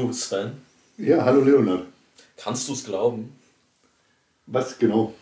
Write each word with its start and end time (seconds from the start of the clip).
Du, 0.00 0.14
Sven? 0.14 0.52
Ja, 0.96 1.22
hallo 1.26 1.42
Leonard. 1.44 1.84
Kannst 2.38 2.66
du 2.66 2.72
es 2.72 2.84
glauben? 2.84 3.36
Was 4.46 4.78
genau? 4.78 5.12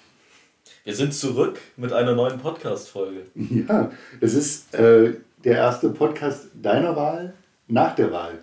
Wir 0.84 0.94
sind 0.94 1.12
zurück 1.12 1.58
mit 1.76 1.92
einer 1.92 2.14
neuen 2.14 2.38
Podcast-Folge. 2.38 3.26
Ja, 3.34 3.90
es 4.20 4.34
ist 4.34 4.72
äh, 4.76 5.14
der 5.42 5.56
erste 5.56 5.88
Podcast 5.88 6.46
deiner 6.54 6.94
Wahl 6.94 7.34
nach 7.66 7.96
der 7.96 8.12
Wahl. 8.12 8.38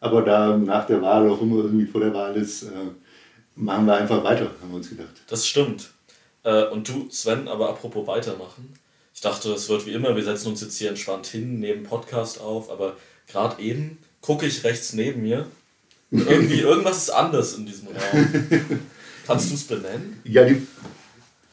Aber 0.00 0.22
da 0.22 0.56
nach 0.56 0.84
der 0.86 1.00
Wahl 1.00 1.30
auch 1.30 1.40
immer 1.40 1.58
irgendwie 1.62 1.86
vor 1.86 2.00
der 2.00 2.12
Wahl 2.12 2.34
ist, 2.34 2.64
äh, 2.64 2.68
machen 3.54 3.86
wir 3.86 3.94
einfach 3.94 4.24
weiter, 4.24 4.50
haben 4.60 4.70
wir 4.70 4.78
uns 4.78 4.88
gedacht. 4.88 5.22
Das 5.28 5.46
stimmt. 5.46 5.90
Äh, 6.42 6.66
und 6.70 6.88
du, 6.88 7.08
Sven, 7.08 7.46
aber 7.46 7.68
apropos 7.68 8.08
weitermachen. 8.08 8.74
Ich 9.14 9.20
dachte, 9.20 9.52
es 9.52 9.68
wird 9.68 9.86
wie 9.86 9.92
immer, 9.92 10.16
wir 10.16 10.24
setzen 10.24 10.48
uns 10.48 10.60
jetzt 10.60 10.76
hier 10.78 10.88
entspannt 10.88 11.28
hin, 11.28 11.60
nehmen 11.60 11.84
Podcast 11.84 12.40
auf, 12.40 12.68
aber 12.68 12.96
gerade 13.28 13.62
eben 13.62 13.98
gucke 14.22 14.46
ich 14.46 14.64
rechts 14.64 14.94
neben 14.94 15.22
mir. 15.22 15.46
Irgendwie, 16.12 16.60
irgendwas 16.60 16.98
ist 16.98 17.10
anders 17.10 17.54
in 17.54 17.64
diesem 17.64 17.88
Raum. 17.88 18.26
Kannst 19.26 19.50
du 19.50 19.54
es 19.54 19.64
benennen? 19.64 20.20
Ja, 20.24 20.44
die, 20.44 20.66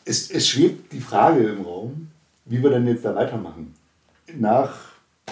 es, 0.04 0.30
es 0.30 0.48
schwebt 0.50 0.92
die 0.92 1.00
Frage 1.00 1.48
im 1.48 1.62
Raum, 1.62 2.10
wie 2.46 2.62
wir 2.62 2.70
denn 2.70 2.86
jetzt 2.88 3.06
da 3.06 3.16
weitermachen. 3.16 3.74
Nach 4.38 4.76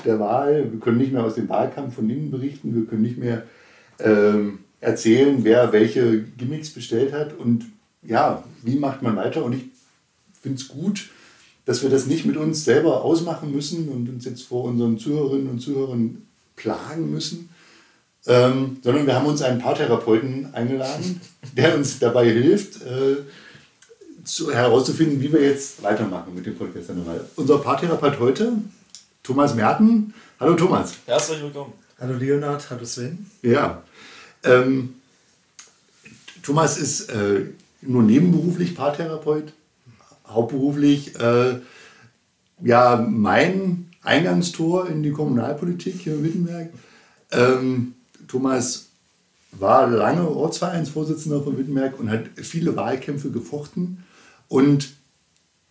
der 0.05 0.19
Wahl, 0.19 0.71
wir 0.71 0.79
können 0.79 0.97
nicht 0.97 1.11
mehr 1.11 1.23
aus 1.23 1.35
dem 1.35 1.49
Wahlkampf 1.49 1.95
von 1.95 2.09
innen 2.09 2.31
berichten, 2.31 2.73
wir 2.73 2.85
können 2.85 3.01
nicht 3.01 3.17
mehr 3.17 3.43
ähm, 3.99 4.59
erzählen, 4.79 5.43
wer 5.43 5.73
welche 5.73 6.21
Gimmicks 6.21 6.69
bestellt 6.69 7.11
hat 7.11 7.37
und 7.37 7.65
ja, 8.03 8.43
wie 8.63 8.77
macht 8.77 9.01
man 9.01 9.15
weiter? 9.15 9.43
Und 9.43 9.53
ich 9.53 9.65
finde 10.41 10.61
es 10.61 10.67
gut, 10.67 11.09
dass 11.65 11.81
wir 11.83 11.89
das 11.89 12.05
nicht 12.05 12.25
mit 12.25 12.37
uns 12.37 12.63
selber 12.63 13.03
ausmachen 13.03 13.51
müssen 13.51 13.89
und 13.89 14.07
uns 14.07 14.23
jetzt 14.23 14.43
vor 14.43 14.63
unseren 14.63 14.97
Zuhörerinnen 14.97 15.49
und 15.49 15.59
Zuhörern 15.59 16.21
plagen 16.55 17.11
müssen, 17.11 17.49
ähm, 18.27 18.77
sondern 18.83 19.07
wir 19.07 19.15
haben 19.15 19.25
uns 19.25 19.41
einen 19.41 19.59
Paartherapeuten 19.59 20.53
eingeladen, 20.53 21.21
der 21.55 21.75
uns 21.75 21.99
dabei 21.99 22.25
hilft, 22.29 22.81
äh, 22.83 23.17
zu, 24.23 24.53
herauszufinden, 24.53 25.21
wie 25.21 25.31
wir 25.31 25.41
jetzt 25.41 25.81
weitermachen 25.81 26.35
mit 26.35 26.45
dem 26.45 26.57
Podcast. 26.57 26.89
Unser 27.37 27.57
Paartherapeut 27.59 28.19
heute, 28.19 28.53
Thomas 29.23 29.55
Merten. 29.55 30.13
Hallo 30.39 30.55
Thomas. 30.55 30.95
Herzlich 31.05 31.41
willkommen. 31.41 31.73
Hallo 31.99 32.15
Leonard, 32.15 32.69
hallo 32.69 32.85
Sven. 32.85 33.25
Ja. 33.41 33.81
Ähm, 34.43 34.95
Thomas 36.43 36.77
ist 36.77 37.09
äh, 37.09 37.45
nur 37.81 38.03
nebenberuflich 38.03 38.75
Paartherapeut, 38.75 39.53
hauptberuflich 40.27 41.17
äh, 41.19 41.59
ja 42.61 43.05
mein 43.09 43.89
Eingangstor 44.01 44.89
in 44.89 45.03
die 45.03 45.11
Kommunalpolitik 45.11 46.01
hier 46.01 46.15
in 46.15 46.23
Wittenberg. 46.23 46.69
Ähm, 47.31 47.93
Thomas 48.27 48.87
war 49.51 49.87
lange 49.87 50.27
Ortsvereinsvorsitzender 50.27 51.41
von 51.41 51.57
Wittenberg 51.57 51.99
und 51.99 52.09
hat 52.09 52.25
viele 52.35 52.75
Wahlkämpfe 52.75 53.31
gefochten 53.31 54.03
und 54.47 54.89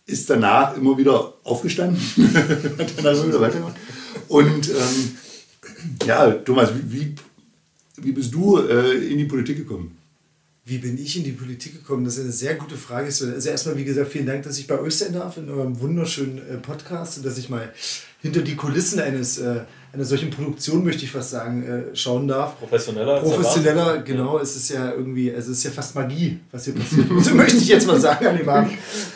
ist 0.05 0.29
danach 0.29 0.75
immer 0.77 0.97
wieder 0.97 1.33
aufgestanden, 1.43 2.01
hat 2.77 2.93
danach 2.97 3.13
immer 3.13 3.27
wieder 3.27 3.41
weitergemacht. 3.41 3.75
Und 4.27 4.69
ähm, 4.69 5.17
ja, 6.05 6.31
Thomas, 6.31 6.71
wie, 6.73 7.15
wie 7.97 8.11
bist 8.11 8.33
du 8.33 8.57
äh, 8.57 9.11
in 9.11 9.17
die 9.17 9.25
Politik 9.25 9.57
gekommen? 9.57 9.97
Wie 10.65 10.79
bin 10.79 10.97
ich 10.97 11.15
in 11.15 11.23
die 11.23 11.31
Politik 11.31 11.73
gekommen? 11.73 12.03
Das 12.03 12.17
ist 12.17 12.23
eine 12.23 12.33
sehr 12.33 12.55
gute 12.55 12.75
Frage. 12.75 13.05
Also 13.05 13.25
erstmal, 13.27 13.77
wie 13.77 13.85
gesagt, 13.85 14.11
vielen 14.11 14.25
Dank, 14.25 14.43
dass 14.43 14.57
ich 14.57 14.67
bei 14.67 14.79
euch 14.79 14.97
sein 14.97 15.13
darf 15.13 15.37
in 15.37 15.49
eurem 15.49 15.79
wunderschönen 15.79 16.39
äh, 16.39 16.57
Podcast 16.57 17.17
und 17.17 17.25
dass 17.25 17.37
ich 17.37 17.49
mal 17.49 17.71
hinter 18.27 18.41
die 18.41 18.55
Kulissen 18.55 18.99
eines, 18.99 19.39
äh, 19.39 19.61
einer 19.93 20.05
solchen 20.05 20.29
Produktion, 20.29 20.83
möchte 20.83 21.03
ich 21.03 21.11
fast 21.11 21.31
sagen, 21.31 21.63
äh, 21.63 21.95
schauen 21.95 22.27
darf. 22.27 22.59
Professioneller. 22.59 23.19
Professioneller, 23.21 23.99
genau. 23.99 24.37
Ja. 24.37 24.43
Es 24.43 24.55
ist 24.55 24.69
ja 24.69 24.91
irgendwie, 24.91 25.33
also 25.33 25.51
es 25.51 25.59
ist 25.59 25.63
ja 25.63 25.71
fast 25.71 25.95
Magie, 25.95 26.39
was 26.51 26.65
hier 26.65 26.75
passiert. 26.75 27.07
so 27.19 27.33
möchte 27.33 27.57
ich 27.57 27.67
jetzt 27.67 27.87
mal 27.87 27.99
sagen 27.99 28.27
an 28.27 28.37
dem 28.37 28.49
Abend. 28.49 28.73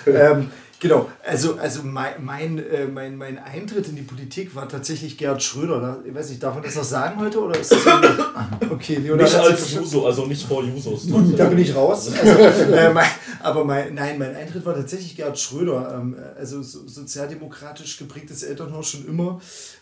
Ähm, 0.08 0.50
Genau, 0.82 1.08
also, 1.24 1.58
also 1.62 1.82
mein, 1.84 2.14
mein, 2.24 2.58
äh, 2.58 2.88
mein, 2.88 3.16
mein 3.16 3.38
Eintritt 3.38 3.88
in 3.88 3.96
die 3.96 4.02
Politik 4.02 4.56
war 4.56 4.68
tatsächlich 4.68 5.16
Gerhard 5.16 5.44
Schröder. 5.44 6.00
Ich 6.04 6.16
weiß 6.16 6.30
nicht, 6.30 6.42
darf 6.42 6.56
man 6.56 6.64
das 6.64 6.76
noch 6.76 6.84
sagen 6.84 7.20
heute? 7.20 7.40
Oder 7.40 7.60
ist 7.60 7.72
das 7.72 7.86
okay, 8.72 8.96
Leonard 8.96 9.30
nicht 9.30 9.36
als 9.36 9.74
Juso, 9.76 10.08
also 10.08 10.26
nicht 10.26 10.44
vor 10.44 10.64
Jusos. 10.64 11.06
Da 11.38 11.46
bin 11.46 11.60
ich 11.60 11.76
raus. 11.76 12.12
Also, 12.20 12.32
äh, 12.74 12.92
mein, 12.92 13.06
aber 13.44 13.66
mein, 13.66 13.94
nein, 13.94 14.18
mein 14.18 14.36
Eintritt 14.36 14.66
war 14.66 14.76
tatsächlich 14.76 15.16
Gerhard 15.16 15.40
Schröder. 15.40 15.96
Ähm, 15.96 16.16
also 16.38 16.62
so, 16.62 16.88
sozialdemokratisch 16.88 17.98
geprägtes 17.98 18.44
Elternhaus 18.44 18.90
schon 18.90 19.08
immer. 19.08 19.42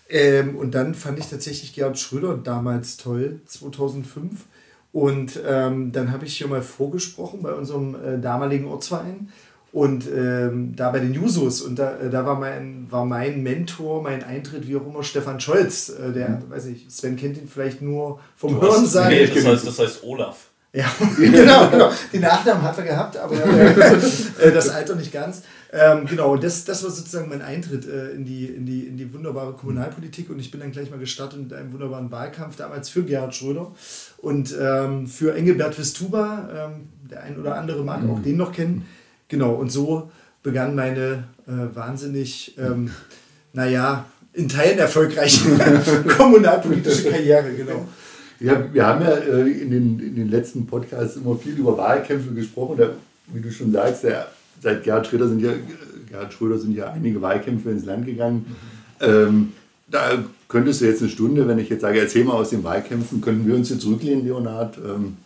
Ähm, 0.10 0.56
und 0.56 0.76
dann 0.76 0.96
fand 0.96 1.20
ich 1.20 1.28
tatsächlich 1.28 1.74
Gerhard 1.74 2.00
Schröder 2.00 2.38
damals 2.38 2.98
toll, 2.98 3.42
2005. 3.46 4.46
Und 4.92 5.40
ähm, 5.46 5.92
dann 5.92 6.12
habe 6.12 6.26
ich 6.26 6.38
hier 6.38 6.48
mal 6.48 6.62
vorgesprochen 6.62 7.44
bei 7.44 7.54
unserem 7.54 7.96
äh, 7.96 8.20
damaligen 8.20 8.66
Ortsverein. 8.66 9.30
Und 9.72 10.08
ähm, 10.08 10.76
da 10.76 10.90
bei 10.90 11.00
den 11.00 11.14
Jusos, 11.14 11.62
und 11.62 11.78
da, 11.78 11.98
äh, 12.00 12.10
da 12.10 12.26
war, 12.26 12.40
mein, 12.40 12.88
war 12.90 13.06
mein 13.06 13.44
Mentor, 13.44 14.02
mein 14.02 14.24
Eintritt, 14.24 14.68
wie 14.68 14.76
auch 14.76 14.88
immer, 14.88 15.04
Stefan 15.04 15.40
Scholz, 15.40 15.90
äh, 15.90 16.12
der, 16.12 16.30
mhm. 16.30 16.50
weiß 16.50 16.66
ich, 16.68 16.88
Sven 16.90 17.16
kennt 17.16 17.38
ihn 17.38 17.48
vielleicht 17.48 17.82
nur 17.82 18.20
vom 18.36 18.60
Hören 18.60 18.88
sein. 18.88 19.10
Nee, 19.10 19.28
das 19.28 19.46
heißt, 19.46 19.68
das 19.68 19.78
heißt 19.78 20.04
Olaf. 20.04 20.49
Ja, 20.72 20.86
genau, 21.18 21.70
genau. 21.70 21.92
Den 22.14 22.22
Nachnamen 22.22 22.62
hat 22.62 22.78
er 22.78 22.84
gehabt, 22.84 23.18
aber 23.18 23.36
äh, 23.44 23.74
äh, 24.40 24.52
das 24.52 24.70
Alter 24.70 24.96
nicht 24.96 25.12
ganz. 25.12 25.42
Ähm, 25.72 26.06
genau, 26.06 26.36
das, 26.36 26.64
das 26.64 26.84
war 26.84 26.92
sozusagen 26.92 27.28
mein 27.28 27.42
Eintritt 27.42 27.88
äh, 27.88 28.12
in, 28.12 28.24
die, 28.24 28.46
in, 28.46 28.66
die, 28.68 28.82
in 28.82 28.96
die 28.96 29.12
wunderbare 29.12 29.54
Kommunalpolitik 29.54 30.30
und 30.30 30.40
ich 30.40 30.52
bin 30.52 30.60
dann 30.60 30.72
gleich 30.72 30.92
mal 30.92 31.00
gestartet 31.00 31.40
mit 31.40 31.54
einem 31.54 31.74
wunderbaren 31.74 32.12
Wahlkampf, 32.12 32.56
damals 32.56 32.90
für 32.90 33.04
Gerhard 33.04 33.34
Schröder 33.34 33.72
und 34.18 34.56
ähm, 34.60 35.08
für 35.08 35.36
Engelbert 35.36 35.78
Wistuba. 35.80 36.50
Ähm, 36.56 36.90
der 37.10 37.24
ein 37.24 37.40
oder 37.40 37.56
andere 37.56 37.84
mag 37.84 38.04
mhm. 38.04 38.12
auch 38.12 38.22
den 38.22 38.38
noch 38.38 38.52
kennen. 38.52 38.86
Genau, 39.28 39.54
und 39.54 39.72
so 39.72 40.12
begann 40.44 40.76
meine 40.76 41.26
äh, 41.48 41.76
wahnsinnig, 41.76 42.56
ähm, 42.60 42.92
naja, 43.54 44.06
in 44.34 44.48
Teilen 44.48 44.78
erfolgreiche 44.78 45.50
kommunalpolitische 46.18 47.10
Karriere, 47.10 47.52
genau. 47.54 47.88
Ja, 48.40 48.74
wir 48.74 48.86
haben 48.86 49.02
ja 49.02 49.12
äh, 49.12 49.50
in, 49.50 49.72
den, 49.72 50.00
in 50.00 50.16
den 50.16 50.30
letzten 50.30 50.66
Podcasts 50.66 51.18
immer 51.18 51.36
viel 51.36 51.58
über 51.58 51.78
Wahlkämpfe 51.78 52.34
gesprochen. 52.34 52.78
Da, 52.78 52.92
wie 53.34 53.42
du 53.42 53.52
schon 53.52 53.72
sagst, 53.72 54.04
der, 54.04 54.28
seit 54.62 54.84
Gerhard 54.84 55.08
Schröder, 55.08 55.28
sind 55.28 55.42
ja, 55.42 55.52
Gerhard 56.10 56.34
Schröder 56.34 56.58
sind 56.58 56.76
ja 56.76 56.92
einige 56.92 57.22
Wahlkämpfe 57.22 57.70
ins 57.72 57.86
Land 57.86 58.06
gegangen. 58.06 58.46
Ähm, 59.02 59.54
da 59.88 60.24
könntest 60.48 60.82
du 60.82 60.86
jetzt 60.86 61.02
eine 61.02 61.10
Stunde, 61.10 61.48
wenn 61.48 61.60
ich 61.60 61.70
jetzt 61.70 61.82
sage, 61.82 62.00
erzähl 62.00 62.24
mal 62.24 62.34
aus 62.34 62.52
den 62.52 62.64
Wahlkämpfen, 62.64 63.22
könnten 63.22 63.48
wir 63.48 63.56
uns 63.56 63.70
jetzt 63.70 63.82
zurücklehnen, 63.82 64.26
Leonhard, 64.26 64.78
ähm, 64.78 65.18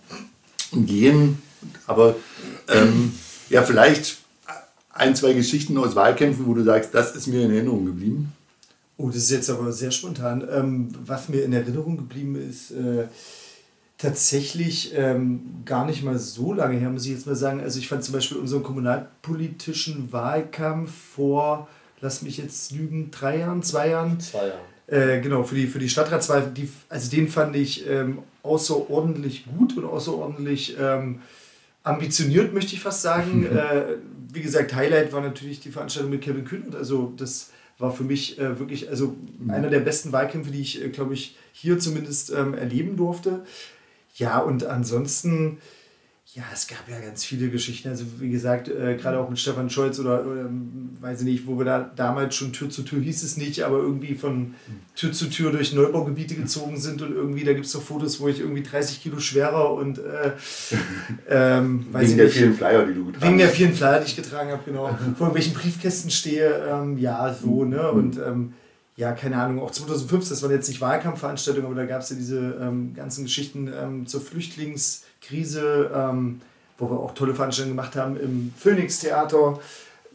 und 0.72 0.88
gehen. 0.88 1.38
Aber 1.85 2.16
ähm, 2.68 3.12
ja, 3.50 3.62
vielleicht 3.62 4.18
ein, 4.91 5.16
zwei 5.16 5.34
Geschichten 5.34 5.78
aus 5.78 5.96
Wahlkämpfen, 5.96 6.46
wo 6.46 6.53
du 6.53 6.63
sagst, 6.63 6.94
das 6.94 7.16
ist 7.16 7.28
mir 7.28 7.44
in 7.46 7.52
Erinnerung 7.52 7.85
geblieben. 7.85 8.34
Oh, 8.98 9.08
das 9.08 9.18
ist 9.18 9.31
jetzt 9.31 9.50
aber 9.50 9.72
sehr 9.72 9.92
spontan. 9.92 10.48
Ähm, 10.52 10.90
was 11.06 11.30
mir 11.30 11.44
in 11.44 11.54
Erinnerung 11.54 11.98
geblieben 11.98 12.36
ist, 12.36 12.72
äh, 12.72 13.08
tatsächlich 13.98 14.94
ähm, 14.96 15.64
gar 15.66 15.86
nicht 15.86 16.04
mal 16.04 16.20
so 16.20 16.54
lange 16.54 16.78
her, 16.78 16.90
muss 16.90 17.06
ich 17.06 17.12
jetzt 17.12 17.26
mal 17.26 17.36
sagen. 17.36 17.62
Also 17.62 17.80
ich 17.80 17.88
fand 17.88 18.03
zum 18.03 18.14
Beispiel 18.14 18.38
unseren 18.38 18.62
kommunalpolitischen 18.62 20.12
Wahlkampf 20.12 20.92
vor, 20.92 21.68
lass 22.02 22.22
mich 22.22 22.38
jetzt 22.38 22.72
lügen, 22.72 23.12
drei 23.12 23.40
Jahren, 23.40 23.64
zwei 23.64 23.90
Jahren. 23.90 24.20
Zwei 24.20 24.48
Jahre. 24.48 24.59
Äh, 24.88 25.22
genau, 25.22 25.44
für 25.44 25.56
die, 25.56 25.68
für 25.68 25.80
die 25.80 25.90
Stadtratswahl, 25.90 26.52
die, 26.56 26.70
also 26.90 27.09
den 27.09 27.30
fand 27.30 27.56
ich 27.56 27.88
ähm, 27.90 28.20
außerordentlich 28.44 29.46
gut 29.58 29.78
und 29.78 29.86
außerordentlich 29.86 30.76
ähm, 30.80 31.22
ambitioniert, 31.84 32.53
möchte 32.53 32.76
ich 32.76 32.82
fast 32.82 33.02
sagen. 33.02 33.46
äh, 33.56 33.96
wie 34.34 34.41
gesagt, 34.41 34.76
Highlight 34.76 35.14
war 35.14 35.22
natürlich 35.22 35.62
die 35.62 35.72
Veranstaltung 35.72 36.12
mit 36.12 36.22
Kevin 36.22 36.44
Kühnert. 36.44 36.76
Also 36.76 37.14
das 37.16 37.52
war 37.79 37.91
für 37.91 38.03
mich 38.03 38.40
äh, 38.40 38.59
wirklich 38.59 38.90
also 38.90 39.16
einer 39.47 39.70
der 39.70 39.79
besten 39.79 40.11
Wahlkämpfe, 40.11 40.52
die 40.52 40.61
ich, 40.61 40.84
äh, 40.84 40.90
glaube 40.90 41.14
ich, 41.14 41.37
hier 41.52 41.79
zumindest 41.79 42.31
ähm, 42.31 42.53
erleben 42.53 42.97
durfte. 42.97 43.46
Ja, 44.16 44.40
und 44.40 44.66
ansonsten 44.66 45.58
ja, 46.35 46.44
es 46.52 46.66
gab 46.66 46.90
ja 46.90 47.00
ganz 47.00 47.24
viele 47.24 47.50
Geschichten. 47.50 47.90
Also 47.90 48.06
wie 48.18 48.32
gesagt, 48.32 48.68
äh, 48.68 48.97
gerade 48.97 49.20
auch 49.20 49.30
mit 49.30 49.38
Stefan 49.38 49.70
Scholz 49.70 50.00
oder, 50.00 50.24
ähm, 50.24 50.90
weiß 51.00 51.20
ich 51.20 51.26
nicht, 51.26 51.46
wo 51.46 51.59
wir 51.59 51.66
da 51.66 51.91
damals 51.96 52.35
schon 52.35 52.52
Tür 52.52 52.72
zu 52.72 52.82
Tür 52.82 53.02
hieß 53.02 53.22
es 53.22 53.38
nicht, 53.38 53.62
aber 53.62 53.78
irgendwie 53.78 54.16
von 54.16 54.56
Tür 54.96 55.12
zu 55.12 55.30
Tür 55.30 55.52
durch 55.52 55.74
Neubaugebiete 55.74 56.34
gezogen 56.34 56.80
sind 56.80 57.03
und 57.03 57.14
irgendwie, 57.14 57.44
da 57.44 57.53
gibt 57.53 57.68
es 57.68 57.72
so 57.72 57.80
Fotos, 57.80 58.20
wo 58.20 58.30
ich 58.30 58.40
irgendwie 58.40 58.64
30 58.64 59.03
Kilo 59.03 59.20
schwerer 59.20 59.74
und 59.74 60.00
äh, 60.00 60.32
ähm, 61.30 61.85
weiß 61.91 62.08
Wegen 62.08 62.18
der 62.18 62.26
nicht, 62.26 62.38
vielen 62.38 62.56
Flyer, 62.56 62.86
die 62.88 62.94
du 62.96 63.06
getragen 63.06 63.22
hast. 63.22 63.28
Wegen 63.28 63.38
der 63.38 63.50
vielen 63.50 63.74
Flyer, 63.76 64.00
die 64.00 64.06
ich 64.08 64.16
getragen 64.16 64.52
habe, 64.52 64.64
genau. 64.66 64.88
Vor 65.18 65.28
irgendwelchen 65.28 65.53
Briefkästen 65.53 66.09
stehe, 66.09 66.66
ähm, 66.68 66.97
ja, 66.97 67.32
so, 67.32 67.64
ne? 67.64 67.91
Und 67.91 68.18
ähm, 68.18 68.53
ja, 68.96 69.12
keine 69.14 69.38
Ahnung, 69.38 69.59
auch 69.59 69.72
2005, 69.72 70.29
das 70.29 70.41
waren 70.44 70.52
jetzt 70.52 70.68
nicht 70.68 70.79
Wahlkampfveranstaltungen, 70.79 71.66
aber 71.66 71.76
da 71.76 71.86
gab 71.86 72.02
es 72.02 72.09
ja 72.09 72.16
diese 72.16 72.58
ähm, 72.62 72.94
ganzen 72.94 73.24
Geschichten 73.24 73.72
ähm, 73.76 74.06
zur 74.06 74.22
Flüchtlingskrise, 75.23 75.91
ähm, 75.93 76.41
wo 76.78 76.90
wir 76.90 76.99
auch 76.99 77.14
tolle 77.14 77.34
Veranstaltungen 77.34 77.75
gemacht 77.75 77.96
haben 77.96 78.17
im 78.17 78.53
Phoenix 78.58 78.99
Theater. 78.99 79.59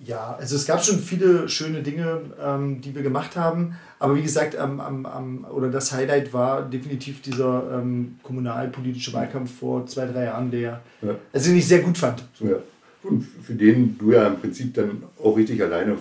Ja, 0.04 0.36
also 0.38 0.54
es 0.54 0.64
gab 0.64 0.84
schon 0.84 1.00
viele 1.00 1.48
schöne 1.48 1.82
Dinge, 1.82 2.20
ähm, 2.40 2.80
die 2.80 2.94
wir 2.94 3.02
gemacht 3.02 3.36
haben. 3.36 3.76
Aber 3.98 4.14
wie 4.14 4.22
gesagt, 4.22 4.56
am, 4.56 4.78
am, 4.78 5.06
am, 5.06 5.44
oder 5.50 5.70
das 5.70 5.92
Highlight 5.92 6.32
war 6.32 6.62
definitiv 6.62 7.20
dieser 7.20 7.80
ähm, 7.80 8.16
kommunalpolitische 8.22 9.12
Wahlkampf 9.12 9.58
vor 9.58 9.86
zwei, 9.86 10.06
drei 10.06 10.26
Jahren, 10.26 10.52
der 10.52 10.80
ja. 11.02 11.16
also 11.32 11.50
den 11.50 11.58
ich 11.58 11.66
sehr 11.66 11.80
gut 11.80 11.98
fand. 11.98 12.22
Ja. 12.38 12.56
Und 13.02 13.26
für 13.42 13.54
den 13.54 13.98
du 13.98 14.12
ja 14.12 14.28
im 14.28 14.38
Prinzip 14.38 14.74
dann 14.74 15.02
auch 15.22 15.36
richtig 15.36 15.60
alleine 15.62 15.96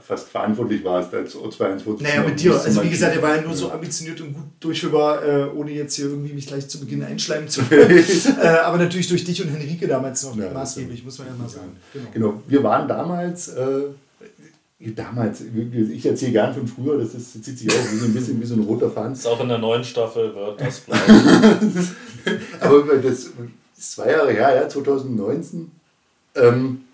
fast 0.00 0.28
verantwortlich 0.28 0.84
warst 0.84 1.12
als 1.12 1.34
O214. 1.34 2.02
Naja, 2.02 2.22
mit 2.22 2.40
dir. 2.40 2.54
Also 2.54 2.82
wie 2.84 2.90
gesagt, 2.90 3.16
er 3.16 3.22
war 3.22 3.36
ja 3.36 3.42
nur 3.42 3.54
so 3.54 3.70
ambitioniert 3.70 4.20
und 4.20 4.32
gut 4.32 4.44
durchführbar, 4.60 5.24
äh, 5.24 5.44
ohne 5.56 5.72
jetzt 5.72 5.96
hier 5.96 6.06
irgendwie 6.06 6.32
mich 6.32 6.46
gleich 6.46 6.68
zu 6.68 6.78
Beginn 6.78 7.02
einschleimen 7.02 7.48
zu 7.48 7.62
können. 7.68 8.04
äh, 8.40 8.46
aber 8.46 8.78
natürlich 8.78 9.08
durch 9.08 9.24
dich 9.24 9.42
und 9.42 9.48
Henrike 9.48 9.88
damals 9.88 10.22
noch 10.22 10.36
ja, 10.36 10.52
maßgeblich, 10.52 11.04
muss 11.04 11.18
man 11.18 11.28
ja 11.28 11.34
mal 11.34 11.48
sagen. 11.48 11.76
Genau. 11.92 12.08
genau. 12.12 12.42
Wir 12.46 12.62
waren 12.62 12.86
damals, 12.86 13.48
äh, 13.48 13.82
damals, 14.78 15.40
ich 15.40 16.06
erzähle 16.06 16.32
gern 16.32 16.54
von 16.54 16.66
früher, 16.68 16.98
das, 16.98 17.14
ist, 17.14 17.34
das 17.34 17.42
zieht 17.42 17.58
sich 17.58 17.70
auch 17.70 17.92
wie 17.92 17.96
so 17.96 18.04
ein 18.06 18.14
bisschen 18.14 18.40
wie 18.40 18.46
so 18.46 18.54
ein 18.54 18.62
roter 18.62 18.90
Faden. 18.90 19.14
Ist 19.14 19.26
auch 19.26 19.40
in 19.40 19.48
der 19.48 19.58
neuen 19.58 19.82
Staffel 19.82 20.32
wird 20.32 20.60
das 20.60 20.78
bleiben. 20.80 21.96
aber 22.60 22.96
das 22.98 23.30
ist 23.76 23.92
zwei 23.92 24.12
Jahre 24.12 24.32
her, 24.32 24.54
ja, 24.54 24.68
2019. 24.68 25.72
Ähm, 26.36 26.84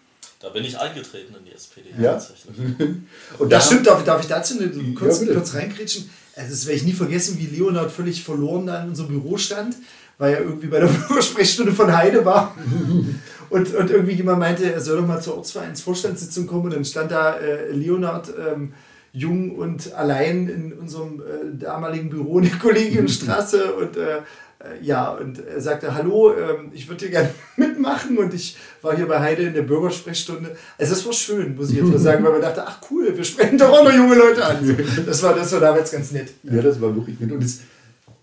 da 0.41 0.51
bin 0.51 0.65
ich 0.65 0.79
eingetreten 0.79 1.35
in 1.37 1.45
die 1.45 1.53
SPD 1.53 1.91
ja. 1.99 2.13
tatsächlich. 2.13 2.57
Und 3.39 3.53
das 3.53 3.67
stimmt, 3.67 3.87
darf, 3.87 4.05
darf 4.05 4.21
ich 4.21 4.29
dazu 4.29 4.59
eine, 4.59 4.69
kurz, 4.95 5.21
ja, 5.23 5.35
kurz 5.35 5.55
reinkritschen? 5.55 6.09
Also 6.37 6.51
das 6.51 6.67
werde 6.67 6.77
ich 6.77 6.85
nie 6.85 6.93
vergessen, 6.93 7.39
wie 7.39 7.47
Leonard 7.47 7.91
völlig 7.91 8.23
verloren 8.23 8.67
da 8.67 8.83
in 8.83 8.91
unserem 8.91 9.09
Büro 9.09 9.37
stand, 9.37 9.75
weil 10.19 10.35
er 10.35 10.41
irgendwie 10.43 10.69
bei 10.69 10.79
der 10.79 10.87
Bürgersprechstunde 11.09 11.73
von 11.73 11.95
Heide 11.97 12.25
war. 12.25 12.57
und, 13.51 13.75
und 13.75 13.91
irgendwie 13.91 14.15
jemand 14.15 14.39
meinte, 14.39 14.73
er 14.73 14.81
soll 14.81 14.99
doch 14.99 15.07
mal 15.07 15.21
zur 15.21 15.39
Ortsvereinsvorstandssitzung 15.39 16.47
kommen 16.47 16.67
und 16.67 16.75
dann 16.75 16.85
stand 16.85 17.11
da 17.11 17.37
äh, 17.39 17.73
Leonard 17.73 18.33
ähm, 18.39 18.75
jung 19.13 19.57
und 19.57 19.93
allein 19.95 20.49
in 20.49 20.73
unserem 20.73 21.21
äh, 21.21 21.59
damaligen 21.59 22.11
Büro 22.11 22.39
in 22.39 22.49
der 22.49 22.59
Kollegienstraße 22.59 23.73
und 23.73 23.97
äh, 23.97 24.19
äh, 24.61 24.83
ja, 24.83 25.11
und 25.11 25.45
er 25.45 25.61
sagte, 25.61 25.95
hallo, 25.95 26.35
ähm, 26.35 26.71
ich 26.73 26.89
würde 26.89 27.07
hier 27.07 27.11
gerne 27.11 27.31
mitmachen 27.79 28.19
und 28.19 28.35
ich 28.35 28.57
war 28.83 28.97
hier 28.97 29.07
bei 29.07 29.21
Heide 29.21 29.45
in 29.45 29.55
der 29.55 29.63
Bürgersprechstunde. 29.63 30.57
Also 30.77 30.95
das 30.95 31.07
war 31.07 31.13
schön, 31.13 31.57
muss 31.57 31.71
ich 31.71 31.77
jetzt 31.77 31.89
mal 31.89 31.99
sagen, 31.99 32.25
weil 32.25 32.33
man 32.33 32.43
dachte, 32.43 32.65
ach 32.67 32.81
cool, 32.91 33.17
wir 33.17 33.25
sprechen 33.25 33.59
doch 33.59 33.71
auch 33.71 33.85
noch 33.85 33.93
junge 33.93 34.15
Leute 34.15 34.45
an. 34.45 34.77
Das 35.07 35.23
war, 35.23 35.35
das 35.35 35.53
war 35.53 35.61
damals 35.61 35.91
ganz 35.91 36.13
nett. 36.13 36.31
Ja, 36.43 36.61
das 36.61 36.81
war 36.81 36.95
wirklich 36.95 37.19
nett. 37.21 37.33
Und, 37.33 37.43
das, 37.43 37.61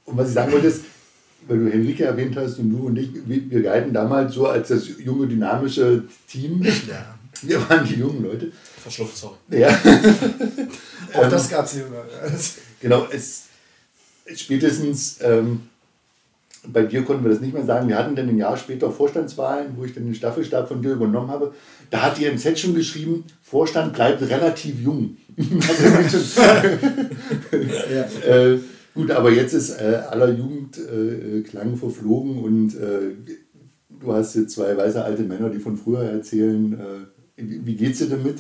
und 0.06 0.18
was 0.18 0.30
ich 0.30 0.34
sagen 0.34 0.52
wollte 0.52 0.68
ist, 0.68 0.82
weil 1.48 1.60
du 1.60 1.72
Henrike 1.72 2.06
erwähnt 2.06 2.36
hast 2.36 2.60
und 2.60 2.72
du 2.72 2.88
und 2.88 2.98
ich, 2.98 3.10
wir 3.26 3.62
galten 3.62 3.94
damals 3.94 4.34
so 4.34 4.48
als 4.48 4.70
das 4.70 4.88
junge, 4.98 5.28
dynamische 5.28 6.04
Team. 6.28 6.62
Ja. 6.64 7.16
Wir 7.42 7.70
waren 7.70 7.86
die 7.86 7.96
jungen 7.96 8.24
Leute. 8.24 8.52
Verschluckt, 8.82 9.18
sorry. 9.18 9.36
Ja. 9.50 9.68
auch 11.14 11.30
das 11.30 11.50
gab 11.50 11.66
es 11.66 11.74
hier. 11.74 11.86
Genau, 12.82 13.08
es 13.12 13.44
spätestens... 14.36 15.18
Ähm, 15.22 15.62
bei 16.72 16.84
dir 16.84 17.04
konnten 17.04 17.24
wir 17.24 17.32
das 17.32 17.42
nicht 17.42 17.54
mehr 17.54 17.66
sagen. 17.66 17.88
Wir 17.88 17.98
hatten 17.98 18.16
dann 18.16 18.30
ein 18.30 18.38
Jahr 18.38 18.58
später 18.58 18.92
Vorstandswahlen, 18.92 19.74
wo 19.76 19.86
ich 19.86 19.94
dann 19.94 20.06
den 20.06 20.16
Staffelstab 20.16 20.68
von 20.68 20.82
dir 20.82 20.94
übernommen 20.94 21.30
habe. 21.30 21.54
Da 21.90 22.02
hat 22.02 22.20
ihr 22.20 22.32
im 22.32 22.38
Set 22.38 22.60
schon 22.60 22.76
geschrieben, 22.76 23.24
Vorstand 23.42 23.94
bleibt 23.94 24.22
relativ 24.22 24.82
jung. 24.82 25.18
ja. 27.92 28.06
äh, 28.28 28.60
gut, 28.94 29.12
aber 29.12 29.32
jetzt 29.32 29.54
ist 29.54 29.72
äh, 29.72 30.02
aller 30.10 30.30
Jugendklang 30.30 31.74
äh, 31.74 31.78
verflogen 31.78 32.44
und 32.44 32.76
äh, 32.76 33.16
du 34.00 34.14
hast 34.14 34.36
jetzt 34.36 34.56
zwei 34.56 34.76
weiße 34.76 35.04
alte 35.04 35.24
Männer, 35.24 35.50
die 35.50 35.60
von 35.60 35.78
früher 35.78 36.04
erzählen. 36.04 36.74
Äh, 36.74 37.44
wie, 37.44 37.66
wie 37.66 37.76
geht's 37.76 38.00
dir 38.00 38.10
damit? 38.10 38.40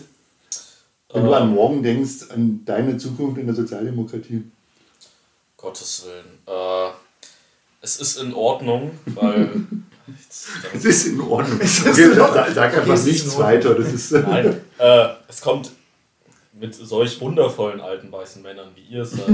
Wenn 1.13 1.25
du 1.25 1.33
an 1.33 1.49
ähm. 1.49 1.55
morgen 1.55 1.83
denkst, 1.83 2.31
an 2.33 2.61
deine 2.65 2.97
Zukunft 2.97 3.37
in 3.37 3.45
der 3.45 3.55
Sozialdemokratie? 3.55 4.43
Gottes 5.55 6.05
Willen. 6.05 6.39
Äh, 7.85 7.87
es 7.87 7.97
ist 7.97 8.17
in 8.17 8.33
Ordnung, 8.33 8.91
weil. 9.05 9.49
es 10.73 10.85
ist 10.85 11.07
in 11.07 11.21
Ordnung. 11.21 11.59
Es 11.61 11.79
ist 11.79 11.97
in 11.97 12.19
Ordnung. 12.19 12.55
Kann 12.55 12.87
man 12.87 13.03
nichts 13.03 13.37
weiter. 13.37 13.75
Das 13.75 13.93
ist 13.93 14.11
Nein, 14.11 14.61
äh, 14.77 15.07
es 15.27 15.41
kommt 15.41 15.71
mit 16.53 16.73
solch 16.73 17.19
wundervollen 17.19 17.81
alten 17.81 18.11
weißen 18.11 18.41
Männern 18.41 18.69
wie 18.75 18.95
ihr 18.95 19.05
seid. 19.05 19.27
äh, 19.27 19.33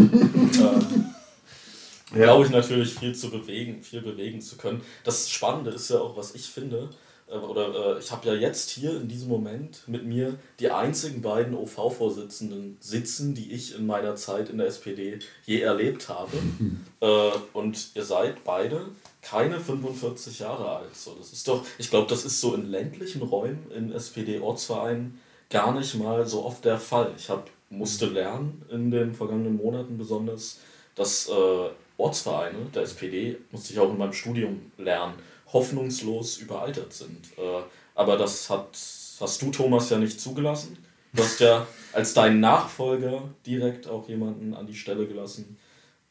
ja. 2.20 2.26
glaube 2.26 2.46
ich 2.46 2.52
natürlich 2.52 2.96
viel 2.96 3.16
zu 3.16 3.30
bewegen, 3.30 3.84
viel 3.84 4.02
bewegen 4.02 4.42
zu 4.42 4.58
können. 4.58 4.82
Das 5.04 5.30
Spannende 5.30 5.72
ist 5.72 5.90
ja 5.90 6.00
auch, 6.00 6.18
was 6.18 6.36
ich 6.36 6.48
finde, 6.48 6.78
äh, 6.78 6.88
oder 7.38 7.96
äh, 7.96 8.00
ich 8.00 8.12
habe 8.12 8.28
ja 8.28 8.34
jetzt 8.34 8.70
hier 8.70 8.92
in 8.92 9.08
diesem 9.08 9.30
Moment 9.30 9.88
mit 9.88 10.06
mir 10.06 10.38
die 10.60 10.70
einzigen 10.70 11.22
beiden 11.22 11.56
OV-Vorsitzenden 11.56 12.78
sitzen, 12.80 13.34
die 13.34 13.52
ich 13.52 13.76
in 13.76 13.86
meiner 13.86 14.16
Zeit 14.16 14.50
in 14.50 14.58
der 14.58 14.68
SPD 14.68 15.20
je 15.46 15.62
erlebt 15.62 16.10
habe. 16.10 16.32
äh, 17.00 17.32
und 17.54 17.90
ihr 17.96 18.04
seid 18.04 18.44
beide 18.44 18.86
keine 19.22 19.60
45 19.60 20.40
Jahre 20.40 20.78
alt. 20.78 20.96
So, 20.96 21.16
das 21.18 21.32
ist 21.32 21.48
doch, 21.48 21.66
ich 21.78 21.90
glaube, 21.90 22.08
das 22.10 22.26
ist 22.26 22.42
so 22.42 22.54
in 22.54 22.70
ländlichen 22.70 23.22
Räumen 23.22 23.72
in 23.76 23.92
SPD-Ortsvereinen 23.92 25.20
gar 25.50 25.74
nicht 25.74 25.96
mal 25.96 26.26
so 26.26 26.46
oft 26.46 26.66
der 26.66 26.80
Fall. 26.80 27.14
Ich 27.18 27.30
hab, 27.30 27.50
musste 27.70 28.08
lernen 28.08 28.64
in 28.70 28.90
den 28.90 29.14
vergangenen 29.14 29.58
Monaten 29.58 29.98
besonders, 29.98 30.60
dass 30.96 31.30
äh, 31.30 31.70
Ortsvereine 31.98 32.58
der 32.74 32.84
SPD, 32.84 33.38
musste 33.52 33.74
ich 33.74 33.80
auch 33.80 33.92
in 33.92 33.98
meinem 33.98 34.14
Studium 34.14 34.72
lernen, 34.78 35.14
hoffnungslos 35.54 36.38
überaltert 36.38 36.94
sind. 36.94 37.30
Äh, 37.38 37.62
aber 37.96 38.18
das 38.18 38.50
hat, 38.50 38.78
hast 39.20 39.42
du, 39.42 39.52
Thomas, 39.52 39.90
ja 39.90 39.98
nicht 39.98 40.20
zugelassen. 40.20 40.78
Du 41.14 41.24
hast 41.24 41.40
ja 41.40 41.68
als 41.94 42.14
dein 42.14 42.40
Nachfolger 42.40 43.24
direkt 43.46 43.88
auch 43.88 44.08
jemanden 44.08 44.54
an 44.54 44.66
die 44.66 44.76
Stelle 44.76 45.06
gelassen, 45.08 45.58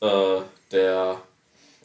äh, 0.01 0.41
der 0.71 1.23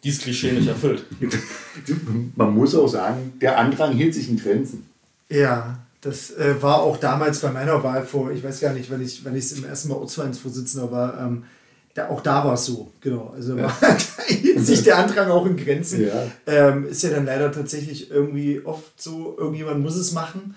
dieses 0.03 0.21
Klischee 0.21 0.51
nicht 0.51 0.67
erfüllt. 0.67 1.05
Man 2.35 2.53
muss 2.53 2.75
auch 2.75 2.87
sagen, 2.87 3.33
der 3.41 3.57
Andrang 3.57 3.93
hielt 3.93 4.13
sich 4.13 4.29
in 4.29 4.37
Grenzen. 4.37 4.87
Ja, 5.29 5.79
das 6.01 6.31
äh, 6.31 6.61
war 6.61 6.81
auch 6.81 6.97
damals 6.97 7.39
bei 7.39 7.51
meiner 7.51 7.81
Wahl 7.83 8.05
vor, 8.05 8.31
ich 8.31 8.43
weiß 8.43 8.59
gar 8.59 8.73
nicht, 8.73 8.91
wenn 8.91 9.01
ich 9.01 9.23
es 9.23 9.51
im 9.57 9.65
ersten 9.65 9.89
Mal 9.89 9.95
Ortsvereinsvorsitzender 9.95 10.91
war, 10.91 11.19
ähm, 11.19 11.45
da, 11.95 12.09
auch 12.09 12.21
da 12.21 12.43
war 12.43 12.53
es 12.53 12.65
so, 12.65 12.91
genau. 12.99 13.33
Also 13.33 13.57
ja. 13.57 13.75
da 13.81 13.97
hielt 14.27 14.65
sich 14.65 14.83
der 14.83 14.97
Antrag 14.97 15.29
auch 15.29 15.45
in 15.45 15.55
Grenzen. 15.55 16.05
Ja. 16.05 16.27
Ähm, 16.45 16.87
ist 16.87 17.01
ja 17.03 17.09
dann 17.09 17.25
leider 17.25 17.51
tatsächlich 17.51 18.11
irgendwie 18.11 18.61
oft 18.63 19.01
so, 19.01 19.35
irgendjemand 19.39 19.81
muss 19.81 19.95
es 19.95 20.11
machen. 20.11 20.55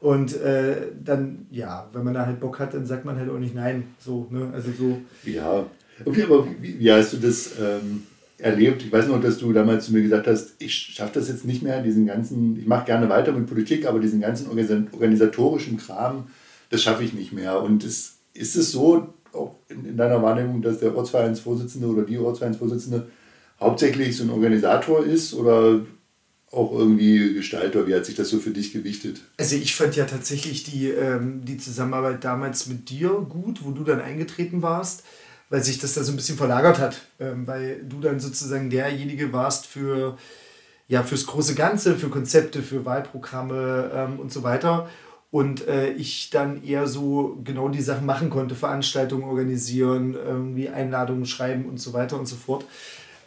Und 0.00 0.40
äh, 0.40 0.76
dann, 1.04 1.46
ja, 1.50 1.88
wenn 1.92 2.04
man 2.04 2.14
da 2.14 2.24
halt 2.24 2.40
Bock 2.40 2.58
hat, 2.58 2.72
dann 2.72 2.86
sagt 2.86 3.04
man 3.04 3.18
halt 3.18 3.28
auch 3.28 3.38
nicht 3.38 3.54
nein. 3.54 3.84
So, 3.98 4.28
ne? 4.30 4.50
Also 4.54 4.70
so. 4.76 4.98
Ja. 5.24 5.66
Okay, 6.04 6.22
aber 6.22 6.46
wie, 6.60 6.78
wie 6.78 6.92
hast 6.92 7.12
du 7.12 7.18
das 7.18 7.50
ähm, 7.60 8.04
erlebt? 8.38 8.82
Ich 8.82 8.90
weiß 8.90 9.08
noch, 9.08 9.20
dass 9.20 9.38
du 9.38 9.52
damals 9.52 9.86
zu 9.86 9.92
mir 9.92 10.00
gesagt 10.00 10.26
hast, 10.26 10.52
ich 10.58 10.74
schaffe 10.74 11.18
das 11.18 11.28
jetzt 11.28 11.44
nicht 11.44 11.62
mehr, 11.62 11.82
diesen 11.82 12.06
ganzen, 12.06 12.58
ich 12.58 12.66
mache 12.66 12.86
gerne 12.86 13.10
weiter 13.10 13.32
mit 13.32 13.46
Politik, 13.46 13.86
aber 13.86 13.98
diesen 13.98 14.22
ganzen 14.22 14.48
organisatorischen 14.48 15.76
Kram, 15.76 16.28
das 16.70 16.82
schaffe 16.82 17.02
ich 17.02 17.12
nicht 17.12 17.32
mehr. 17.34 17.60
Und 17.60 17.84
ist, 17.84 18.14
ist 18.32 18.56
es 18.56 18.72
so, 18.72 19.12
auch 19.38 19.56
in, 19.68 19.84
in 19.84 19.96
deiner 19.96 20.22
Wahrnehmung, 20.22 20.60
dass 20.60 20.80
der 20.80 20.94
Ortsvereinsvorsitzende 20.94 21.86
oder 21.86 22.02
die 22.02 22.18
Ortsvereinsvorsitzende 22.18 23.08
hauptsächlich 23.60 24.16
so 24.16 24.24
ein 24.24 24.30
Organisator 24.30 25.04
ist 25.04 25.34
oder 25.34 25.80
auch 26.50 26.72
irgendwie 26.72 27.34
Gestalter? 27.34 27.86
Wie 27.86 27.94
hat 27.94 28.06
sich 28.06 28.14
das 28.14 28.30
so 28.30 28.38
für 28.38 28.50
dich 28.50 28.72
gewichtet? 28.72 29.20
Also 29.36 29.56
ich 29.56 29.74
fand 29.74 29.96
ja 29.96 30.04
tatsächlich 30.04 30.64
die, 30.64 30.88
ähm, 30.88 31.44
die 31.44 31.58
Zusammenarbeit 31.58 32.24
damals 32.24 32.66
mit 32.66 32.90
dir 32.90 33.10
gut, 33.28 33.64
wo 33.64 33.70
du 33.70 33.84
dann 33.84 34.00
eingetreten 34.00 34.62
warst, 34.62 35.04
weil 35.50 35.62
sich 35.62 35.78
das 35.78 35.94
da 35.94 36.02
so 36.02 36.12
ein 36.12 36.16
bisschen 36.16 36.36
verlagert 36.36 36.78
hat, 36.78 37.02
ähm, 37.20 37.46
weil 37.46 37.82
du 37.86 38.00
dann 38.00 38.20
sozusagen 38.20 38.70
derjenige 38.70 39.32
warst 39.32 39.66
für 39.66 40.16
ja, 40.88 41.02
fürs 41.02 41.26
große 41.26 41.54
Ganze, 41.54 41.96
für 41.96 42.08
Konzepte, 42.08 42.62
für 42.62 42.86
Wahlprogramme 42.86 43.90
ähm, 43.94 44.18
und 44.18 44.32
so 44.32 44.42
weiter 44.42 44.88
und 45.30 45.66
äh, 45.68 45.90
ich 45.90 46.30
dann 46.30 46.64
eher 46.64 46.86
so 46.86 47.38
genau 47.44 47.68
die 47.68 47.82
Sachen 47.82 48.06
machen 48.06 48.30
konnte, 48.30 48.54
Veranstaltungen 48.54 49.24
organisieren, 49.24 50.14
irgendwie 50.14 50.68
Einladungen 50.68 51.26
schreiben 51.26 51.66
und 51.66 51.78
so 51.78 51.92
weiter 51.92 52.18
und 52.18 52.26
so 52.26 52.36
fort. 52.36 52.64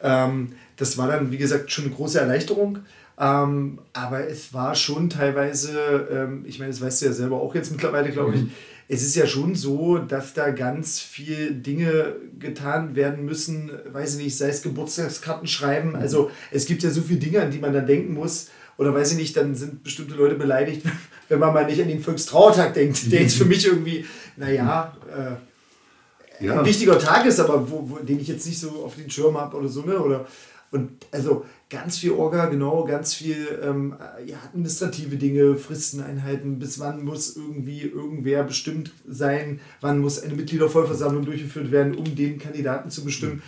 Ähm, 0.02 0.54
das 0.78 0.98
war 0.98 1.08
dann, 1.08 1.32
wie 1.32 1.38
gesagt, 1.38 1.72
schon 1.72 1.86
eine 1.86 1.94
große 1.94 2.20
Erleichterung. 2.20 2.80
Ähm, 3.20 3.80
aber 3.94 4.28
es 4.28 4.52
war 4.52 4.74
schon 4.74 5.12
teilweise, 5.12 6.08
ähm, 6.12 6.44
ich 6.48 6.58
meine, 6.58 6.72
das 6.72 6.82
weißt 6.82 7.02
du 7.02 7.06
ja 7.06 7.14
selber 7.14 7.40
auch 7.40 7.54
jetzt 7.54 7.72
mittlerweile, 7.72 8.10
glaube 8.10 8.34
ich, 8.34 8.42
mhm. 8.42 8.52
es 8.88 9.04
ist 9.04 9.16
ja 9.16 9.28
schon 9.28 9.54
so, 9.54 10.00
dass 10.00 10.34
da 10.34 10.50
ganz 10.50 11.00
viel 11.00 11.52
Dinge 11.54 12.16
getan 12.40 12.96
werden 12.96 13.24
müssen, 13.26 13.70
weiß 13.92 14.16
ich 14.16 14.24
nicht, 14.24 14.38
sei 14.38 14.50
es 14.50 14.64
Geburtstagskarten 14.64 15.48
schreiben. 15.48 15.90
Mhm. 15.90 15.96
Also 15.98 16.32
es 16.50 16.66
gibt 16.66 16.82
ja 16.82 16.90
so 16.90 17.02
viele 17.02 17.20
Dinge, 17.20 17.44
an 17.44 17.52
die 17.52 17.60
man 17.60 17.74
dann 17.74 17.86
denken 17.86 18.16
muss. 18.16 18.50
Oder 18.78 18.96
weiß 18.96 19.12
ich 19.12 19.18
nicht, 19.20 19.38
dann 19.38 19.54
sind 19.54 19.84
bestimmte 19.84 20.16
Leute 20.16 20.34
beleidigt, 20.34 20.84
wenn 21.32 21.40
man 21.40 21.54
mal 21.54 21.66
nicht 21.66 21.82
an 21.82 21.88
den 21.88 22.02
Volkstrauertag 22.02 22.74
denkt, 22.74 23.10
der 23.10 23.22
jetzt 23.22 23.38
für 23.38 23.46
mich 23.54 23.66
irgendwie, 23.66 24.06
naja, 24.36 24.94
äh, 25.10 26.46
ja. 26.46 26.60
ein 26.60 26.66
wichtiger 26.66 27.00
Tag 27.00 27.26
ist, 27.26 27.40
aber 27.40 27.72
wo, 27.72 27.90
wo, 27.90 27.96
den 28.00 28.20
ich 28.20 28.28
jetzt 28.28 28.46
nicht 28.46 28.60
so 28.60 28.84
auf 28.84 28.96
den 28.96 29.10
Schirm 29.10 29.38
habe 29.38 29.56
oder 29.56 29.70
so. 29.70 29.84
Ne? 29.84 29.98
Oder, 29.98 30.28
und 30.72 30.92
also 31.12 31.46
ganz 31.70 32.00
viel 32.00 32.12
Orga, 32.12 32.48
genau, 32.48 32.84
ganz 32.84 33.14
viel 33.14 33.62
ähm, 33.64 33.96
ja, 34.26 34.38
administrative 34.46 35.16
Dinge, 35.16 35.56
Fristeneinheiten, 35.56 36.60
bis 36.60 36.80
wann 36.80 37.06
muss 37.06 37.38
irgendwie 37.38 37.84
irgendwer 37.84 38.44
bestimmt 38.44 38.92
sein, 39.08 39.62
wann 39.80 40.00
muss 40.00 40.22
eine 40.22 40.36
Mitgliedervollversammlung 40.36 41.24
durchgeführt 41.24 41.72
werden, 41.72 41.96
um 41.96 42.14
den 42.14 42.40
Kandidaten 42.40 42.90
zu 42.90 43.06
bestimmen. 43.06 43.42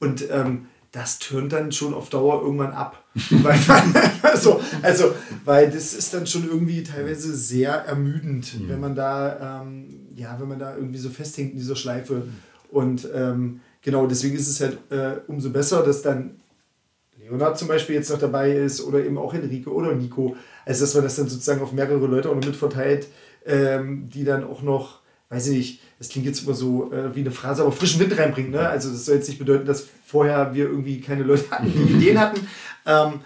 Und 0.00 0.28
ähm, 0.30 0.66
das 0.90 1.20
tönt 1.20 1.52
dann 1.52 1.70
schon 1.70 1.94
auf 1.94 2.10
Dauer 2.10 2.42
irgendwann 2.42 2.72
ab. 2.72 2.99
weil, 3.30 3.58
also, 4.22 4.60
also, 4.82 5.14
weil 5.44 5.70
das 5.70 5.94
ist 5.94 6.14
dann 6.14 6.26
schon 6.26 6.46
irgendwie 6.48 6.84
teilweise 6.84 7.34
sehr 7.34 7.72
ermüdend, 7.72 8.60
mhm. 8.60 8.68
wenn 8.68 8.80
man 8.80 8.94
da, 8.94 9.62
ähm, 9.62 10.06
ja, 10.14 10.36
wenn 10.38 10.48
man 10.48 10.58
da 10.58 10.76
irgendwie 10.76 10.98
so 10.98 11.10
festhängt 11.10 11.52
in 11.52 11.58
dieser 11.58 11.76
Schleife. 11.76 12.22
Und 12.70 13.08
ähm, 13.12 13.60
genau, 13.82 14.06
deswegen 14.06 14.36
ist 14.36 14.48
es 14.48 14.60
halt 14.60 14.78
äh, 14.90 15.20
umso 15.26 15.50
besser, 15.50 15.82
dass 15.82 16.02
dann 16.02 16.36
Leonard 17.18 17.58
zum 17.58 17.68
Beispiel 17.68 17.96
jetzt 17.96 18.10
noch 18.10 18.18
dabei 18.18 18.52
ist 18.52 18.80
oder 18.82 19.04
eben 19.04 19.18
auch 19.18 19.34
Enrico 19.34 19.70
oder 19.70 19.94
Nico. 19.94 20.36
Also 20.64 20.84
dass 20.84 20.94
man 20.94 21.04
das 21.04 21.16
dann 21.16 21.28
sozusagen 21.28 21.62
auf 21.62 21.72
mehrere 21.72 22.06
Leute 22.06 22.30
auch 22.30 22.34
noch 22.34 22.44
mitverteilt, 22.44 23.08
ähm, 23.44 24.08
die 24.08 24.24
dann 24.24 24.44
auch 24.44 24.62
noch, 24.62 25.00
weiß 25.30 25.48
ich 25.48 25.56
nicht, 25.56 25.80
das 25.98 26.08
klingt 26.08 26.26
jetzt 26.26 26.44
immer 26.44 26.54
so 26.54 26.92
äh, 26.92 27.14
wie 27.14 27.20
eine 27.20 27.30
Phrase, 27.30 27.62
aber 27.62 27.72
frischen 27.72 28.00
Wind 28.00 28.16
reinbringt. 28.16 28.50
Ne? 28.50 28.60
Also 28.60 28.90
das 28.90 29.04
soll 29.04 29.16
jetzt 29.16 29.28
nicht 29.28 29.38
bedeuten, 29.38 29.66
dass 29.66 29.86
vorher 30.06 30.54
wir 30.54 30.64
irgendwie 30.64 31.00
keine 31.00 31.22
Leute 31.22 31.50
hatten, 31.50 31.72
die 31.72 31.92
Ideen 31.92 32.18
hatten. 32.18 32.40
Ähm, 32.86 33.20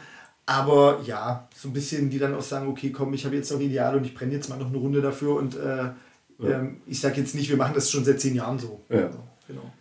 aber 0.46 1.00
ja, 1.06 1.48
so 1.56 1.68
ein 1.68 1.72
bisschen, 1.72 2.10
die 2.10 2.18
dann 2.18 2.34
auch 2.34 2.42
sagen, 2.42 2.68
okay, 2.68 2.90
komm, 2.90 3.14
ich 3.14 3.24
habe 3.24 3.36
jetzt 3.36 3.50
noch 3.50 3.60
Ideale 3.60 3.96
und 3.96 4.04
ich 4.04 4.14
brenne 4.14 4.32
jetzt 4.32 4.48
mal 4.48 4.58
noch 4.58 4.68
eine 4.68 4.76
Runde 4.76 5.00
dafür 5.00 5.36
und 5.36 5.56
äh, 5.56 5.76
ja. 5.78 5.94
ähm, 6.40 6.82
ich 6.86 7.00
sage 7.00 7.20
jetzt 7.20 7.34
nicht, 7.34 7.48
wir 7.48 7.56
machen 7.56 7.74
das 7.74 7.90
schon 7.90 8.04
seit 8.04 8.20
zehn 8.20 8.34
Jahren 8.34 8.58
so. 8.58 8.80
Ja. 8.90 9.06
Also, 9.06 9.18
genau. 9.46 9.72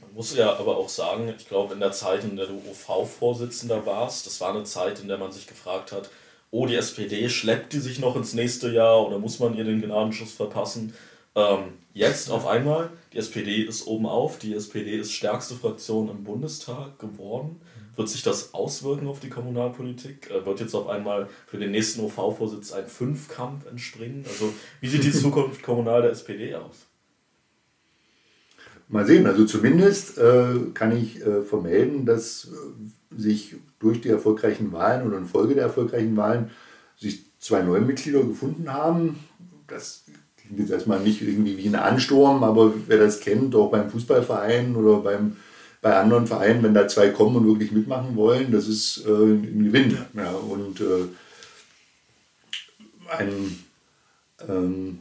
Man 0.00 0.14
muss 0.14 0.36
ja 0.36 0.56
aber 0.56 0.76
auch 0.76 0.88
sagen, 0.88 1.32
ich 1.36 1.48
glaube, 1.48 1.74
in 1.74 1.80
der 1.80 1.90
Zeit, 1.90 2.22
in 2.22 2.36
der 2.36 2.46
du 2.46 2.62
OV-Vorsitzender 2.70 3.84
warst, 3.86 4.26
das 4.26 4.40
war 4.40 4.54
eine 4.54 4.62
Zeit, 4.62 5.00
in 5.00 5.08
der 5.08 5.18
man 5.18 5.32
sich 5.32 5.48
gefragt 5.48 5.90
hat, 5.90 6.10
oh, 6.52 6.66
die 6.66 6.76
SPD, 6.76 7.28
schleppt 7.28 7.72
die 7.72 7.80
sich 7.80 7.98
noch 7.98 8.14
ins 8.14 8.32
nächste 8.32 8.70
Jahr 8.70 9.04
oder 9.04 9.18
muss 9.18 9.40
man 9.40 9.56
ihr 9.56 9.64
den 9.64 9.82
Gnadenschuss 9.82 10.32
verpassen? 10.32 10.94
Ähm, 11.34 11.72
jetzt 11.92 12.30
auf 12.30 12.46
einmal, 12.46 12.90
die 13.12 13.18
SPD 13.18 13.62
ist 13.62 13.88
oben 13.88 14.06
auf, 14.06 14.38
die 14.38 14.54
SPD 14.54 14.96
ist 14.96 15.12
stärkste 15.12 15.56
Fraktion 15.56 16.08
im 16.08 16.22
Bundestag 16.22 17.00
geworden. 17.00 17.60
Wird 17.96 18.08
sich 18.08 18.22
das 18.22 18.54
auswirken 18.54 19.06
auf 19.06 19.20
die 19.20 19.28
Kommunalpolitik? 19.28 20.30
Äh, 20.30 20.44
wird 20.44 20.60
jetzt 20.60 20.74
auf 20.74 20.88
einmal 20.88 21.28
für 21.46 21.58
den 21.58 21.70
nächsten 21.70 22.00
OV-Vorsitz 22.00 22.72
ein 22.72 22.86
Fünfkampf 22.86 23.66
entspringen? 23.66 24.24
Also 24.28 24.52
wie 24.80 24.88
sieht 24.88 25.04
die 25.04 25.12
Zukunft 25.24 25.62
kommunal 25.62 26.02
der 26.02 26.10
SPD 26.10 26.54
aus? 26.54 26.86
Mal 28.88 29.06
sehen, 29.06 29.26
also 29.26 29.44
zumindest 29.46 30.18
äh, 30.18 30.56
kann 30.74 30.96
ich 30.96 31.24
äh, 31.24 31.42
vermelden, 31.42 32.04
dass 32.04 32.48
äh, 32.48 33.20
sich 33.20 33.56
durch 33.78 34.00
die 34.00 34.10
erfolgreichen 34.10 34.72
Wahlen 34.72 35.06
oder 35.06 35.16
in 35.16 35.24
Folge 35.24 35.54
der 35.54 35.64
erfolgreichen 35.64 36.16
Wahlen 36.16 36.50
sich 36.96 37.24
zwei 37.38 37.62
neue 37.62 37.80
Mitglieder 37.80 38.22
gefunden 38.22 38.72
haben. 38.72 39.18
Das 39.66 40.04
klingt 40.36 40.60
jetzt 40.60 40.70
erstmal 40.70 41.00
nicht 41.00 41.22
irgendwie 41.22 41.56
wie 41.56 41.68
ein 41.68 41.74
Ansturm, 41.74 42.44
aber 42.44 42.74
wer 42.86 42.98
das 42.98 43.20
kennt, 43.20 43.54
auch 43.54 43.70
beim 43.70 43.90
Fußballverein 43.90 44.76
oder 44.76 44.98
beim, 44.98 45.36
bei 45.84 45.98
anderen 45.98 46.26
Vereinen, 46.26 46.62
wenn 46.62 46.72
da 46.72 46.88
zwei 46.88 47.10
kommen 47.10 47.36
und 47.36 47.46
wirklich 47.46 47.70
mitmachen 47.70 48.16
wollen, 48.16 48.50
das 48.50 48.68
ist 48.68 49.04
äh, 49.06 49.10
ein 49.10 49.64
Gewinn. 49.64 49.98
Ja, 50.14 50.30
und 50.30 50.80
äh, 50.80 51.04
ein, 53.14 53.58
ähm, 54.48 55.00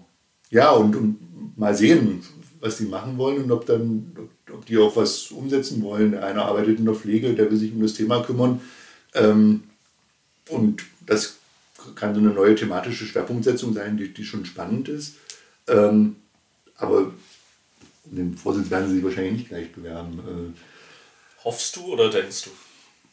ja, 0.50 0.72
und, 0.72 0.94
und 0.98 1.58
mal 1.58 1.74
sehen, 1.74 2.22
was 2.60 2.80
die 2.80 2.86
machen 2.86 3.18
wollen 3.18 3.46
und 3.46 3.52
ob, 3.54 3.66
dann, 3.66 4.12
ob 4.54 4.66
die 4.66 4.78
auch 4.78 4.94
was 4.98 5.32
umsetzen 5.32 5.82
wollen. 5.84 6.12
Der 6.12 6.26
eine 6.26 6.42
arbeitet 6.42 6.80
in 6.80 6.86
der 6.86 6.96
Pflege, 6.96 7.34
der 7.34 7.50
will 7.50 7.58
sich 7.58 7.72
um 7.72 7.82
das 7.82 7.94
Thema 7.94 8.22
kümmern. 8.22 8.60
Ähm, 9.14 9.64
und 10.50 10.84
das 11.06 11.38
kann 11.96 12.14
so 12.14 12.20
eine 12.20 12.32
neue 12.32 12.56
thematische 12.56 13.06
Schwerpunktsetzung 13.06 13.74
sein, 13.74 13.96
die, 13.96 14.14
die 14.14 14.26
schon 14.26 14.44
spannend 14.44 14.90
ist. 14.90 15.16
Ähm, 15.70 16.18
aber 16.76 17.14
um 18.04 18.16
den 18.18 18.36
Vorsitz 18.36 18.70
werden 18.70 18.90
sie 18.90 18.96
sich 18.96 19.04
wahrscheinlich 19.06 19.34
nicht 19.38 19.48
gleich 19.48 19.72
bewerben. 19.72 20.20
Äh, 20.20 20.73
Hoffst 21.44 21.76
du 21.76 21.94
oder 21.94 22.10
denkst 22.10 22.44
du? 22.44 22.50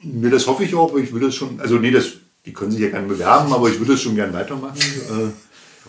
Nee, 0.02 0.30
das 0.30 0.46
hoffe 0.46 0.64
ich 0.64 0.74
auch, 0.74 0.90
aber 0.90 0.98
ich 0.98 1.12
würde 1.12 1.26
es 1.26 1.34
schon, 1.34 1.60
also 1.60 1.76
nee, 1.76 1.90
das, 1.90 2.12
die 2.46 2.52
können 2.52 2.70
sich 2.70 2.80
ja 2.80 2.88
gerne 2.88 3.06
bewerben, 3.06 3.52
aber 3.52 3.68
ich 3.68 3.78
würde 3.78 3.94
es 3.94 4.00
schon 4.00 4.14
gerne 4.14 4.32
weitermachen. 4.32 4.78
Äh, 4.78 5.30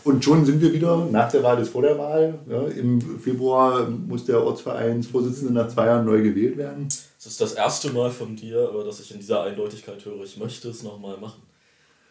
und 0.03 0.23
schon 0.23 0.45
sind 0.45 0.61
wir 0.61 0.73
wieder, 0.73 1.07
nach 1.11 1.31
der 1.31 1.43
Wahl 1.43 1.61
ist 1.61 1.69
vor 1.69 1.83
der 1.83 1.97
Wahl. 1.97 2.39
Ja, 2.49 2.63
Im 2.67 3.19
Februar 3.19 3.87
muss 3.87 4.25
der 4.25 4.43
Ortsvereinsvorsitzende 4.43 5.53
nach 5.53 5.67
zwei 5.67 5.85
Jahren 5.85 6.05
neu 6.05 6.21
gewählt 6.21 6.57
werden. 6.57 6.87
Es 7.19 7.25
ist 7.25 7.39
das 7.39 7.53
erste 7.53 7.91
Mal 7.91 8.09
von 8.09 8.35
dir, 8.35 8.71
dass 8.85 8.99
ich 8.99 9.11
in 9.11 9.19
dieser 9.19 9.43
Eindeutigkeit 9.43 10.03
höre, 10.03 10.23
ich 10.23 10.37
möchte 10.37 10.69
es 10.69 10.81
nochmal 10.81 11.17
machen. 11.17 11.41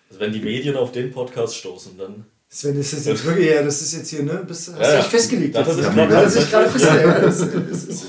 Also 0.08 0.20
wenn 0.20 0.32
die 0.32 0.40
Medien 0.40 0.76
auf 0.76 0.92
den 0.92 1.10
Podcast 1.10 1.56
stoßen, 1.56 1.98
dann 1.98 2.24
Sven, 2.48 2.76
das 2.76 2.92
ist 2.92 3.06
jetzt 3.06 3.24
wirklich, 3.24 3.48
ja, 3.48 3.62
das 3.62 3.80
ist 3.80 3.92
jetzt 3.92 4.10
hier, 4.10 4.24
ne? 4.24 4.44
Bist, 4.46 4.72
hast 4.72 4.80
ja, 4.80 4.96
du 4.96 5.02
dich 5.02 5.06
festgelegt? 5.06 5.54
Das, 5.54 5.68
das, 5.68 5.94
ja, 5.94 6.06
das 6.06 6.34
ist 6.34 6.50
gerade 6.50 6.68
festgelegt. 6.68 7.22
Das, 7.22 7.38
das 7.38 8.06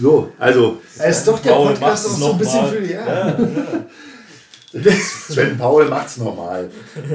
so, 0.00 0.32
also. 0.38 0.80
Er 0.98 1.10
ist 1.10 1.26
doch 1.26 1.38
der 1.40 1.52
Podcast 1.52 2.06
auch 2.06 2.10
so 2.10 2.32
ein 2.32 2.38
bisschen 2.38 2.66
für, 2.66 2.84
ja. 2.84 3.06
ja, 3.06 3.38
ja. 4.72 4.92
Sven 4.92 5.56
Paul 5.56 5.86
macht's 5.86 6.18
normal. 6.18 6.70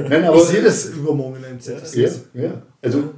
Nein, 0.08 0.24
aber, 0.24 0.36
ich 0.36 0.44
sehe 0.44 0.62
das 0.62 0.86
übermorgen 0.86 1.36
in 1.36 1.42
der 1.42 1.54
MZ. 1.54 1.94
Ja, 1.94 2.08
ja. 2.34 2.62
Also 2.82 3.14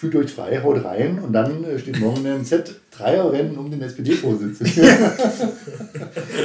fühlt 0.00 0.16
euch 0.16 0.32
frei, 0.32 0.62
haut 0.62 0.82
rein 0.82 1.18
und 1.18 1.34
dann 1.34 1.62
äh, 1.64 1.78
steht 1.78 2.00
morgen 2.00 2.18
in 2.18 2.24
der 2.24 2.38
MZ 2.38 2.74
Dreierrennen 2.90 3.58
um 3.58 3.70
den 3.70 3.82
SPD-Vorsitz. 3.82 4.60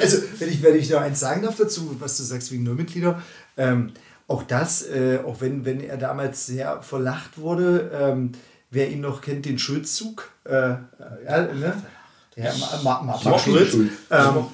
also, 0.01 0.17
wenn 0.39 0.49
ich, 0.49 0.61
wenn 0.61 0.75
ich 0.75 0.89
noch 0.89 0.99
eins 0.99 1.21
sagen 1.21 1.41
darf 1.41 1.55
dazu, 1.55 1.95
was 1.99 2.17
du 2.17 2.23
sagst 2.23 2.51
wegen 2.51 2.63
Neumitglieder, 2.63 3.21
ähm, 3.55 3.91
auch 4.27 4.43
das, 4.43 4.85
äh, 4.89 5.19
auch 5.25 5.39
wenn, 5.39 5.63
wenn 5.63 5.79
er 5.79 5.95
damals 5.95 6.45
sehr 6.45 6.81
verlacht 6.81 7.37
wurde, 7.37 7.91
ähm, 7.93 8.33
wer 8.71 8.89
ihn 8.89 8.99
noch 8.99 9.21
kennt, 9.21 9.45
den 9.45 9.57
Schulzzug, 9.57 10.31
äh, 10.43 10.51
ja, 11.25 11.53
ne? 11.53 11.81
Ja, 12.35 12.53
Martin 12.83 13.39
Schulz. 13.39 13.73
Ähm, 14.11 14.45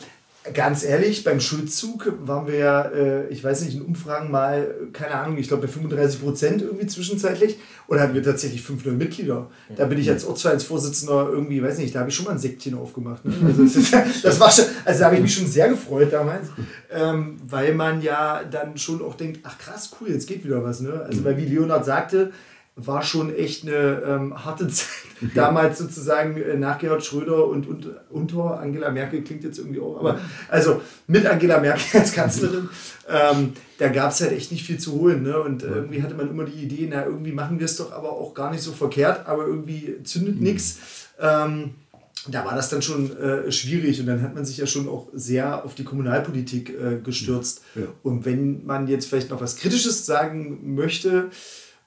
Ganz 0.55 0.83
ehrlich, 0.83 1.23
beim 1.23 1.39
Schuldzug 1.39 2.13
waren 2.23 2.47
wir 2.47 2.55
ja, 2.55 2.81
äh, 2.85 3.27
ich 3.27 3.43
weiß 3.43 3.61
nicht, 3.61 3.75
in 3.75 3.83
Umfragen 3.83 4.31
mal, 4.31 4.73
keine 4.91 5.13
Ahnung, 5.13 5.37
ich 5.37 5.47
glaube 5.47 5.67
bei 5.67 5.71
35 5.71 6.19
Prozent 6.19 6.61
irgendwie 6.63 6.87
zwischenzeitlich. 6.87 7.59
Oder 7.87 8.01
hatten 8.01 8.15
wir 8.15 8.23
tatsächlich 8.23 8.63
fünf 8.63 8.83
neue 8.83 8.95
Mitglieder. 8.95 9.51
Da 9.75 9.85
bin 9.85 9.99
ich 9.99 10.09
als 10.09 10.25
Ortsvereinsvorsitzender 10.25 11.29
irgendwie, 11.29 11.61
weiß 11.61 11.77
nicht, 11.77 11.93
da 11.93 11.99
habe 11.99 12.09
ich 12.09 12.15
schon 12.15 12.25
mal 12.25 12.31
ein 12.31 12.39
Säckchen 12.39 12.75
aufgemacht. 12.75 13.23
Ne? 13.23 13.33
Also, 13.51 13.63
das, 14.23 14.39
war 14.39 14.49
schon, 14.49 14.65
also 14.83 14.99
da 14.99 15.05
habe 15.05 15.17
ich 15.17 15.21
mich 15.21 15.35
schon 15.35 15.45
sehr 15.45 15.69
gefreut 15.69 16.11
damals, 16.11 16.47
ähm, 16.91 17.37
weil 17.47 17.75
man 17.75 18.01
ja 18.01 18.41
dann 18.43 18.77
schon 18.77 19.03
auch 19.03 19.13
denkt, 19.13 19.41
ach 19.43 19.59
krass, 19.59 19.91
cool, 19.99 20.09
jetzt 20.09 20.27
geht 20.27 20.43
wieder 20.43 20.63
was. 20.63 20.79
Ne? 20.79 21.05
Also, 21.05 21.23
weil 21.23 21.37
wie 21.37 21.45
Leonard 21.45 21.85
sagte, 21.85 22.31
war 22.75 23.03
schon 23.03 23.35
echt 23.35 23.63
eine 23.67 24.01
ähm, 24.05 24.45
harte 24.45 24.67
Zeit. 24.69 24.87
Damals 25.35 25.77
sozusagen 25.77 26.41
äh, 26.41 26.57
nach 26.57 26.79
Gerhard 26.79 27.05
Schröder 27.05 27.47
und, 27.47 27.67
und 27.67 27.89
unter 28.09 28.59
Angela 28.59 28.89
Merkel 28.89 29.21
klingt 29.23 29.43
jetzt 29.43 29.59
irgendwie 29.59 29.79
auch, 29.79 29.99
aber 29.99 30.19
also 30.49 30.81
mit 31.07 31.25
Angela 31.25 31.59
Merkel 31.59 31.83
als 31.99 32.13
Kanzlerin, 32.13 32.69
ähm, 33.07 33.53
da 33.77 33.89
gab 33.89 34.11
es 34.11 34.21
halt 34.21 34.31
echt 34.31 34.51
nicht 34.51 34.65
viel 34.65 34.79
zu 34.79 34.93
holen. 34.93 35.23
Ne? 35.23 35.39
Und 35.39 35.63
irgendwie 35.63 36.01
hatte 36.01 36.15
man 36.15 36.29
immer 36.29 36.45
die 36.45 36.63
Idee, 36.63 36.87
na, 36.89 37.05
irgendwie 37.05 37.33
machen 37.33 37.59
wir 37.59 37.65
es 37.65 37.77
doch 37.77 37.91
aber 37.91 38.11
auch 38.11 38.33
gar 38.33 38.51
nicht 38.51 38.63
so 38.63 38.71
verkehrt, 38.71 39.27
aber 39.27 39.45
irgendwie 39.45 40.01
zündet 40.03 40.37
mhm. 40.37 40.43
nichts. 40.43 40.79
Ähm, 41.19 41.75
da 42.27 42.45
war 42.45 42.55
das 42.55 42.69
dann 42.69 42.81
schon 42.81 43.17
äh, 43.17 43.51
schwierig 43.51 43.99
und 43.99 44.05
dann 44.05 44.21
hat 44.21 44.35
man 44.35 44.45
sich 44.45 44.57
ja 44.57 44.67
schon 44.67 44.87
auch 44.87 45.07
sehr 45.13 45.65
auf 45.65 45.73
die 45.73 45.83
Kommunalpolitik 45.83 46.69
äh, 46.69 46.99
gestürzt. 47.03 47.63
Ja. 47.73 47.83
Und 48.03 48.25
wenn 48.25 48.63
man 48.65 48.87
jetzt 48.87 49.07
vielleicht 49.07 49.31
noch 49.31 49.41
was 49.41 49.55
Kritisches 49.55 50.05
sagen 50.05 50.75
möchte, 50.75 51.31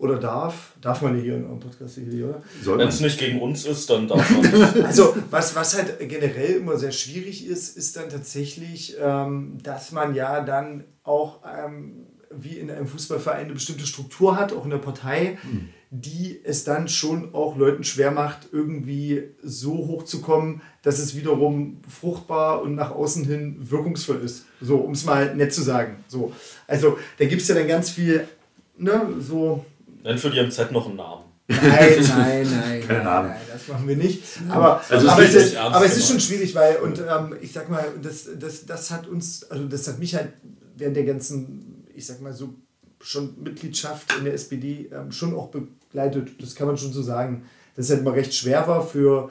oder 0.05 0.19
darf. 0.19 0.73
Darf 0.83 1.01
man 1.01 1.19
hier 1.19 1.37
in 1.37 1.47
einem 1.47 1.61
Podcast 1.61 1.95
hier, 1.95 2.29
oder? 2.29 2.79
Wenn 2.79 2.89
es 2.89 3.01
nicht 3.01 3.19
gegen 3.19 3.41
uns 3.41 3.65
ist, 3.65 3.89
dann 3.89 4.07
darf 4.07 4.31
man 4.31 4.43
nicht. 4.43 4.85
also, 4.85 5.17
was, 5.31 5.57
was 5.57 5.77
halt 5.77 5.99
generell 5.99 6.57
immer 6.57 6.77
sehr 6.77 6.93
schwierig 6.93 7.47
ist, 7.47 7.77
ist 7.77 7.97
dann 7.97 8.11
tatsächlich, 8.11 8.97
ähm, 9.01 9.57
dass 9.63 9.93
man 9.93 10.15
ja 10.15 10.43
dann 10.43 10.85
auch 11.05 11.41
ähm, 11.45 12.07
wie 12.31 12.59
in 12.59 12.71
einem 12.71 12.87
Fußballverein 12.87 13.47
eine 13.47 13.55
bestimmte 13.55 13.87
Struktur 13.87 14.37
hat, 14.39 14.53
auch 14.53 14.65
in 14.65 14.71
der 14.71 14.79
Partei, 14.79 15.39
mhm. 15.43 15.71
die 15.91 16.39
es 16.45 16.65
dann 16.65 16.89
schon 16.89 17.35
auch 17.35 17.57
Leuten 17.57 17.83
schwer 17.83 18.11
macht, 18.11 18.49
irgendwie 18.53 19.23
so 19.43 19.73
hoch 19.73 20.03
zu 20.03 20.21
kommen, 20.21 20.61
dass 20.83 20.99
es 20.99 21.17
wiederum 21.17 21.81
fruchtbar 21.89 22.61
und 22.61 22.75
nach 22.75 22.91
außen 22.91 23.25
hin 23.25 23.57
wirkungsvoll 23.59 24.21
ist. 24.21 24.45
So, 24.61 24.77
um 24.77 24.93
es 24.93 25.07
mal 25.07 25.35
nett 25.35 25.55
zu 25.55 25.63
sagen. 25.63 26.05
So. 26.09 26.33
Also, 26.67 26.99
da 27.19 27.25
gibt 27.25 27.41
es 27.41 27.49
ja 27.49 27.55
dann 27.55 27.69
ganz 27.69 27.89
viel, 27.89 28.29
ne, 28.77 29.09
so 29.19 29.65
Nenn 30.05 30.19
für 30.19 30.31
die 30.31 30.41
MZ 30.41 30.71
noch 30.71 30.87
einen 30.87 30.97
Namen. 30.97 31.25
Nein, 31.49 31.61
nein, 31.63 32.03
nein, 32.09 32.85
nein, 32.89 33.05
nein, 33.05 33.37
das 33.53 33.69
machen 33.69 33.89
wir 33.89 33.97
nicht. 33.97 34.23
Aber, 34.49 34.83
also 34.89 35.09
aber, 35.09 35.23
es, 35.23 35.35
ist, 35.35 35.57
aber 35.57 35.85
es 35.85 35.97
ist 35.97 36.09
schon 36.09 36.21
schwierig, 36.21 36.55
weil, 36.55 36.77
und 36.77 37.01
ähm, 37.01 37.37
ich 37.41 37.53
sag 37.53 37.69
mal, 37.69 37.85
das, 38.03 38.29
das, 38.39 38.67
das 38.67 38.91
hat 38.91 39.07
uns, 39.07 39.51
also 39.51 39.67
das 39.67 39.89
hat 39.89 39.99
mich 39.99 40.15
halt 40.15 40.33
während 40.77 40.97
der 40.97 41.05
ganzen, 41.05 41.87
ich 41.95 42.07
sag 42.07 42.21
mal 42.21 42.33
so, 42.33 42.55
schon 43.01 43.35
Mitgliedschaft 43.43 44.15
in 44.19 44.25
der 44.25 44.35
SPD 44.35 44.91
ähm, 44.93 45.11
schon 45.11 45.35
auch 45.35 45.49
begleitet. 45.49 46.31
Das 46.41 46.55
kann 46.55 46.67
man 46.67 46.79
schon 46.79 46.93
so 46.93 47.03
sagen. 47.03 47.45
Dass 47.77 47.87
es 47.87 47.91
halt 47.91 48.01
immer 48.03 48.15
recht 48.15 48.35
schwer 48.35 48.69
war 48.69 48.87
für 48.87 49.31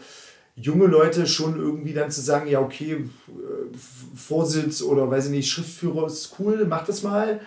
junge 0.56 0.86
Leute 0.86 1.25
schon 1.25 1.58
irgendwie 1.58 1.94
dann 1.94 2.12
zu 2.12 2.22
sagen, 2.22 2.48
ja, 2.48 2.60
okay, 2.60 2.94
äh, 2.94 3.77
Vorsitz 4.15 4.82
oder 4.82 5.10
weiß 5.10 5.25
ich 5.25 5.32
nicht, 5.32 5.50
Schriftführer 5.50 6.08
ist 6.08 6.36
cool, 6.39 6.65
mach 6.68 6.86
das 6.86 7.03
mal. 7.03 7.39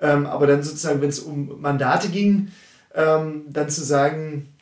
Ähm, 0.00 0.26
aber 0.26 0.46
dann 0.46 0.62
sozusagen, 0.62 1.00
wenn 1.00 1.10
es 1.10 1.20
um 1.20 1.60
Mandate 1.60 2.08
ging, 2.08 2.48
ähm, 2.94 3.44
dann 3.50 3.68
zu 3.68 3.84
sagen, 3.84 4.54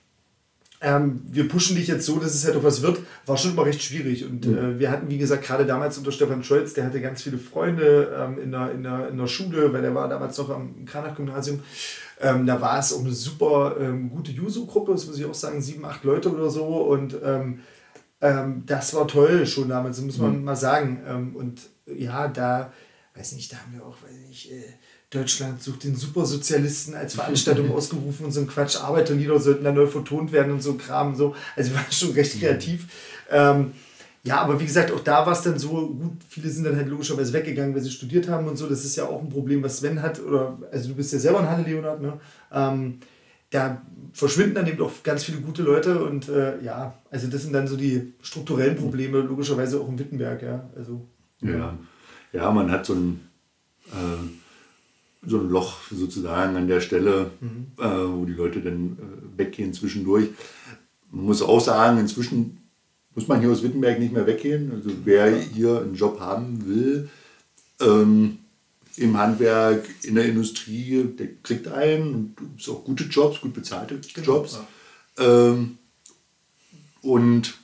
ähm, 0.83 1.23
wir 1.31 1.49
pushen 1.49 1.77
dich 1.77 1.87
jetzt 1.87 2.05
so, 2.05 2.19
dass 2.19 2.35
es 2.35 2.45
halt 2.45 2.57
auch 2.57 2.65
was 2.65 2.83
wird, 2.83 2.99
war 3.25 3.37
schon 3.37 3.53
immer 3.53 3.65
recht 3.65 3.83
schwierig. 3.83 4.25
Und 4.25 4.47
mhm. 4.47 4.59
äh, 4.59 4.79
wir 4.81 4.91
hatten, 4.91 5.09
wie 5.09 5.19
gesagt, 5.19 5.45
gerade 5.45 5.65
damals 5.65 5.97
unter 5.97 6.11
Stefan 6.11 6.43
Scholz, 6.43 6.75
der 6.75 6.85
hatte 6.85 7.01
ganz 7.01 7.23
viele 7.23 7.39
Freunde 7.39 8.13
ähm, 8.19 8.43
in, 8.43 8.51
der, 8.51 8.73
in, 8.73 8.83
der, 8.83 9.09
in 9.09 9.17
der 9.17 9.29
Schule, 9.29 9.73
weil 9.73 9.83
der 9.83 9.95
war 9.95 10.09
damals 10.09 10.37
noch 10.39 10.51
am 10.51 10.85
Kranach-Gymnasium. 10.85 11.61
Ähm, 12.21 12.47
da 12.47 12.61
war 12.61 12.81
es 12.81 12.93
auch 12.93 13.01
eine 13.01 13.13
super 13.13 13.77
ähm, 13.81 14.11
gute 14.11 14.33
Juso-Gruppe, 14.33 14.93
das 14.93 15.07
muss 15.07 15.19
ich 15.19 15.25
auch 15.25 15.35
sagen, 15.35 15.63
sieben, 15.63 15.85
acht 15.85 16.03
Leute 16.03 16.33
oder 16.33 16.51
so. 16.51 16.65
Und 16.65 17.17
ähm, 17.23 17.61
ähm, 18.21 18.65
das 18.67 18.93
war 18.95 19.07
toll 19.07 19.47
schon 19.47 19.69
damals, 19.69 20.01
muss 20.01 20.19
man 20.19 20.39
mhm. 20.39 20.45
mal 20.45 20.57
sagen. 20.57 21.35
und 21.37 21.61
ja, 21.87 22.27
da, 22.29 22.73
weiß 23.15 23.33
nicht, 23.33 23.53
da 23.53 23.57
haben 23.59 23.75
wir 23.75 23.85
auch, 23.85 23.97
weiß 24.03 24.29
nicht, 24.29 24.51
äh, 24.51 24.65
Deutschland 25.13 25.63
sucht 25.63 25.85
den 25.85 25.95
Supersozialisten 25.95 26.95
als 26.95 27.15
Veranstaltung 27.17 27.71
ausgerufen 27.71 28.27
und 28.27 28.33
so 28.33 28.41
ein 28.41 28.47
Quatsch. 28.47 28.77
Arbeiterlieder 28.77 29.39
sollten 29.39 29.65
dann 29.65 29.75
neu 29.75 29.87
vertont 29.87 30.33
werden 30.33 30.53
und 30.53 30.63
so 30.63 30.75
Kram. 30.75 31.15
So. 31.15 31.35
Also 31.55 31.75
war 31.75 31.85
schon 31.91 32.13
recht 32.13 32.41
kreativ. 32.41 32.87
Ähm, 33.31 33.73
ja, 34.25 34.41
aber 34.41 34.59
wie 34.61 34.67
gesagt, 34.67 34.93
auch 34.93 35.01
da 35.01 35.27
war 35.27 35.33
es 35.33 35.43
dann 35.43 35.59
so, 35.59 35.89
gut, 35.89 36.13
viele 36.29 36.49
sind 36.49 36.65
dann 36.65 36.77
halt 36.77 36.89
logischerweise 36.89 37.33
weggegangen, 37.33 37.75
weil 37.75 37.83
sie 37.83 37.91
studiert 37.91 38.29
haben 38.29 38.47
und 38.47 38.57
so. 38.57 38.69
Das 38.69 38.85
ist 38.85 38.97
ja 38.97 39.05
auch 39.05 39.21
ein 39.21 39.29
Problem, 39.29 39.63
was 39.63 39.79
Sven 39.79 40.01
hat. 40.01 40.21
Oder, 40.21 40.59
also 40.71 40.89
du 40.89 40.95
bist 40.95 41.13
ja 41.13 41.19
selber 41.19 41.41
ein 41.41 41.51
Hanne 41.51 41.65
Leonard, 41.65 42.01
ne? 42.01 42.21
Ähm, 42.53 43.01
da 43.51 43.83
verschwinden 44.15 44.55
dann 44.55 44.67
eben 44.67 44.81
auch 44.81 44.93
ganz 45.03 45.25
viele 45.25 45.39
gute 45.39 45.63
Leute 45.63 46.03
und 46.03 46.27
äh, 46.31 46.63
ja, 46.63 46.95
also 47.11 47.27
das 47.27 47.43
sind 47.43 47.53
dann 47.53 47.69
so 47.69 47.77
die 47.77 48.15
strukturellen 48.23 48.77
Probleme, 48.77 49.19
logischerweise 49.19 49.79
auch 49.79 49.89
im 49.89 49.99
Wittenberg, 49.99 50.43
ja. 50.43 50.71
Also, 50.75 51.07
ja. 51.43 51.77
ja, 52.33 52.51
man 52.51 52.71
hat 52.71 52.87
so 52.87 52.95
ein 52.95 53.29
äh 53.89 54.42
so 55.25 55.39
ein 55.39 55.49
Loch 55.49 55.79
sozusagen 55.91 56.57
an 56.57 56.69
der 56.69 56.81
Stelle, 56.81 57.31
mhm. 57.41 57.67
äh, 57.79 57.85
wo 57.85 58.25
die 58.25 58.33
Leute 58.33 58.61
dann 58.61 58.99
äh, 58.99 59.39
weggehen 59.39 59.73
zwischendurch. 59.73 60.29
Man 61.11 61.27
muss 61.27 61.43
auch 61.43 61.61
sagen, 61.61 61.99
inzwischen 61.99 62.59
muss 63.15 63.29
man 63.29 63.41
hier 63.41 63.51
aus 63.51 63.63
Wittenberg 63.63 63.99
nicht 63.99 64.13
mehr 64.13 64.27
weggehen. 64.27 64.73
Also 64.73 64.91
wer 65.05 65.31
hier 65.39 65.81
einen 65.83 65.95
Job 65.95 66.19
haben 66.21 66.67
will, 66.67 67.09
ähm, 67.81 68.39
im 68.97 69.17
Handwerk, 69.17 69.89
in 70.03 70.15
der 70.17 70.27
Industrie, 70.27 71.05
der 71.19 71.29
kriegt 71.43 71.69
einen. 71.69 72.35
Und 72.39 72.61
es 72.61 72.69
auch 72.69 72.85
gute 72.85 73.05
Jobs, 73.05 73.41
gut 73.41 73.55
bezahlte 73.55 74.01
genau, 74.15 74.27
Jobs. 74.27 74.59
Ähm, 75.19 75.79
und 77.01 77.55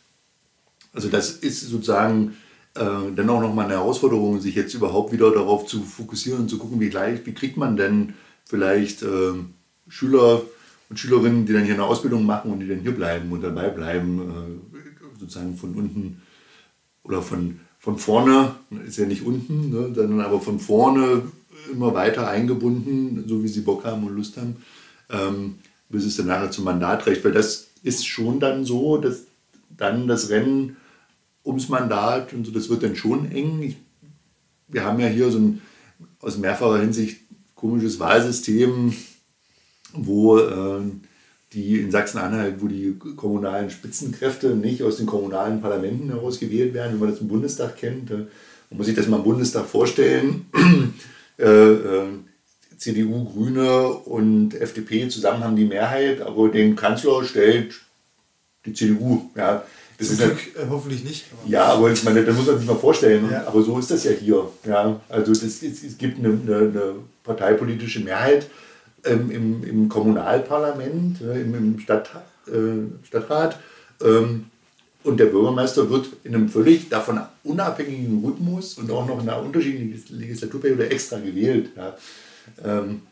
also 0.92 1.08
das 1.08 1.30
ist 1.30 1.60
sozusagen 1.60 2.36
äh, 2.78 3.12
dennoch 3.16 3.40
nochmal 3.40 3.66
eine 3.66 3.74
Herausforderung, 3.74 4.40
sich 4.40 4.54
jetzt 4.54 4.74
überhaupt 4.74 5.12
wieder 5.12 5.30
darauf 5.30 5.66
zu 5.66 5.82
fokussieren 5.82 6.42
und 6.42 6.48
zu 6.48 6.58
gucken, 6.58 6.80
wie, 6.80 6.90
gleich, 6.90 7.24
wie 7.26 7.34
kriegt 7.34 7.56
man 7.56 7.76
denn 7.76 8.14
vielleicht 8.44 9.02
äh, 9.02 9.32
Schüler 9.88 10.42
und 10.88 10.98
Schülerinnen, 10.98 11.46
die 11.46 11.52
dann 11.52 11.64
hier 11.64 11.74
eine 11.74 11.84
Ausbildung 11.84 12.24
machen 12.24 12.50
und 12.50 12.60
die 12.60 12.68
dann 12.68 12.80
hier 12.80 12.94
bleiben 12.94 13.30
und 13.32 13.42
dabei 13.42 13.68
bleiben, 13.68 14.20
äh, 14.20 15.18
sozusagen 15.18 15.56
von 15.56 15.74
unten 15.74 16.22
oder 17.02 17.22
von, 17.22 17.60
von 17.78 17.98
vorne, 17.98 18.54
ist 18.86 18.98
ja 18.98 19.06
nicht 19.06 19.24
unten, 19.24 19.70
ne, 19.70 19.94
sondern 19.94 20.20
aber 20.20 20.40
von 20.40 20.58
vorne 20.58 21.22
immer 21.70 21.94
weiter 21.94 22.28
eingebunden, 22.28 23.24
so 23.26 23.42
wie 23.42 23.48
sie 23.48 23.60
Bock 23.60 23.84
haben 23.84 24.06
und 24.06 24.16
Lust 24.16 24.36
haben, 24.36 24.56
ähm, 25.10 25.58
bis 25.88 26.04
es 26.04 26.16
dann 26.16 26.26
nachher 26.26 26.50
zum 26.50 26.64
Mandat 26.64 27.06
reicht. 27.06 27.24
Weil 27.24 27.32
das 27.32 27.68
ist 27.82 28.06
schon 28.06 28.40
dann 28.40 28.64
so, 28.64 28.98
dass 28.98 29.24
dann 29.76 30.06
das 30.06 30.30
Rennen 30.30 30.76
ums 31.48 31.68
Mandat 31.68 32.32
und 32.32 32.46
so, 32.46 32.52
das 32.52 32.68
wird 32.68 32.82
dann 32.82 32.94
schon 32.94 33.32
eng. 33.32 33.62
Ich, 33.62 33.76
wir 34.68 34.84
haben 34.84 35.00
ja 35.00 35.08
hier 35.08 35.30
so 35.30 35.38
ein 35.38 35.62
aus 36.20 36.36
mehrfacher 36.36 36.80
Hinsicht 36.80 37.20
komisches 37.54 37.98
Wahlsystem, 37.98 38.94
wo 39.94 40.38
äh, 40.38 40.80
die 41.52 41.80
in 41.80 41.90
Sachsen-Anhalt, 41.90 42.56
wo 42.60 42.66
die 42.68 42.94
kommunalen 43.16 43.70
Spitzenkräfte 43.70 44.54
nicht 44.54 44.82
aus 44.82 44.98
den 44.98 45.06
kommunalen 45.06 45.62
Parlamenten 45.62 46.10
heraus 46.10 46.38
gewählt 46.38 46.74
werden, 46.74 46.94
wie 46.94 47.00
man 47.00 47.10
das 47.10 47.20
im 47.20 47.28
Bundestag 47.28 47.76
kennt. 47.76 48.10
Man 48.10 48.28
muss 48.70 48.86
sich 48.86 48.94
das 48.94 49.08
mal 49.08 49.16
im 49.16 49.24
Bundestag 49.24 49.64
vorstellen. 49.66 50.46
äh, 51.38 51.44
äh, 51.44 52.08
CDU, 52.76 53.24
Grüne 53.24 53.88
und 53.88 54.54
FDP 54.54 55.08
zusammen 55.08 55.42
haben 55.42 55.56
die 55.56 55.64
Mehrheit, 55.64 56.20
aber 56.20 56.48
den 56.50 56.76
Kanzler 56.76 57.24
stellt 57.24 57.80
die 58.66 58.74
CDU. 58.74 59.30
Ja. 59.34 59.64
Das 59.98 60.10
ist 60.10 60.18
Glück, 60.18 60.38
halt, 60.56 60.70
hoffentlich 60.70 61.02
nicht. 61.02 61.24
Aber 61.32 61.50
ja, 61.50 61.64
aber 61.64 61.90
ich 61.90 62.04
meine, 62.04 62.24
da 62.24 62.32
muss 62.32 62.46
man 62.46 62.58
sich 62.58 62.66
mal 62.66 62.76
vorstellen. 62.76 63.28
Ja. 63.30 63.46
Aber 63.46 63.62
so 63.62 63.78
ist 63.78 63.90
das 63.90 64.04
ja 64.04 64.12
hier. 64.12 64.48
Ja, 64.64 65.00
also 65.08 65.32
das, 65.32 65.42
es, 65.42 65.62
es 65.62 65.98
gibt 65.98 66.18
eine, 66.18 66.28
eine, 66.28 66.56
eine 66.56 66.94
parteipolitische 67.24 68.00
Mehrheit 68.00 68.48
ähm, 69.04 69.30
im, 69.30 69.64
im 69.64 69.88
Kommunalparlament, 69.88 71.20
äh, 71.20 71.40
im, 71.40 71.54
im 71.54 71.80
Stadt, 71.80 72.10
äh, 72.46 73.06
Stadtrat. 73.06 73.58
Ähm, 74.00 74.46
und 75.02 75.18
der 75.18 75.26
Bürgermeister 75.26 75.90
wird 75.90 76.08
in 76.22 76.34
einem 76.34 76.48
völlig 76.48 76.88
davon 76.88 77.20
unabhängigen 77.42 78.24
Rhythmus 78.24 78.74
und 78.74 78.90
auch 78.90 79.06
noch 79.06 79.20
in 79.20 79.28
einer 79.28 79.42
unterschiedlichen 79.42 80.18
Legislaturperiode 80.18 80.90
extra 80.90 81.18
gewählt. 81.18 81.70
Ja. 81.76 81.96
Ähm, 82.64 83.02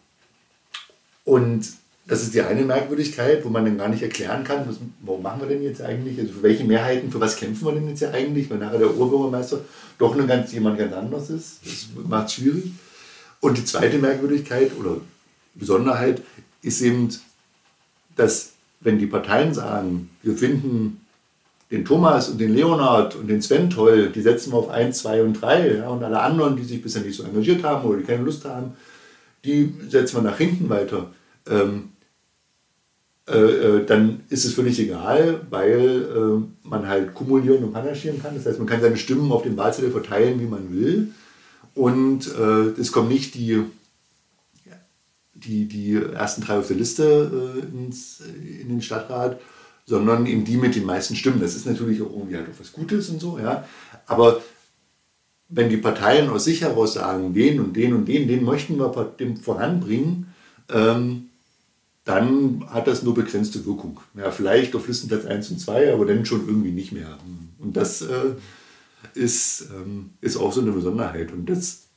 und 1.24 1.66
das 2.08 2.22
ist 2.22 2.34
die 2.34 2.42
eine 2.42 2.62
Merkwürdigkeit, 2.62 3.44
wo 3.44 3.48
man 3.48 3.64
dann 3.64 3.78
gar 3.78 3.88
nicht 3.88 4.02
erklären 4.02 4.44
kann, 4.44 4.68
was, 4.68 4.76
warum 5.00 5.22
machen 5.22 5.40
wir 5.40 5.48
denn 5.48 5.62
jetzt 5.62 5.82
eigentlich, 5.82 6.18
also 6.20 6.34
für 6.34 6.42
welche 6.44 6.64
Mehrheiten, 6.64 7.10
für 7.10 7.20
was 7.20 7.36
kämpfen 7.36 7.66
wir 7.66 7.72
denn 7.72 7.88
jetzt 7.88 8.00
ja 8.00 8.10
eigentlich, 8.10 8.48
weil 8.48 8.58
nachher 8.58 8.78
der 8.78 8.96
Oberbürgermeister 8.96 9.60
doch 9.98 10.14
eine 10.14 10.26
ganz, 10.26 10.52
jemand 10.52 10.78
ganz 10.78 10.92
anders 10.92 11.30
ist. 11.30 11.60
Das 11.64 11.88
macht 12.06 12.28
es 12.28 12.34
schwierig. 12.34 12.70
Und 13.40 13.58
die 13.58 13.64
zweite 13.64 13.98
Merkwürdigkeit 13.98 14.70
oder 14.78 14.98
Besonderheit 15.54 16.22
ist 16.62 16.80
eben, 16.80 17.08
dass 18.14 18.52
wenn 18.80 18.98
die 18.98 19.06
Parteien 19.06 19.52
sagen, 19.52 20.10
wir 20.22 20.36
finden 20.36 21.00
den 21.72 21.84
Thomas 21.84 22.28
und 22.28 22.38
den 22.38 22.54
Leonard 22.54 23.16
und 23.16 23.26
den 23.26 23.42
Sven 23.42 23.68
toll, 23.68 24.10
die 24.14 24.22
setzen 24.22 24.52
wir 24.52 24.58
auf 24.58 24.68
1, 24.68 24.98
2 24.98 25.22
und 25.22 25.40
3 25.40 25.76
ja, 25.78 25.88
und 25.88 26.04
alle 26.04 26.20
anderen, 26.20 26.56
die 26.56 26.62
sich 26.62 26.80
bisher 26.80 27.02
nicht 27.02 27.16
so 27.16 27.24
engagiert 27.24 27.64
haben 27.64 27.84
oder 27.84 27.98
die 27.98 28.04
keine 28.04 28.22
Lust 28.22 28.44
haben, 28.44 28.74
die 29.44 29.74
setzen 29.88 30.16
wir 30.16 30.30
nach 30.30 30.38
hinten 30.38 30.68
weiter. 30.68 31.10
Ähm, 31.48 31.90
äh, 33.28 33.38
äh, 33.38 33.86
dann 33.86 34.20
ist 34.28 34.44
es 34.44 34.54
völlig 34.54 34.78
egal, 34.78 35.40
weil 35.50 36.06
äh, 36.16 36.68
man 36.68 36.86
halt 36.86 37.12
kumulieren 37.12 37.64
und 37.64 37.72
panaschieren 37.72 38.22
kann. 38.22 38.36
Das 38.36 38.46
heißt, 38.46 38.58
man 38.58 38.68
kann 38.68 38.80
seine 38.80 38.96
Stimmen 38.96 39.32
auf 39.32 39.42
dem 39.42 39.56
Wahlzettel 39.56 39.90
verteilen, 39.90 40.40
wie 40.40 40.46
man 40.46 40.72
will. 40.72 41.12
Und 41.74 42.32
äh, 42.38 42.80
es 42.80 42.92
kommen 42.92 43.08
nicht 43.08 43.34
die, 43.34 43.64
die, 45.34 45.66
die 45.66 45.94
ersten 45.96 46.42
drei 46.42 46.58
auf 46.58 46.68
der 46.68 46.76
Liste 46.76 47.64
ins, 47.74 48.22
in 48.60 48.68
den 48.68 48.80
Stadtrat, 48.80 49.40
sondern 49.84 50.26
eben 50.26 50.44
die 50.44 50.56
mit 50.56 50.76
den 50.76 50.84
meisten 50.84 51.16
Stimmen. 51.16 51.40
Das 51.40 51.56
ist 51.56 51.66
natürlich 51.66 52.00
auch 52.02 52.10
irgendwie 52.10 52.36
halt 52.36 52.48
auch 52.48 52.60
was 52.60 52.72
Gutes 52.72 53.08
und 53.08 53.20
so, 53.20 53.38
ja. 53.38 53.64
Aber 54.06 54.40
wenn 55.48 55.68
die 55.68 55.76
Parteien 55.76 56.28
aus 56.30 56.44
sich 56.44 56.62
heraus 56.62 56.94
sagen, 56.94 57.34
den 57.34 57.58
und 57.60 57.76
den 57.76 57.92
und 57.92 58.06
den, 58.06 58.28
den 58.28 58.44
möchten 58.44 58.78
wir 58.78 58.92
voranbringen, 59.42 60.32
ähm, 60.72 61.28
dann 62.06 62.64
hat 62.68 62.86
das 62.86 63.02
nur 63.02 63.14
begrenzte 63.14 63.66
Wirkung. 63.66 64.00
Ja, 64.14 64.30
vielleicht 64.30 64.76
auf 64.76 64.86
Listenplatz 64.86 65.26
1 65.26 65.50
und 65.50 65.58
2, 65.58 65.92
aber 65.92 66.06
dann 66.06 66.24
schon 66.24 66.46
irgendwie 66.46 66.70
nicht 66.70 66.92
mehr. 66.92 67.18
Und 67.58 67.76
das 67.76 68.00
äh, 68.00 68.36
ist, 69.14 69.68
ähm, 69.74 70.10
ist 70.20 70.36
auch 70.36 70.52
so 70.52 70.60
eine 70.60 70.70
Besonderheit. 70.70 71.32
Und 71.32 71.50
das 71.50 71.88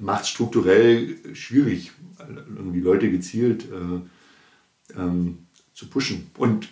macht 0.00 0.22
es 0.22 0.30
strukturell 0.30 1.16
schwierig, 1.34 1.92
irgendwie 2.56 2.80
Leute 2.80 3.10
gezielt 3.10 3.66
äh, 3.66 4.98
ähm, 4.98 5.46
zu 5.74 5.88
pushen. 5.88 6.30
Und 6.38 6.70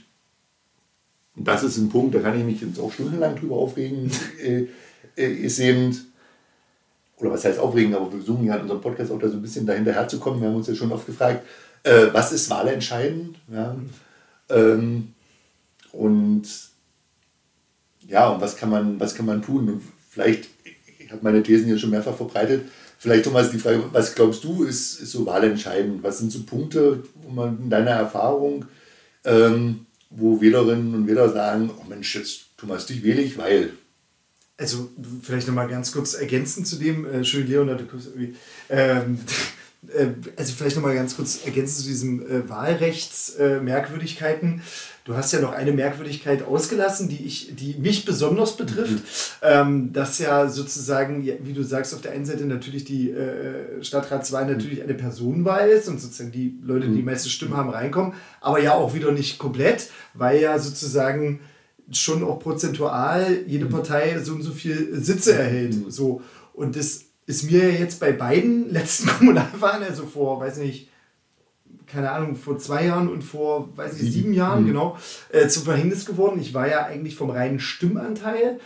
das 1.36 1.64
ist 1.64 1.76
ein 1.76 1.90
Punkt, 1.90 2.14
da 2.14 2.20
kann 2.20 2.38
ich 2.38 2.46
mich 2.46 2.62
jetzt 2.62 2.80
auch 2.80 2.92
stundenlang 2.92 3.36
drüber 3.36 3.56
aufregen, 3.56 4.10
äh, 4.42 4.68
äh, 5.16 5.32
ist 5.32 5.58
eben, 5.58 5.94
oder 7.18 7.30
was 7.30 7.44
heißt 7.44 7.58
aufregen, 7.58 7.94
aber 7.94 8.10
wir 8.10 8.18
versuchen 8.18 8.46
ja 8.46 8.54
in 8.56 8.62
unserem 8.62 8.80
Podcast 8.80 9.12
auch 9.12 9.18
da 9.18 9.28
so 9.28 9.36
ein 9.36 9.42
bisschen 9.42 9.66
dahinter 9.66 9.92
herzukommen. 9.92 10.40
Wir 10.40 10.48
haben 10.48 10.56
uns 10.56 10.68
ja 10.68 10.74
schon 10.74 10.92
oft 10.92 11.04
gefragt, 11.04 11.44
äh, 11.84 12.08
was 12.12 12.32
ist 12.32 12.50
wahlentscheidend? 12.50 13.38
Ja? 13.52 13.76
Ähm, 14.50 15.14
und 15.92 16.42
ja, 18.06 18.28
und 18.28 18.40
was 18.40 18.56
kann 18.56 18.70
man, 18.70 18.98
was 19.00 19.14
kann 19.14 19.26
man 19.26 19.42
tun? 19.42 19.68
Und 19.68 19.82
vielleicht, 20.10 20.48
ich 20.98 21.10
habe 21.10 21.22
meine 21.22 21.42
Thesen 21.42 21.66
hier 21.66 21.78
schon 21.78 21.90
mehrfach 21.90 22.16
verbreitet, 22.16 22.64
vielleicht 22.98 23.24
Thomas 23.24 23.50
die 23.50 23.58
Frage, 23.58 23.84
was 23.92 24.14
glaubst 24.14 24.44
du, 24.44 24.64
ist, 24.64 25.00
ist 25.00 25.12
so 25.12 25.26
wahlentscheidend? 25.26 26.02
Was 26.02 26.18
sind 26.18 26.32
so 26.32 26.42
Punkte, 26.42 27.04
wo 27.14 27.30
man 27.30 27.58
in 27.62 27.70
deiner 27.70 27.92
Erfahrung, 27.92 28.66
ähm, 29.24 29.86
wo 30.10 30.40
Wählerinnen 30.40 30.94
und 30.94 31.06
Wähler 31.06 31.28
sagen, 31.30 31.70
oh 31.78 31.84
Mensch, 31.88 32.14
jetzt 32.14 32.56
Thomas, 32.56 32.86
dich 32.86 33.02
wähle 33.02 33.22
ich, 33.22 33.36
weil. 33.38 33.70
Also 34.56 34.88
vielleicht 35.22 35.48
nochmal 35.48 35.68
ganz 35.68 35.90
kurz 35.90 36.14
ergänzend 36.14 36.68
zu 36.68 36.76
dem, 36.76 37.04
äh, 37.06 37.24
schön 37.24 37.48
Leonard, 37.48 37.82
ähm, 38.16 38.34
äh, 38.68 39.00
also 40.36 40.52
vielleicht 40.54 40.76
nochmal 40.76 40.94
ganz 40.94 41.16
kurz 41.16 41.44
ergänzend 41.44 41.80
zu 41.80 41.86
diesen 41.86 42.28
äh, 42.28 42.48
Wahlrechtsmerkwürdigkeiten. 42.48 44.58
Äh, 44.58 44.62
du 45.04 45.16
hast 45.16 45.32
ja 45.32 45.40
noch 45.40 45.52
eine 45.52 45.72
Merkwürdigkeit 45.72 46.42
ausgelassen, 46.42 47.08
die, 47.08 47.24
ich, 47.24 47.54
die 47.54 47.76
mich 47.78 48.04
besonders 48.04 48.56
betrifft. 48.56 48.92
Mhm. 48.92 49.02
Ähm, 49.42 49.92
dass 49.92 50.18
ja 50.18 50.48
sozusagen, 50.48 51.24
wie 51.24 51.52
du 51.52 51.62
sagst, 51.62 51.94
auf 51.94 52.00
der 52.00 52.12
einen 52.12 52.24
Seite 52.24 52.46
natürlich 52.46 52.84
die 52.84 53.10
äh, 53.10 53.82
Stadtratswahl 53.82 54.46
natürlich 54.46 54.82
eine 54.82 54.94
Personenwahl 54.94 55.68
ist 55.68 55.88
und 55.88 56.00
sozusagen 56.00 56.32
die 56.32 56.58
Leute, 56.62 56.88
die 56.88 56.94
die 56.94 57.00
mhm. 57.00 57.06
meiste 57.06 57.28
Stimmen 57.28 57.56
haben, 57.56 57.70
reinkommen, 57.70 58.14
aber 58.40 58.60
ja 58.60 58.74
auch 58.74 58.94
wieder 58.94 59.12
nicht 59.12 59.38
komplett, 59.38 59.90
weil 60.14 60.40
ja 60.40 60.58
sozusagen 60.58 61.40
schon 61.90 62.24
auch 62.24 62.38
prozentual 62.38 63.40
jede 63.46 63.66
mhm. 63.66 63.70
Partei 63.70 64.18
so 64.22 64.32
und 64.32 64.42
so 64.42 64.52
viel 64.52 64.94
Sitze 64.94 65.34
erhält. 65.34 65.74
So. 65.88 66.22
Und 66.54 66.76
das 66.76 67.03
ist 67.26 67.50
mir 67.50 67.72
jetzt 67.72 68.00
bei 68.00 68.12
beiden 68.12 68.70
letzten 68.72 69.08
Kommunalwahlen, 69.08 69.84
also 69.84 70.06
vor, 70.06 70.40
weiß 70.40 70.58
nicht, 70.58 70.88
keine 71.86 72.10
Ahnung, 72.10 72.34
vor 72.34 72.58
zwei 72.58 72.86
Jahren 72.86 73.08
und 73.08 73.22
vor, 73.22 73.68
weiß 73.76 74.00
ich, 74.00 74.12
sieben 74.12 74.32
Jahren, 74.32 74.62
mhm. 74.62 74.68
genau, 74.68 74.98
äh, 75.30 75.48
zum 75.48 75.64
Verhängnis 75.64 76.06
geworden. 76.06 76.40
Ich 76.40 76.54
war 76.54 76.68
ja 76.68 76.86
eigentlich 76.86 77.14
vom 77.14 77.30
reinen 77.30 77.60
Stimmanteil, 77.60 78.58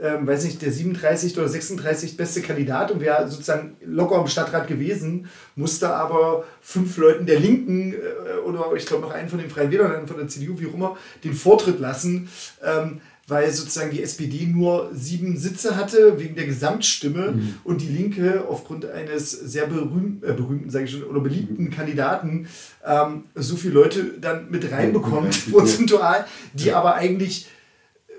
ähm, 0.00 0.26
weiß 0.26 0.44
nicht, 0.44 0.60
der 0.60 0.72
37 0.72 1.38
oder 1.38 1.48
36 1.48 2.16
beste 2.16 2.42
Kandidat 2.42 2.90
und 2.90 3.00
wäre 3.00 3.28
sozusagen 3.28 3.76
locker 3.84 4.20
im 4.20 4.26
Stadtrat 4.26 4.66
gewesen, 4.66 5.28
musste 5.54 5.94
aber 5.94 6.44
fünf 6.60 6.96
Leuten 6.96 7.26
der 7.26 7.38
Linken 7.38 7.94
äh, 7.94 8.38
oder 8.44 8.72
ich 8.76 8.86
glaube 8.86 9.02
noch 9.02 9.12
einen 9.12 9.28
von 9.28 9.38
den 9.38 9.50
Freien 9.50 9.70
Wählern, 9.70 9.92
einen 9.92 10.08
von 10.08 10.16
der 10.16 10.26
CDU, 10.26 10.58
wie 10.58 10.66
auch 10.66 10.74
immer, 10.74 10.96
den 11.22 11.32
Vortritt 11.32 11.78
lassen. 11.78 12.28
Ähm, 12.64 13.00
weil 13.26 13.50
sozusagen 13.50 13.90
die 13.90 14.02
SPD 14.02 14.46
nur 14.46 14.90
sieben 14.92 15.36
Sitze 15.36 15.76
hatte 15.76 16.18
wegen 16.18 16.34
der 16.34 16.46
Gesamtstimme 16.46 17.32
mhm. 17.32 17.54
und 17.64 17.80
die 17.80 17.88
Linke 17.88 18.44
aufgrund 18.48 18.84
eines 18.86 19.30
sehr 19.30 19.66
berühmt, 19.66 20.22
äh, 20.24 20.32
berühmten, 20.32 20.70
sage 20.70 20.84
ich 20.84 20.90
schon, 20.90 21.04
oder 21.04 21.20
beliebten 21.20 21.70
Kandidaten 21.70 22.48
ähm, 22.84 23.24
so 23.34 23.56
viele 23.56 23.74
Leute 23.74 24.18
dann 24.20 24.50
mit 24.50 24.70
reinbekommt, 24.70 25.50
prozentual, 25.52 26.26
die 26.52 26.66
ja. 26.66 26.76
aber 26.76 26.94
eigentlich 26.94 27.48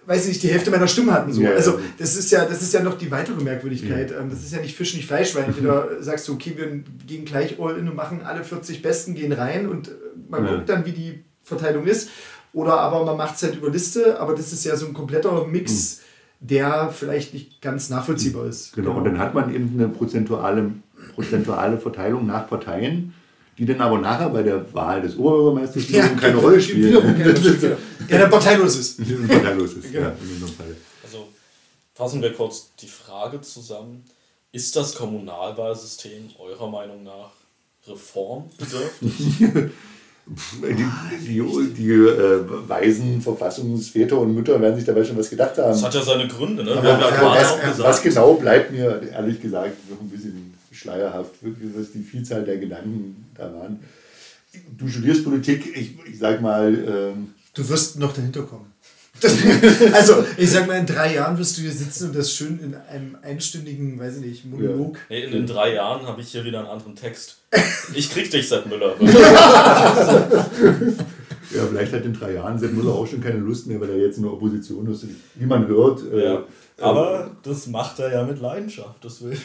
weiß 0.07 0.23
ich 0.23 0.27
nicht, 0.29 0.43
die 0.43 0.49
Hälfte 0.49 0.71
meiner 0.71 0.87
Stimme 0.87 1.13
hatten. 1.13 1.33
So. 1.33 1.41
Ja, 1.41 1.51
also 1.51 1.79
das 1.97 2.15
ist 2.15 2.31
ja, 2.31 2.45
das 2.45 2.61
ist 2.61 2.73
ja 2.73 2.83
noch 2.83 2.97
die 2.97 3.09
weitere 3.11 3.43
Merkwürdigkeit. 3.43 4.11
Ja. 4.11 4.19
Ähm, 4.19 4.29
das 4.29 4.43
ist 4.43 4.53
ja 4.53 4.61
nicht 4.61 4.75
Fisch, 4.75 4.93
nicht 4.93 5.07
Fleisch, 5.07 5.35
weil 5.35 5.45
entweder 5.45 6.01
sagst 6.01 6.27
du, 6.27 6.33
okay, 6.33 6.53
wir 6.55 6.83
gehen 7.07 7.25
gleich 7.25 7.59
all 7.59 7.77
in 7.77 7.89
und 7.89 7.95
machen 7.95 8.21
alle 8.23 8.43
40 8.43 8.81
Besten, 8.81 9.15
gehen 9.15 9.31
rein 9.31 9.67
und 9.67 9.87
äh, 9.87 9.91
man 10.29 10.45
guckt 10.45 10.69
dann, 10.69 10.85
wie 10.85 10.91
die 10.91 11.25
Verteilung 11.43 11.85
ist. 11.85 12.09
Oder 12.55 12.79
aber 12.79 13.03
man 13.03 13.17
macht 13.17 13.35
es 13.35 13.43
halt 13.43 13.57
über 13.57 13.69
Liste, 13.69 14.17
aber 14.17 14.33
das 14.33 14.53
ist 14.53 14.63
ja 14.63 14.77
so 14.77 14.85
ein 14.85 14.93
kompletter 14.93 15.45
Mix, 15.45 15.99
mhm. 16.39 16.47
der 16.47 16.89
vielleicht 16.89 17.33
nicht 17.33 17.61
ganz 17.61 17.89
nachvollziehbar 17.89 18.45
ist. 18.45 18.71
Genau, 18.71 18.91
genau. 18.91 18.99
und 18.99 19.05
dann 19.05 19.19
hat 19.19 19.33
man 19.33 19.53
eben 19.53 19.73
eine 19.77 19.89
prozentuale, 19.89 20.71
prozentuale 21.15 21.77
Verteilung 21.77 22.25
nach 22.25 22.47
Parteien, 22.47 23.13
die 23.57 23.65
dann 23.65 23.81
aber 23.81 23.97
nachher 23.97 24.29
bei 24.29 24.41
der 24.41 24.73
Wahl 24.73 25.01
des 25.01 25.17
Oberbürgermeisters 25.17 25.89
ja, 25.89 26.07
keine 26.07 26.37
Rolle 26.37 26.61
spielen. 26.61 26.93
Ja, 28.07 28.19
der 28.19 28.27
parteilos 28.27 28.77
ist. 28.77 28.99
parteilos 29.27 29.73
ist, 29.73 29.91
genau. 29.91 30.05
ja, 30.05 30.15
in 30.21 30.29
diesem 30.29 30.47
Fall. 30.47 30.75
Also 31.03 31.27
fassen 31.93 32.21
wir 32.21 32.31
kurz 32.31 32.69
die 32.79 32.87
Frage 32.87 33.41
zusammen. 33.41 34.05
Ist 34.53 34.75
das 34.77 34.95
Kommunalwahlsystem 34.95 36.29
eurer 36.39 36.69
Meinung 36.69 37.03
nach 37.03 37.31
reformbedürftig? 37.85 39.71
Die, 40.27 41.27
die, 41.27 41.73
die 41.73 41.91
äh, 41.91 42.39
weisen 42.67 43.21
Verfassungsväter 43.21 44.17
und 44.17 44.33
Mütter 44.33 44.59
werden 44.59 44.75
sich 44.75 44.85
dabei 44.85 45.03
schon 45.03 45.17
was 45.17 45.29
gedacht 45.29 45.55
haben. 45.59 45.69
Das 45.69 45.83
hat 45.83 45.93
ja 45.93 46.01
seine 46.01 46.27
Gründe, 46.27 46.63
ne? 46.63 46.71
Aber, 46.71 46.87
ja, 46.87 47.59
was, 47.63 47.79
was, 47.79 48.01
genau 48.01 48.33
bleibt 48.33 48.71
mir 48.71 49.03
ehrlich 49.11 49.39
gesagt 49.39 49.77
noch 49.87 50.01
ein 50.01 50.09
bisschen 50.09 50.55
schleierhaft, 50.71 51.31
was 51.41 51.91
die 51.91 52.01
Vielzahl 52.01 52.43
der 52.43 52.57
Gedanken 52.57 53.27
da 53.35 53.53
waren. 53.53 53.79
Du 54.75 54.87
studierst 54.87 55.23
Politik, 55.23 55.75
ich, 55.75 55.95
ich 56.11 56.17
sag 56.17 56.41
mal. 56.41 56.73
Ähm, 56.73 57.33
du 57.53 57.69
wirst 57.69 57.99
noch 57.99 58.13
dahinter 58.13 58.43
kommen. 58.43 58.71
also, 59.93 60.25
ich 60.37 60.51
sag 60.51 60.67
mal, 60.67 60.77
in 60.77 60.85
drei 60.85 61.15
Jahren 61.15 61.37
wirst 61.37 61.57
du 61.57 61.61
hier 61.61 61.71
sitzen 61.71 62.07
und 62.07 62.15
das 62.15 62.33
schön 62.33 62.59
in 62.59 62.75
einem 62.75 63.17
einstündigen, 63.21 63.97
weiß 63.99 64.17
ich 64.17 64.25
nicht, 64.25 64.45
Monolog. 64.45 64.97
Ja. 65.09 65.17
in, 65.17 65.33
in 65.33 65.47
drei 65.47 65.73
Jahren 65.73 66.05
habe 66.05 66.21
ich 66.21 66.29
hier 66.29 66.43
wieder 66.43 66.59
einen 66.59 66.67
anderen 66.67 66.95
Text. 66.95 67.37
Ich 67.93 68.11
krieg 68.11 68.29
dich, 68.29 68.47
Sepp 68.47 68.65
Müller. 68.65 68.95
ja, 68.99 69.15
vielleicht 71.69 71.93
hat 71.93 72.03
in 72.03 72.13
drei 72.13 72.33
Jahren 72.33 72.59
Sepp 72.59 72.73
Müller 72.73 72.93
auch 72.93 73.07
schon 73.07 73.21
keine 73.21 73.39
Lust 73.39 73.67
mehr, 73.67 73.79
weil 73.79 73.89
er 73.91 73.97
jetzt 73.97 74.17
in 74.17 74.23
der 74.23 74.33
Opposition 74.33 74.91
ist. 74.91 75.05
Wie 75.35 75.45
man 75.45 75.67
hört. 75.67 76.01
Äh, 76.11 76.25
ja. 76.25 76.43
Aber 76.79 77.25
äh, 77.25 77.29
das 77.43 77.67
macht 77.67 77.99
er 77.99 78.11
ja 78.11 78.23
mit 78.23 78.41
Leidenschaft. 78.41 79.03
Das 79.03 79.23
will 79.23 79.37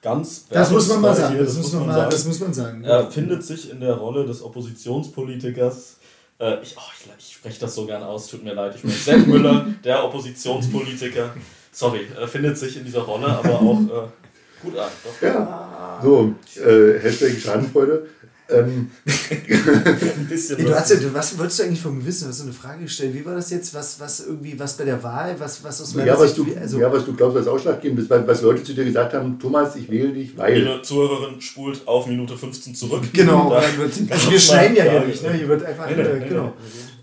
ganz. 0.00 0.46
Das 0.48 0.70
muss 0.70 0.88
man 0.88 1.00
mal 1.02 1.14
sagen. 1.14 1.36
Das, 1.38 1.48
das, 1.48 1.56
muss 1.56 1.72
man 1.72 1.86
mal, 1.86 1.94
sagen. 1.94 2.10
das 2.10 2.24
muss 2.24 2.40
man 2.40 2.54
sagen. 2.54 2.84
Er 2.84 3.10
findet 3.10 3.44
sich 3.44 3.70
in 3.70 3.80
der 3.80 3.94
Rolle 3.94 4.24
des 4.24 4.42
Oppositionspolitikers 4.42 5.96
äh, 6.38 6.62
ich, 6.62 6.74
oh, 6.76 6.80
ich, 6.98 7.10
ich 7.18 7.34
spreche 7.34 7.60
das 7.60 7.74
so 7.74 7.86
gern 7.86 8.02
aus, 8.02 8.28
tut 8.28 8.44
mir 8.44 8.54
leid. 8.54 8.74
Ich 8.76 8.82
bin 8.82 8.90
Sepp 8.90 9.26
Müller, 9.26 9.66
der 9.82 10.04
Oppositionspolitiker. 10.04 11.34
Sorry, 11.72 12.06
äh, 12.20 12.26
findet 12.26 12.58
sich 12.58 12.76
in 12.76 12.84
dieser 12.84 13.02
Rolle, 13.02 13.26
aber 13.26 13.60
auch 13.60 13.80
äh, 13.80 14.62
gut 14.62 14.78
an. 14.78 14.90
Doch. 15.04 15.22
Ja. 15.22 16.00
So, 16.02 16.34
äh, 16.56 16.98
Hashtag 17.00 17.38
Schadenfreude. 17.40 18.06
Ähm. 18.50 18.90
ein 19.06 20.26
bisschen 20.28 20.58
du 20.58 20.74
hast 20.74 20.90
ja, 20.90 20.96
du, 20.96 21.14
was 21.14 21.38
wolltest 21.38 21.58
du 21.58 21.62
eigentlich 21.62 21.80
von 21.80 21.96
mir 21.96 22.04
wissen? 22.04 22.24
Du 22.24 22.30
hast 22.30 22.42
eine 22.42 22.52
Frage 22.52 22.82
gestellt. 22.82 23.14
Wie 23.14 23.24
war 23.24 23.34
das 23.34 23.50
jetzt? 23.50 23.72
Was, 23.72 23.98
was 23.98 24.20
irgendwie, 24.20 24.58
was 24.58 24.76
bei 24.76 24.84
der 24.84 25.02
Wahl, 25.02 25.34
was, 25.38 25.64
was 25.64 25.80
aus 25.80 25.94
meiner 25.94 26.08
ja, 26.08 26.18
was 26.18 26.34
Sicht, 26.34 26.38
du, 26.38 26.60
also 26.60 26.78
ja, 26.78 26.92
was 26.92 27.06
du 27.06 27.14
glaubst, 27.14 27.38
was 27.38 27.46
ausschlaggebend 27.46 28.00
ist, 28.00 28.10
was 28.10 28.42
Leute 28.42 28.62
zu 28.62 28.74
dir 28.74 28.84
gesagt 28.84 29.14
haben, 29.14 29.38
Thomas, 29.38 29.74
ich 29.76 29.90
wähle 29.90 30.12
dich, 30.12 30.36
weil. 30.36 30.66
Eine 30.66 30.82
Zuhörerin 30.82 31.40
spult 31.40 31.88
auf 31.88 32.06
Minute 32.06 32.36
15 32.36 32.74
zurück. 32.74 33.02
Genau, 33.14 33.50
wird, 33.50 33.92
also 34.10 34.30
wir 34.30 34.40
schneiden 34.40 34.76
ja 34.76 34.84
hier 34.84 35.00
nicht, 35.06 35.22
ne? 35.22 35.32
Hier 35.32 35.48
wird 35.48 35.64
einfach, 35.64 35.88
nee, 35.88 35.96
nee, 35.96 36.28
genau. 36.28 36.44
Nee, 36.44 36.52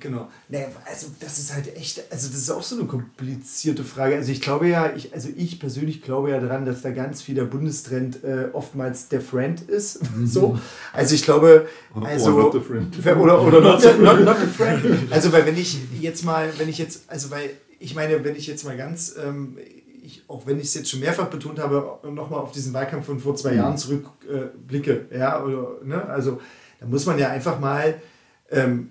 Genau. 0.01 0.27
Nee, 0.49 0.65
also 0.89 1.07
das 1.19 1.37
ist 1.37 1.53
halt 1.53 1.77
echt, 1.77 2.03
also 2.11 2.27
das 2.27 2.37
ist 2.37 2.49
auch 2.49 2.63
so 2.63 2.75
eine 2.75 2.85
komplizierte 2.85 3.83
Frage. 3.83 4.15
Also 4.15 4.31
ich 4.31 4.41
glaube 4.41 4.67
ja, 4.67 4.91
ich, 4.95 5.13
also 5.13 5.29
ich 5.35 5.59
persönlich 5.59 6.01
glaube 6.01 6.31
ja 6.31 6.39
daran, 6.39 6.65
dass 6.65 6.81
da 6.81 6.89
ganz 6.89 7.21
viel 7.21 7.35
der 7.35 7.43
Bundestrend 7.43 8.23
äh, 8.23 8.47
oftmals 8.51 9.09
der 9.09 9.21
Friend 9.21 9.61
ist. 9.61 10.01
Mhm. 10.15 10.25
so. 10.27 10.59
Also 10.91 11.13
ich 11.13 11.23
glaube, 11.23 11.67
also. 12.03 12.33
Or 12.33 12.43
not 12.43 12.53
the 12.53 12.59
friend. 12.59 13.21
Oder, 13.21 13.41
oder 13.41 13.61
not, 13.61 13.81
the, 13.81 13.89
not, 13.99 14.25
not 14.25 14.37
the 14.41 14.47
friend. 14.47 15.11
Also 15.11 15.31
weil 15.31 15.45
wenn 15.45 15.57
ich 15.57 15.77
jetzt 15.99 16.25
mal, 16.25 16.49
wenn 16.57 16.67
ich 16.67 16.79
jetzt, 16.79 17.03
also 17.07 17.29
weil, 17.29 17.51
ich 17.79 17.93
meine, 17.93 18.23
wenn 18.23 18.35
ich 18.35 18.47
jetzt 18.47 18.65
mal 18.65 18.75
ganz, 18.75 19.15
ähm, 19.23 19.57
ich, 20.03 20.23
auch 20.27 20.47
wenn 20.47 20.57
ich 20.57 20.65
es 20.65 20.73
jetzt 20.73 20.89
schon 20.89 20.99
mehrfach 20.99 21.27
betont 21.27 21.59
habe, 21.59 21.99
nochmal 22.11 22.39
auf 22.39 22.51
diesen 22.51 22.73
Wahlkampf 22.73 23.05
von 23.05 23.19
vor 23.19 23.35
zwei 23.35 23.51
mhm. 23.51 23.57
Jahren 23.57 23.77
zurückblicke, 23.77 25.05
äh, 25.11 25.19
ja, 25.19 25.43
oder, 25.43 25.77
ne, 25.83 26.03
also 26.05 26.41
da 26.79 26.87
muss 26.87 27.05
man 27.05 27.19
ja 27.19 27.29
einfach 27.29 27.59
mal 27.59 28.01
ähm, 28.49 28.89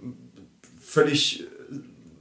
völlig 0.91 1.47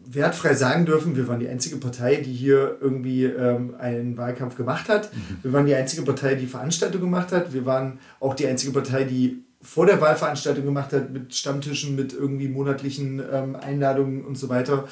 wertfrei 0.06 0.54
sagen 0.54 0.86
dürfen, 0.86 1.16
wir 1.16 1.28
waren 1.28 1.40
die 1.40 1.48
einzige 1.48 1.78
Partei, 1.78 2.18
die 2.18 2.34
hier 2.34 2.78
irgendwie 2.82 3.26
ähm, 3.26 3.76
einen 3.80 4.18
Wahlkampf 4.18 4.56
gemacht 4.56 4.90
hat. 4.90 5.14
Mhm. 5.14 5.38
Wir 5.44 5.54
waren 5.54 5.66
die 5.66 5.76
einzige 5.76 6.04
Partei, 6.04 6.36
die 6.36 6.48
Veranstaltungen 6.48 7.06
gemacht 7.06 7.32
hat. 7.32 7.54
Wir 7.54 7.66
waren 7.66 8.00
auch 8.20 8.34
die 8.34 8.48
einzige 8.48 8.72
Partei, 8.72 9.04
die 9.04 9.44
vor 9.62 9.86
der 9.86 10.00
Wahlveranstaltung 10.02 10.66
gemacht 10.66 10.94
hat 10.94 11.12
mit 11.12 11.36
Stammtischen, 11.36 11.96
mit 11.96 12.14
irgendwie 12.14 12.48
monatlichen 12.48 13.22
ähm, 13.32 13.56
Einladungen 13.56 14.24
und 14.24 14.38
so 14.38 14.50
weiter. 14.50 14.88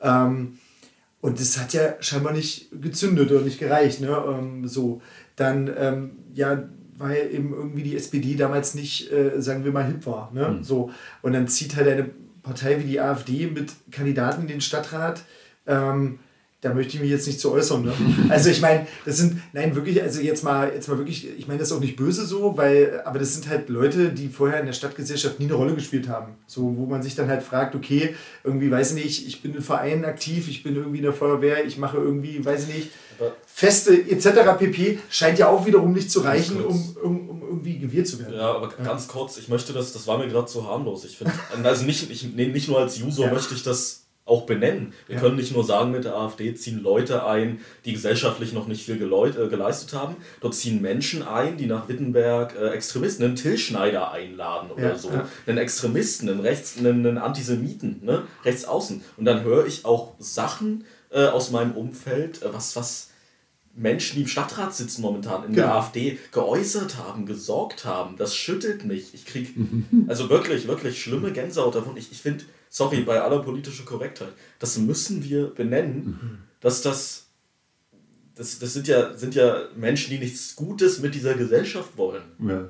Ähm, 0.00 0.58
und 1.20 1.40
das 1.40 1.58
hat 1.58 1.72
ja 1.72 1.94
scheinbar 2.00 2.32
nicht 2.32 2.68
gezündet 2.80 3.32
oder 3.32 3.40
nicht 3.40 3.58
gereicht. 3.58 4.00
Ne? 4.00 4.16
Ähm, 4.28 4.68
so, 4.68 5.00
dann, 5.36 5.70
ähm, 5.76 6.10
ja, 6.34 6.62
weil 6.96 7.30
eben 7.32 7.52
irgendwie 7.52 7.82
die 7.82 7.96
SPD 7.96 8.36
damals 8.36 8.74
nicht, 8.74 9.10
äh, 9.10 9.40
sagen 9.40 9.64
wir 9.64 9.72
mal, 9.72 9.86
hip 9.86 10.06
war. 10.06 10.30
Ne? 10.32 10.48
Mhm. 10.48 10.64
So, 10.64 10.90
und 11.22 11.32
dann 11.32 11.48
zieht 11.48 11.76
halt 11.76 11.88
eine 11.88 12.10
Partei 12.44 12.78
wie 12.78 12.84
die 12.84 13.00
AfD 13.00 13.48
mit 13.48 13.72
Kandidaten 13.90 14.42
in 14.42 14.48
den 14.48 14.60
Stadtrat, 14.60 15.22
ähm, 15.66 16.20
da 16.60 16.72
möchte 16.72 16.94
ich 16.94 17.02
mich 17.02 17.10
jetzt 17.10 17.26
nicht 17.26 17.40
zu 17.40 17.52
äußern. 17.52 17.84
Ne? 17.84 17.92
Also 18.30 18.48
ich 18.48 18.62
meine, 18.62 18.86
das 19.04 19.18
sind, 19.18 19.40
nein, 19.52 19.74
wirklich, 19.74 20.02
also 20.02 20.20
jetzt 20.20 20.44
mal, 20.44 20.72
jetzt 20.74 20.88
mal 20.88 20.96
wirklich, 20.96 21.28
ich 21.36 21.46
meine 21.46 21.58
das 21.58 21.70
ist 21.70 21.76
auch 21.76 21.80
nicht 21.80 21.96
böse 21.96 22.24
so, 22.24 22.56
weil, 22.56 23.02
aber 23.04 23.18
das 23.18 23.34
sind 23.34 23.48
halt 23.48 23.68
Leute, 23.68 24.10
die 24.10 24.28
vorher 24.28 24.60
in 24.60 24.66
der 24.66 24.72
Stadtgesellschaft 24.72 25.38
nie 25.40 25.46
eine 25.46 25.54
Rolle 25.54 25.74
gespielt 25.74 26.08
haben. 26.08 26.32
So, 26.46 26.74
wo 26.76 26.86
man 26.86 27.02
sich 27.02 27.14
dann 27.14 27.28
halt 27.28 27.42
fragt, 27.42 27.74
okay, 27.74 28.14
irgendwie, 28.44 28.70
weiß 28.70 28.94
ich 28.94 29.04
nicht, 29.04 29.26
ich 29.26 29.42
bin 29.42 29.54
in 29.54 29.60
Vereinen 29.60 30.06
aktiv, 30.06 30.48
ich 30.48 30.62
bin 30.62 30.74
irgendwie 30.74 30.98
in 30.98 31.04
der 31.04 31.12
Feuerwehr, 31.12 31.66
ich 31.66 31.76
mache 31.76 31.98
irgendwie, 31.98 32.42
weiß 32.42 32.68
ich 32.68 32.74
nicht, 32.74 32.90
Feste 33.46 33.92
etc. 33.94 34.58
pp. 34.58 34.98
scheint 35.10 35.38
ja 35.38 35.48
auch 35.48 35.64
wiederum 35.66 35.92
nicht 35.92 36.10
zu 36.10 36.20
reichen, 36.20 36.64
um, 36.64 36.96
um, 37.02 37.30
um 37.30 37.42
irgendwie 37.42 37.78
gewählt 37.78 38.08
zu 38.08 38.18
werden. 38.18 38.34
Ja, 38.34 38.52
aber 38.52 38.72
ja. 38.78 38.84
ganz 38.84 39.08
kurz, 39.08 39.36
ich 39.38 39.48
möchte 39.48 39.72
das, 39.72 39.92
das 39.92 40.06
war 40.06 40.18
mir 40.18 40.28
gerade 40.28 40.46
zu 40.46 40.68
harmlos. 40.68 41.04
Ich 41.04 41.16
finde, 41.16 41.32
also 41.62 41.84
nicht, 41.84 42.10
ich, 42.10 42.32
nicht 42.34 42.68
nur 42.68 42.80
als 42.80 43.00
User 43.00 43.26
ja. 43.26 43.32
möchte 43.32 43.54
ich 43.54 43.62
das 43.62 44.04
auch 44.26 44.46
benennen. 44.46 44.94
Wir 45.06 45.16
ja. 45.16 45.20
können 45.20 45.36
nicht 45.36 45.52
nur 45.52 45.64
sagen, 45.64 45.90
mit 45.90 46.04
der 46.04 46.16
AfD 46.16 46.54
ziehen 46.54 46.82
Leute 46.82 47.26
ein, 47.26 47.60
die 47.84 47.92
gesellschaftlich 47.92 48.54
noch 48.54 48.66
nicht 48.66 48.84
viel 48.84 48.96
geleut, 48.96 49.36
äh, 49.36 49.48
geleistet 49.48 49.92
haben. 49.92 50.16
Dort 50.40 50.54
ziehen 50.54 50.80
Menschen 50.80 51.22
ein, 51.22 51.58
die 51.58 51.66
nach 51.66 51.88
Wittenberg 51.88 52.56
äh, 52.56 52.70
Extremisten, 52.70 53.24
einen 53.24 53.36
Till 53.36 53.54
einladen 53.76 54.70
oder 54.70 54.82
ja, 54.82 54.96
so. 54.96 55.10
Ja. 55.10 55.28
Einen 55.46 55.58
Extremisten, 55.58 56.28
einen, 56.30 56.40
Rechts-, 56.40 56.78
einen, 56.78 57.06
einen 57.06 57.18
Antisemiten, 57.18 58.00
ne? 58.02 58.22
rechts 58.44 58.64
außen. 58.64 59.04
Und 59.18 59.26
dann 59.26 59.44
höre 59.44 59.66
ich 59.66 59.84
auch 59.84 60.14
Sachen 60.18 60.84
äh, 61.14 61.26
aus 61.28 61.50
meinem 61.50 61.72
Umfeld, 61.72 62.42
äh, 62.42 62.52
was, 62.52 62.76
was 62.76 63.10
Menschen, 63.76 64.16
die 64.16 64.22
im 64.22 64.28
Stadtrat 64.28 64.74
sitzen 64.74 65.02
momentan 65.02 65.44
in 65.44 65.52
Genau. 65.52 65.66
der 65.66 65.74
AfD, 65.76 66.18
geäußert 66.32 66.96
haben, 66.96 67.24
gesorgt 67.26 67.84
haben, 67.84 68.16
das 68.16 68.36
schüttelt 68.36 68.84
mich. 68.84 69.14
Ich 69.14 69.24
krieg 69.24 69.54
also 70.08 70.28
wirklich, 70.28 70.68
wirklich 70.68 71.02
schlimme 71.02 71.32
Gänsehaut 71.32 71.74
davon. 71.74 71.96
Ich, 71.96 72.12
ich 72.12 72.20
finde, 72.20 72.44
sorry, 72.68 73.00
bei 73.00 73.20
aller 73.20 73.40
politischer 73.40 73.84
Korrektheit, 73.84 74.32
das 74.58 74.76
müssen 74.78 75.24
wir 75.24 75.46
benennen, 75.54 76.38
dass 76.60 76.82
das, 76.82 77.26
das, 78.36 78.58
das 78.58 78.72
sind, 78.74 78.86
ja, 78.88 79.16
sind 79.16 79.34
ja 79.34 79.68
Menschen, 79.76 80.10
die 80.10 80.18
nichts 80.18 80.54
Gutes 80.56 81.00
mit 81.00 81.14
dieser 81.14 81.34
Gesellschaft 81.34 81.96
wollen. 81.96 82.22
Ja. 82.46 82.68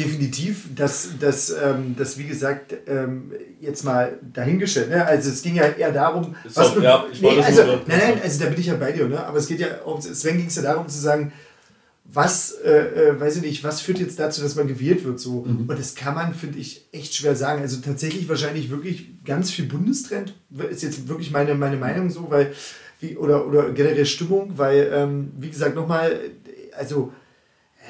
Definitiv, 0.00 0.74
dass 0.74 1.10
das, 1.20 1.50
ähm, 1.50 1.94
das 1.98 2.16
wie 2.16 2.24
gesagt, 2.24 2.74
ähm, 2.86 3.32
jetzt 3.60 3.84
mal 3.84 4.18
dahingestellt. 4.32 4.88
Ne? 4.88 5.04
Also 5.04 5.30
es 5.30 5.42
ging 5.42 5.56
ja 5.56 5.64
eher 5.64 5.92
darum, 5.92 6.34
So, 6.48 6.60
was 6.60 6.82
ja, 6.82 7.04
ich 7.12 7.22
wollte 7.22 7.40
nee, 7.40 7.44
also, 7.44 7.62
nein, 7.62 7.82
nein, 7.86 8.20
also 8.22 8.44
da 8.44 8.50
bin 8.50 8.60
ich 8.60 8.66
ja 8.66 8.76
bei 8.76 8.92
dir, 8.92 9.08
ne? 9.08 9.24
aber 9.24 9.38
es 9.38 9.46
geht 9.46 9.60
ja 9.60 9.82
auch, 9.84 10.00
Sven 10.00 10.38
ging 10.38 10.46
es 10.46 10.56
ja 10.56 10.62
darum 10.62 10.88
zu 10.88 10.98
sagen, 10.98 11.32
was, 12.12 12.52
äh, 12.64 12.70
äh, 13.10 13.20
weiß 13.20 13.36
ich 13.36 13.42
nicht, 13.42 13.62
was 13.62 13.80
führt 13.82 13.98
jetzt 13.98 14.18
dazu, 14.18 14.42
dass 14.42 14.56
man 14.56 14.66
gewählt 14.66 15.04
wird 15.04 15.20
so. 15.20 15.40
Und 15.40 15.68
das 15.68 15.94
kann 15.94 16.14
man, 16.14 16.34
finde 16.34 16.58
ich, 16.58 16.88
echt 16.92 17.14
schwer 17.14 17.36
sagen. 17.36 17.62
Also 17.62 17.80
tatsächlich 17.80 18.28
wahrscheinlich 18.28 18.70
wirklich 18.70 19.24
ganz 19.24 19.50
viel 19.50 19.66
Bundestrend, 19.66 20.34
ist 20.70 20.82
jetzt 20.82 21.08
wirklich 21.08 21.30
meine, 21.30 21.54
meine 21.54 21.76
Meinung 21.76 22.10
so, 22.10 22.26
weil, 22.30 22.52
wie, 23.00 23.16
oder, 23.16 23.46
oder 23.46 23.70
generell 23.70 24.06
Stimmung, 24.06 24.54
weil, 24.56 24.90
ähm, 24.92 25.32
wie 25.38 25.50
gesagt, 25.50 25.76
nochmal, 25.76 26.18
also 26.76 27.12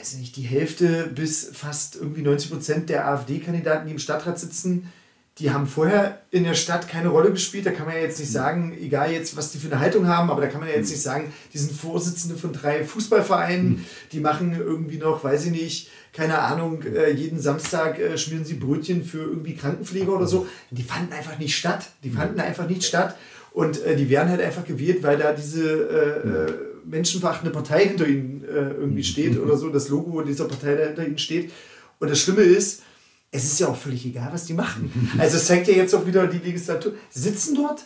weiß 0.00 0.16
nicht, 0.16 0.36
die 0.36 0.42
Hälfte 0.42 1.10
bis 1.14 1.50
fast 1.52 1.96
irgendwie 1.96 2.22
90 2.22 2.50
Prozent 2.50 2.88
der 2.88 3.06
AfD-Kandidaten, 3.06 3.86
die 3.86 3.92
im 3.92 3.98
Stadtrat 3.98 4.38
sitzen, 4.38 4.90
die 5.38 5.50
haben 5.50 5.66
vorher 5.66 6.20
in 6.30 6.44
der 6.44 6.54
Stadt 6.54 6.88
keine 6.88 7.08
Rolle 7.08 7.30
gespielt. 7.30 7.64
Da 7.64 7.70
kann 7.70 7.86
man 7.86 7.94
ja 7.94 8.02
jetzt 8.02 8.18
nicht 8.18 8.32
sagen, 8.32 8.76
egal 8.78 9.12
jetzt, 9.12 9.36
was 9.36 9.52
die 9.52 9.58
für 9.58 9.68
eine 9.70 9.80
Haltung 9.80 10.06
haben, 10.06 10.30
aber 10.30 10.40
da 10.40 10.48
kann 10.48 10.60
man 10.60 10.68
ja 10.68 10.74
jetzt 10.74 10.90
nicht 10.90 11.02
sagen, 11.02 11.32
die 11.52 11.58
sind 11.58 11.72
Vorsitzende 11.72 12.36
von 12.36 12.52
drei 12.52 12.84
Fußballvereinen, 12.84 13.84
die 14.12 14.20
machen 14.20 14.54
irgendwie 14.58 14.98
noch, 14.98 15.22
weiß 15.22 15.46
ich 15.46 15.52
nicht, 15.52 15.90
keine 16.12 16.40
Ahnung, 16.40 16.82
äh, 16.82 17.10
jeden 17.10 17.38
Samstag 17.38 17.98
äh, 17.98 18.18
schmieren 18.18 18.44
sie 18.44 18.54
Brötchen 18.54 19.04
für 19.04 19.22
irgendwie 19.22 19.54
Krankenpfleger 19.54 20.14
oder 20.14 20.26
so. 20.26 20.46
Die 20.70 20.82
fanden 20.82 21.12
einfach 21.12 21.38
nicht 21.38 21.56
statt. 21.56 21.90
Die 22.02 22.10
fanden 22.10 22.40
einfach 22.40 22.68
nicht 22.68 22.84
statt. 22.84 23.16
Und 23.52 23.82
äh, 23.84 23.96
die 23.96 24.10
werden 24.10 24.28
halt 24.28 24.40
einfach 24.40 24.64
gewählt, 24.64 25.02
weil 25.02 25.18
da 25.18 25.32
diese 25.32 25.70
äh, 25.70 26.69
menschenverachtende 26.84 27.52
Partei 27.52 27.86
hinter 27.86 28.06
ihnen 28.06 28.44
äh, 28.44 28.70
irgendwie 28.70 29.04
steht 29.04 29.38
oder 29.42 29.56
so, 29.56 29.68
das 29.68 29.88
Logo 29.88 30.22
dieser 30.22 30.46
Partei 30.46 30.74
da 30.74 30.84
hinter 30.84 31.06
ihnen 31.06 31.18
steht. 31.18 31.52
Und 31.98 32.10
das 32.10 32.20
Schlimme 32.20 32.42
ist, 32.42 32.82
es 33.30 33.44
ist 33.44 33.60
ja 33.60 33.68
auch 33.68 33.76
völlig 33.76 34.04
egal, 34.06 34.30
was 34.32 34.46
die 34.46 34.54
machen. 34.54 35.12
Also 35.18 35.36
es 35.36 35.46
zeigt 35.46 35.68
ja 35.68 35.74
jetzt 35.74 35.94
auch 35.94 36.06
wieder 36.06 36.26
die 36.26 36.38
Legislatur. 36.38 36.94
Sitzen 37.10 37.54
dort, 37.54 37.84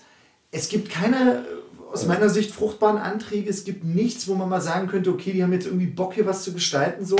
es 0.50 0.68
gibt 0.68 0.88
keine, 0.90 1.44
äh, 1.44 1.92
aus 1.92 2.06
meiner 2.06 2.28
Sicht, 2.28 2.50
fruchtbaren 2.50 2.98
Anträge, 2.98 3.50
es 3.50 3.64
gibt 3.64 3.84
nichts, 3.84 4.26
wo 4.26 4.34
man 4.34 4.48
mal 4.48 4.60
sagen 4.60 4.88
könnte, 4.88 5.10
okay, 5.10 5.32
die 5.32 5.42
haben 5.42 5.52
jetzt 5.52 5.66
irgendwie 5.66 5.86
Bock 5.86 6.14
hier 6.14 6.26
was 6.26 6.42
zu 6.42 6.52
gestalten, 6.52 7.04
so. 7.04 7.16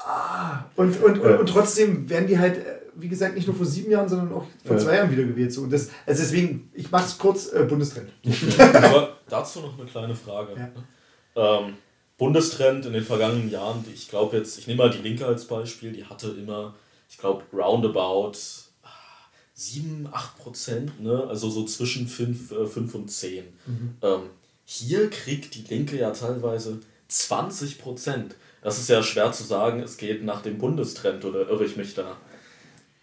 Ah, 0.00 0.64
und, 0.76 1.02
und, 1.02 1.18
und, 1.18 1.38
und 1.38 1.48
trotzdem 1.48 2.08
werden 2.08 2.28
die 2.28 2.38
halt, 2.38 2.58
äh, 2.58 2.77
wie 3.00 3.08
gesagt, 3.08 3.34
nicht 3.34 3.46
nur 3.46 3.56
vor 3.56 3.66
sieben 3.66 3.90
Jahren, 3.90 4.08
sondern 4.08 4.32
auch 4.32 4.44
vor 4.64 4.76
Ja. 4.76 4.82
zwei 4.82 4.96
Jahren 4.96 5.10
wieder 5.10 5.24
gewählt. 5.24 5.52
So. 5.52 5.62
Und 5.62 5.72
das, 5.72 5.90
also 6.06 6.22
deswegen, 6.22 6.70
ich 6.74 6.90
mache 6.90 7.06
es 7.06 7.18
kurz, 7.18 7.52
äh, 7.52 7.64
Bundestrend. 7.68 8.10
Aber 8.58 9.16
dazu 9.28 9.60
noch 9.60 9.78
eine 9.78 9.88
kleine 9.88 10.14
Frage. 10.14 10.54
Ja. 11.36 11.58
Ähm, 11.60 11.74
Bundestrend 12.16 12.84
in 12.86 12.92
den 12.92 13.04
vergangenen 13.04 13.50
Jahren, 13.50 13.84
ich 13.94 14.08
glaube 14.08 14.36
jetzt, 14.36 14.58
ich 14.58 14.66
nehme 14.66 14.82
mal 14.84 14.90
die 14.90 14.98
Linke 14.98 15.24
als 15.24 15.46
Beispiel, 15.46 15.92
die 15.92 16.04
hatte 16.04 16.28
immer, 16.30 16.74
ich 17.08 17.16
glaube, 17.16 17.44
roundabout 17.52 18.32
ah, 18.82 18.88
7, 19.54 20.08
8 20.10 20.38
Prozent, 20.38 21.00
ne? 21.00 21.24
also 21.28 21.48
so 21.48 21.64
zwischen 21.64 22.08
5, 22.08 22.50
äh, 22.52 22.66
5 22.66 22.94
und 22.96 23.08
10. 23.08 23.44
Ähm, 24.02 24.20
hier 24.64 25.08
kriegt 25.10 25.54
die 25.54 25.62
Linke 25.72 25.96
ja 25.96 26.10
teilweise 26.10 26.80
20 27.06 27.78
Prozent. 27.78 28.34
Das 28.62 28.78
ist 28.78 28.88
ja 28.88 29.02
schwer 29.04 29.30
zu 29.30 29.44
sagen, 29.44 29.80
es 29.80 29.96
geht 29.96 30.24
nach 30.24 30.42
dem 30.42 30.58
Bundestrend 30.58 31.24
oder 31.24 31.48
irre 31.48 31.64
ich 31.64 31.76
mich 31.76 31.94
da? 31.94 32.16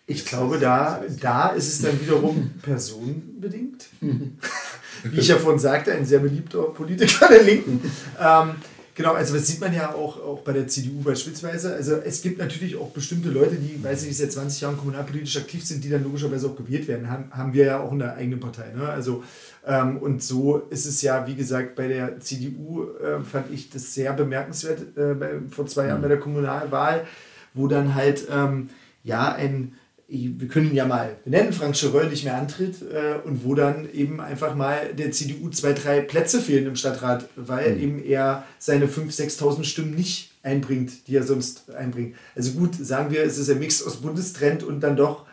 Ich 0.07 0.25
glaube, 0.25 0.59
da, 0.59 1.01
da 1.19 1.49
ist 1.49 1.67
es 1.67 1.81
dann 1.81 1.99
wiederum 1.99 2.51
personenbedingt. 2.61 3.87
Wie 5.03 5.19
ich 5.19 5.27
ja 5.27 5.37
vorhin 5.37 5.59
sagte, 5.59 5.93
ein 5.93 6.05
sehr 6.05 6.19
beliebter 6.19 6.61
Politiker 6.63 7.27
der 7.27 7.41
Linken. 7.41 7.81
Ähm, 8.19 8.51
genau, 8.93 9.13
also 9.13 9.33
das 9.33 9.47
sieht 9.47 9.59
man 9.59 9.73
ja 9.73 9.93
auch, 9.95 10.21
auch 10.21 10.41
bei 10.41 10.53
der 10.53 10.67
CDU 10.67 11.01
beispielsweise. 11.01 11.73
Also 11.73 11.95
es 11.95 12.21
gibt 12.21 12.37
natürlich 12.37 12.75
auch 12.75 12.91
bestimmte 12.91 13.29
Leute, 13.29 13.55
die, 13.55 13.83
weiß 13.83 14.03
ich 14.03 14.09
nicht, 14.09 14.17
seit 14.17 14.31
20 14.31 14.61
Jahren 14.61 14.77
kommunalpolitisch 14.77 15.37
aktiv 15.37 15.65
sind, 15.65 15.83
die 15.83 15.89
dann 15.89 16.03
logischerweise 16.03 16.47
auch 16.47 16.55
gewählt 16.55 16.87
werden. 16.87 17.09
Haben, 17.09 17.31
haben 17.31 17.53
wir 17.53 17.65
ja 17.65 17.79
auch 17.79 17.91
in 17.91 17.99
der 17.99 18.15
eigenen 18.15 18.39
Partei. 18.39 18.73
Ne? 18.75 18.87
Also, 18.87 19.23
ähm, 19.65 19.97
und 19.97 20.21
so 20.21 20.57
ist 20.69 20.85
es 20.85 21.01
ja, 21.01 21.25
wie 21.25 21.35
gesagt, 21.35 21.75
bei 21.75 21.87
der 21.87 22.19
CDU 22.19 22.89
äh, 23.03 23.23
fand 23.23 23.51
ich 23.51 23.71
das 23.71 23.95
sehr 23.95 24.13
bemerkenswert 24.13 24.95
äh, 24.97 25.15
bei, 25.15 25.31
vor 25.49 25.65
zwei 25.65 25.87
Jahren 25.87 26.03
bei 26.03 26.09
der 26.09 26.19
Kommunalwahl, 26.19 27.07
wo 27.55 27.67
dann 27.67 27.95
halt 27.95 28.27
ähm, 28.31 28.69
ja 29.03 29.33
ein 29.33 29.73
wir 30.07 30.47
können 30.47 30.69
ihn 30.69 30.75
ja 30.75 30.85
mal 30.85 31.17
benennen, 31.23 31.51
Frank 31.51 31.75
Cheröll 31.75 32.09
nicht 32.09 32.23
mehr 32.23 32.37
antritt 32.37 32.81
äh, 32.81 33.15
und 33.25 33.43
wo 33.43 33.55
dann 33.55 33.91
eben 33.91 34.21
einfach 34.21 34.55
mal 34.55 34.93
der 34.93 35.11
CDU 35.11 35.49
zwei, 35.49 35.73
drei 35.73 36.01
Plätze 36.01 36.39
fehlen 36.39 36.67
im 36.67 36.75
Stadtrat, 36.75 37.27
weil 37.35 37.81
eben 37.81 38.03
er 38.03 38.43
seine 38.59 38.85
5.000, 38.85 39.39
6.000 39.39 39.63
Stimmen 39.63 39.95
nicht 39.95 40.31
einbringt, 40.43 41.07
die 41.07 41.15
er 41.15 41.23
sonst 41.23 41.71
einbringt. 41.71 42.15
Also 42.35 42.51
gut, 42.51 42.75
sagen 42.75 43.11
wir, 43.11 43.23
es 43.23 43.39
ist 43.39 43.49
ein 43.49 43.57
Mix 43.57 43.81
aus 43.85 43.97
Bundestrend 43.97 44.61
und 44.63 44.81
dann 44.81 44.95
doch, 44.95 45.25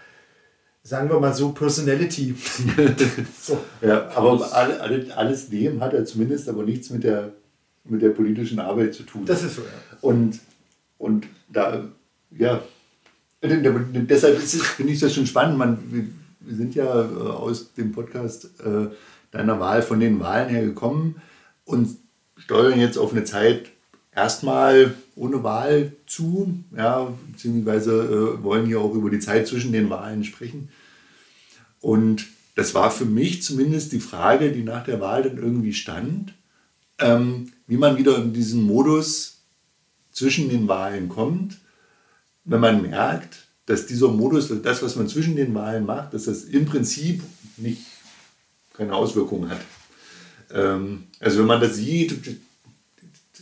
sagen 0.82 1.11
wir 1.11 1.20
mal 1.20 1.35
so, 1.35 1.50
Personality. 1.50 2.35
so. 3.40 3.58
Ja, 3.82 4.08
aber 4.16 4.54
alle, 4.54 4.80
alle, 4.80 5.16
alles 5.16 5.50
dem 5.50 5.82
hat 5.82 5.92
er 5.92 6.06
zumindest 6.06 6.48
aber 6.48 6.62
nichts 6.62 6.88
mit 6.88 7.04
der, 7.04 7.35
mit 7.85 8.00
der 8.00 8.11
politischen 8.11 8.58
Arbeit 8.58 8.94
zu 8.94 9.02
tun. 9.02 9.26
Das 9.26 9.42
ist 9.42 9.56
so, 9.56 9.62
ja. 9.62 9.68
Und, 10.00 10.40
und 10.96 11.26
da, 11.50 11.85
ja, 12.30 12.62
deshalb 13.42 14.38
finde 14.38 14.92
ich 14.92 15.00
das 15.00 15.14
schon 15.14 15.26
spannend. 15.26 15.59
Man, 15.59 15.78
wir, 15.90 16.05
wir 16.40 16.57
sind 16.57 16.74
ja 16.74 16.85
äh, 16.85 17.31
aus 17.31 17.72
dem 17.74 17.92
Podcast 17.92 18.50
äh, 18.61 18.88
deiner 19.31 19.59
Wahl 19.61 19.83
von 19.83 20.00
den 20.00 20.20
Wahlen 20.20 20.48
her 20.48 20.62
gekommen 20.64 21.16
und 21.64 21.96
steuern 22.37 22.78
jetzt 22.78 22.98
auf 22.98 23.12
eine 23.12 23.24
Zeit 23.24 23.70
erstmal 24.14 24.94
ohne 25.14 25.42
Wahl 25.42 25.92
zu, 26.07 26.62
ja, 26.76 27.12
beziehungsweise 27.31 27.92
äh, 28.38 28.42
wollen 28.42 28.66
hier 28.66 28.81
auch 28.81 28.94
über 28.94 29.11
die 29.11 29.20
Zeit 29.20 29.46
zwischen 29.46 29.72
den 29.72 29.90
Wahlen 29.90 30.24
sprechen. 30.24 30.68
Und 31.81 32.26
das 32.55 32.74
war 32.74 32.90
für 32.90 33.07
mich 33.07 33.42
zumindest 33.42 33.92
die 33.92 34.00
Frage, 34.00 34.52
die 34.52 34.62
nach 34.62 34.85
der 34.85 35.00
Wahl 35.00 35.22
dann 35.22 35.38
irgendwie 35.38 35.72
stand, 35.72 36.35
ähm, 36.98 37.52
wie 37.66 37.78
man 37.78 37.96
wieder 37.96 38.18
in 38.18 38.33
diesen 38.33 38.62
Modus 38.62 39.40
zwischen 40.12 40.50
den 40.50 40.68
Wahlen 40.68 41.09
kommt, 41.09 41.59
wenn 42.44 42.61
man 42.61 42.83
merkt, 42.83 43.46
dass 43.66 43.87
dieser 43.87 44.09
Modus, 44.09 44.52
das, 44.62 44.83
was 44.83 44.96
man 44.96 45.09
zwischen 45.09 45.37
den 45.37 45.55
Wahlen 45.55 45.87
macht, 45.87 46.14
dass 46.14 46.24
das 46.24 46.44
im 46.44 46.66
Prinzip 46.66 47.22
nicht 47.57 47.83
keine 48.74 48.94
Auswirkungen 48.94 49.50
hat. 49.50 49.61
Ähm, 50.52 51.05
also 51.20 51.38
wenn 51.38 51.46
man 51.46 51.61
das 51.61 51.76
sieht, 51.76 52.26
die 52.26 52.40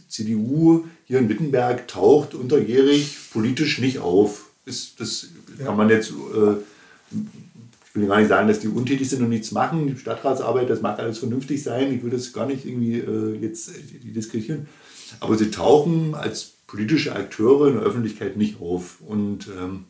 CDU 0.09 0.85
hier 1.07 1.19
in 1.19 1.29
Wittenberg 1.29 1.89
taucht 1.89 2.35
unterjährig 2.35 3.17
politisch 3.33 3.79
nicht 3.79 4.01
auf. 4.01 4.51
Ist, 4.67 5.01
das 5.01 5.29
kann 5.65 5.77
man 5.77 5.89
jetzt, 5.89 6.11
äh, 6.11 6.57
ich 7.13 7.95
will 7.95 8.07
gar 8.07 8.19
nicht 8.19 8.29
sagen, 8.29 8.49
dass 8.49 8.61
die 8.61 8.69
untätig 8.69 9.09
sind 9.09 9.23
und 9.23 9.31
nichts 9.31 9.53
machen. 9.53 9.87
Die 9.87 9.97
Stadtratsarbeit, 9.97 10.69
das 10.69 10.83
mag 10.83 10.99
alles 10.99 11.19
vernünftig 11.19 11.63
sein. 11.63 11.93
Ich 11.93 12.03
will 12.03 12.11
das 12.11 12.33
gar 12.33 12.47
nicht 12.47 12.67
irgendwie 12.67 12.99
äh, 12.99 13.37
jetzt 13.41 13.71
diskutieren. 14.03 14.69
Aber 15.19 15.37
sie 15.37 15.51
tauchen 15.51 16.15
als 16.15 16.53
politische 16.71 17.17
Akteure 17.17 17.67
in 17.67 17.75
der 17.75 17.83
Öffentlichkeit 17.83 18.37
nicht 18.37 18.61
auf. 18.61 19.01
Und, 19.01 19.49
ähm, 19.49 19.87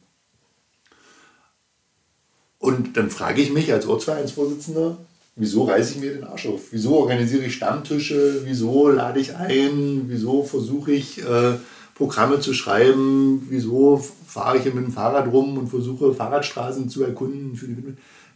und 2.58 2.96
dann 2.96 3.10
frage 3.10 3.42
ich 3.42 3.52
mich 3.52 3.70
als 3.70 3.86
Ortsvereinsvorsitzender, 3.86 4.96
wieso 5.36 5.64
reiße 5.64 5.94
ich 5.94 6.00
mir 6.00 6.14
den 6.14 6.24
Arsch 6.24 6.46
auf? 6.46 6.72
Wieso 6.72 6.96
organisiere 6.96 7.44
ich 7.44 7.54
Stammtische? 7.54 8.42
Wieso 8.44 8.88
lade 8.88 9.20
ich 9.20 9.36
ein? 9.36 10.04
Wieso 10.06 10.42
versuche 10.42 10.92
ich 10.92 11.22
äh, 11.22 11.58
Programme 11.94 12.40
zu 12.40 12.54
schreiben? 12.54 13.46
Wieso 13.50 13.98
fahre 14.26 14.56
ich 14.56 14.64
mit 14.64 14.76
dem 14.76 14.92
Fahrrad 14.92 15.30
rum 15.30 15.58
und 15.58 15.68
versuche 15.68 16.14
Fahrradstraßen 16.14 16.88
zu 16.88 17.04
erkunden? 17.04 17.56
Für 17.56 17.68
die, 17.68 17.76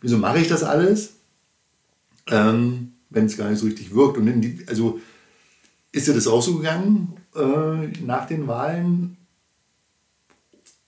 wieso 0.02 0.18
mache 0.18 0.40
ich 0.40 0.48
das 0.48 0.64
alles? 0.64 1.14
Ähm, 2.26 2.92
wenn 3.09 3.24
es 3.24 3.38
gar 3.38 3.48
nicht 3.48 3.61
so 3.61 3.66
richtig 3.66 3.94
wirkt. 3.94 4.18
Und 4.18 4.42
die, 4.42 4.66
also 4.66 5.00
ist 5.92 6.09
dir 6.09 6.14
das 6.14 6.26
auch 6.26 6.42
so 6.42 6.57
gegangen 6.57 7.14
äh, 7.34 8.02
nach 8.04 8.26
den 8.26 8.46
Wahlen? 8.46 9.16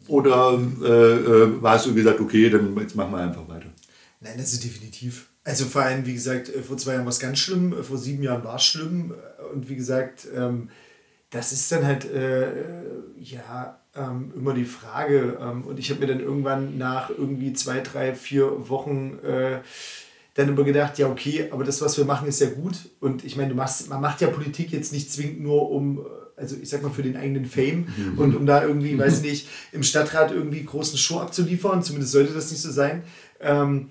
Oder 0.08 0.58
äh, 0.82 0.86
äh, 0.86 1.62
warst 1.62 1.86
du 1.86 1.94
gesagt, 1.94 2.20
okay, 2.20 2.48
dann 2.48 2.76
jetzt 2.78 2.94
machen 2.94 3.12
wir 3.12 3.18
einfach 3.18 3.48
weiter? 3.48 3.66
Nein, 4.20 4.38
ist 4.38 4.62
definitiv. 4.62 5.28
Also 5.44 5.64
vor 5.64 5.82
allem, 5.82 6.06
wie 6.06 6.14
gesagt, 6.14 6.48
äh, 6.48 6.62
vor 6.62 6.76
zwei 6.76 6.92
Jahren 6.92 7.04
war 7.04 7.10
es 7.10 7.20
ganz 7.20 7.38
schlimm, 7.38 7.72
äh, 7.72 7.82
vor 7.82 7.98
sieben 7.98 8.22
Jahren 8.22 8.44
war 8.44 8.56
es 8.56 8.64
schlimm. 8.64 9.14
Und 9.52 9.68
wie 9.68 9.76
gesagt, 9.76 10.26
ähm, 10.34 10.70
das 11.30 11.52
ist 11.52 11.70
dann 11.72 11.84
halt, 11.84 12.04
äh, 12.04 12.46
ja, 13.18 13.80
ähm, 13.96 14.32
immer 14.36 14.54
die 14.54 14.64
Frage. 14.64 15.38
Ähm, 15.40 15.64
und 15.64 15.78
ich 15.78 15.90
habe 15.90 16.00
mir 16.00 16.06
dann 16.06 16.20
irgendwann 16.20 16.78
nach 16.78 17.10
irgendwie 17.10 17.52
zwei, 17.52 17.80
drei, 17.80 18.14
vier 18.14 18.68
Wochen 18.68 19.18
äh, 19.24 19.60
dann 20.34 20.48
immer 20.48 20.64
gedacht, 20.64 20.98
ja, 20.98 21.08
okay, 21.08 21.48
aber 21.50 21.64
das, 21.64 21.80
was 21.80 21.96
wir 21.96 22.04
machen, 22.04 22.28
ist 22.28 22.40
ja 22.40 22.50
gut. 22.50 22.90
Und 23.00 23.24
ich 23.24 23.36
meine, 23.36 23.50
du 23.50 23.54
machst, 23.54 23.88
man 23.88 24.00
macht 24.00 24.20
ja 24.20 24.28
Politik 24.28 24.70
jetzt 24.70 24.92
nicht 24.92 25.10
zwingend 25.10 25.40
nur 25.40 25.70
um, 25.70 26.04
also 26.36 26.56
ich 26.60 26.68
sag 26.68 26.82
mal, 26.82 26.90
für 26.90 27.02
den 27.02 27.16
eigenen 27.16 27.46
Fame 27.46 27.86
mhm. 27.96 28.18
und 28.18 28.36
um 28.36 28.46
da 28.46 28.62
irgendwie, 28.62 28.98
weiß 28.98 29.22
nicht, 29.22 29.48
im 29.72 29.82
Stadtrat 29.82 30.32
irgendwie 30.32 30.64
großen 30.64 30.98
Show 30.98 31.20
abzuliefern. 31.20 31.82
Zumindest 31.82 32.12
sollte 32.12 32.34
das 32.34 32.50
nicht 32.50 32.60
so 32.60 32.70
sein. 32.70 33.02
Ähm, 33.40 33.90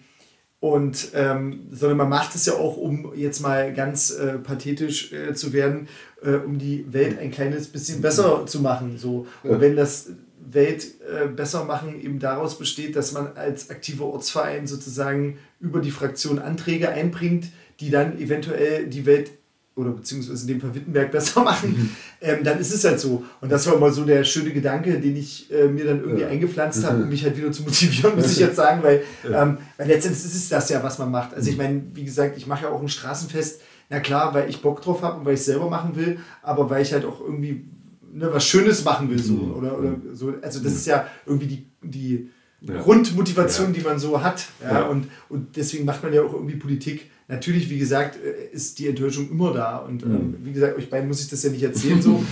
und 0.59 1.09
ähm, 1.13 1.67
sondern 1.71 1.97
man 1.97 2.09
macht 2.09 2.33
es 2.33 2.45
ja 2.45 2.53
auch, 2.53 2.77
um 2.77 3.13
jetzt 3.15 3.41
mal 3.41 3.73
ganz 3.73 4.11
äh, 4.11 4.39
pathetisch 4.39 5.11
äh, 5.11 5.33
zu 5.33 5.53
werden, 5.53 5.87
äh, 6.23 6.35
um 6.35 6.57
die 6.57 6.91
Welt 6.91 7.19
ein 7.19 7.29
kleines 7.29 7.67
bisschen 7.67 8.01
besser 8.01 8.45
zu 8.47 8.61
machen. 8.61 8.97
So. 8.97 9.27
Und 9.43 9.61
wenn 9.61 9.75
das 9.75 10.09
Welt 10.39 10.85
äh, 11.01 11.27
besser 11.27 11.65
machen 11.65 12.01
eben 12.01 12.19
daraus 12.19 12.57
besteht, 12.57 12.95
dass 12.95 13.11
man 13.11 13.35
als 13.35 13.69
aktiver 13.69 14.05
Ortsverein 14.05 14.65
sozusagen 14.65 15.37
über 15.59 15.81
die 15.81 15.91
Fraktion 15.91 16.39
Anträge 16.39 16.89
einbringt, 16.89 17.47
die 17.79 17.89
dann 17.89 18.19
eventuell 18.19 18.87
die 18.87 19.05
Welt 19.05 19.31
oder 19.75 19.91
beziehungsweise 19.91 20.41
in 20.43 20.47
dem 20.47 20.61
Fall 20.61 20.73
Wittenberg 20.73 21.11
besser 21.11 21.43
machen, 21.43 21.69
mhm. 21.69 21.89
ähm, 22.21 22.43
dann 22.43 22.59
ist 22.59 22.73
es 22.73 22.83
halt 22.83 22.99
so. 22.99 23.23
Und 23.41 23.51
das 23.51 23.67
war 23.67 23.77
mal 23.77 23.91
so 23.91 24.05
der 24.05 24.23
schöne 24.23 24.51
Gedanke, 24.51 24.99
den 24.99 25.15
ich 25.15 25.51
äh, 25.51 25.67
mir 25.67 25.85
dann 25.85 25.99
irgendwie 25.99 26.21
ja. 26.21 26.29
eingepflanzt 26.29 26.85
habe, 26.85 27.03
um 27.03 27.09
mich 27.09 27.23
halt 27.23 27.37
wieder 27.37 27.51
zu 27.51 27.63
motivieren, 27.63 28.15
muss 28.17 28.31
ich 28.31 28.39
jetzt 28.39 28.55
sagen, 28.55 28.83
weil, 28.83 29.03
ähm, 29.25 29.57
weil 29.77 29.87
letztendlich 29.87 30.23
ist 30.23 30.35
es 30.35 30.49
das 30.49 30.69
ja, 30.69 30.81
was 30.81 30.97
man 30.97 31.11
macht. 31.11 31.33
Also 31.33 31.49
ich 31.49 31.57
mhm. 31.57 31.63
meine, 31.63 31.81
wie 31.93 32.05
gesagt, 32.05 32.37
ich 32.37 32.47
mache 32.47 32.63
ja 32.63 32.69
auch 32.69 32.81
ein 32.81 32.89
Straßenfest, 32.89 33.61
na 33.89 33.99
klar, 33.99 34.33
weil 34.33 34.49
ich 34.49 34.61
Bock 34.61 34.81
drauf 34.81 35.01
habe 35.01 35.19
und 35.19 35.25
weil 35.25 35.35
ich 35.35 35.41
es 35.41 35.45
selber 35.45 35.69
machen 35.69 35.95
will, 35.95 36.19
aber 36.41 36.69
weil 36.69 36.81
ich 36.81 36.93
halt 36.93 37.05
auch 37.05 37.21
irgendwie 37.21 37.65
ne, 38.13 38.29
was 38.31 38.45
Schönes 38.45 38.83
machen 38.83 39.09
will. 39.09 39.21
So, 39.21 39.33
mhm. 39.33 39.55
oder, 39.55 39.77
oder 39.77 39.95
so. 40.13 40.33
Also 40.41 40.63
das 40.63 40.73
ist 40.73 40.87
ja 40.87 41.05
irgendwie 41.25 41.47
die, 41.47 41.67
die 41.83 42.29
ja. 42.61 42.81
Grundmotivation, 42.81 43.67
ja. 43.67 43.73
die 43.73 43.81
man 43.81 43.99
so 43.99 44.21
hat. 44.21 44.45
Ja? 44.63 44.71
ja? 44.71 44.85
Und, 44.85 45.07
und 45.29 45.55
deswegen 45.55 45.85
macht 45.85 46.03
man 46.03 46.13
ja 46.13 46.21
auch 46.21 46.33
irgendwie 46.33 46.55
Politik. 46.55 47.11
Natürlich, 47.27 47.69
wie 47.69 47.79
gesagt, 47.79 48.17
äh, 48.23 48.53
ist 48.53 48.77
die 48.79 48.87
Enttäuschung 48.87 49.29
immer 49.29 49.53
da. 49.53 49.77
Und 49.77 50.03
ähm, 50.03 50.09
mhm. 50.09 50.37
wie 50.43 50.53
gesagt, 50.53 50.77
euch 50.77 50.89
beiden 50.89 51.07
muss 51.07 51.21
ich 51.21 51.29
das 51.29 51.43
ja 51.43 51.49
nicht 51.49 51.63
erzählen. 51.63 52.01
So. 52.01 52.23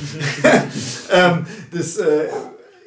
ähm, 1.11 1.45
das, 1.71 1.97
äh, 1.97 2.27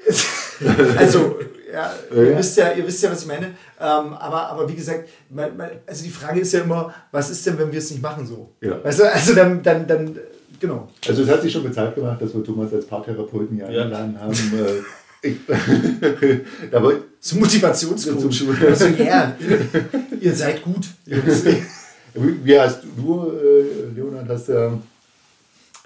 also, 0.97 1.39
ja, 1.73 1.93
ihr, 2.15 2.39
wisst 2.39 2.57
ja, 2.57 2.73
ihr 2.73 2.87
wisst 2.87 3.03
ja, 3.03 3.11
was 3.11 3.23
ich 3.23 3.29
meine. 3.29 3.47
Ähm, 3.47 3.55
aber, 3.79 4.49
aber 4.51 4.69
wie 4.69 4.75
gesagt, 4.75 5.09
man, 5.29 5.57
man, 5.57 5.71
also 5.87 6.05
die 6.05 6.11
Frage 6.11 6.41
ist 6.41 6.53
ja 6.53 6.61
immer, 6.61 6.95
was 7.11 7.31
ist 7.31 7.45
denn, 7.47 7.59
wenn 7.59 7.73
wir 7.73 7.79
es 7.79 7.91
nicht 7.91 8.03
machen 8.03 8.27
so? 8.27 8.53
Ja. 8.61 8.83
Weißt 8.83 9.01
du, 9.01 9.13
also 9.13 9.35
dann, 9.35 9.63
dann, 9.63 9.87
dann 9.87 10.19
genau. 10.61 10.89
Also 11.07 11.23
es 11.23 11.29
hat 11.29 11.43
sich 11.43 11.53
schon 11.53 11.65
bezahlt 11.65 11.95
gemacht, 11.95 12.23
dass 12.23 12.35
wir 12.35 12.45
Thomas 12.45 12.73
als 12.73 12.87
Paartherapeuten 12.87 13.57
hier 13.57 13.71
ja. 13.71 13.83
eingeladen 13.83 14.19
haben. 14.21 14.35
Äh, 15.27 16.35
ich, 16.35 16.41
aber 16.73 17.01
so 17.21 17.37
Motivationscoach. 17.37 18.45
Also, 18.63 18.87
ja, 18.87 19.37
ihr 20.21 20.35
seid 20.35 20.63
gut. 20.63 20.87
Wie 22.15 22.59
hast 22.59 22.83
du, 22.97 23.31
äh, 23.31 23.95
Leonard, 23.95 24.29
hast 24.29 24.49
ja 24.49 24.79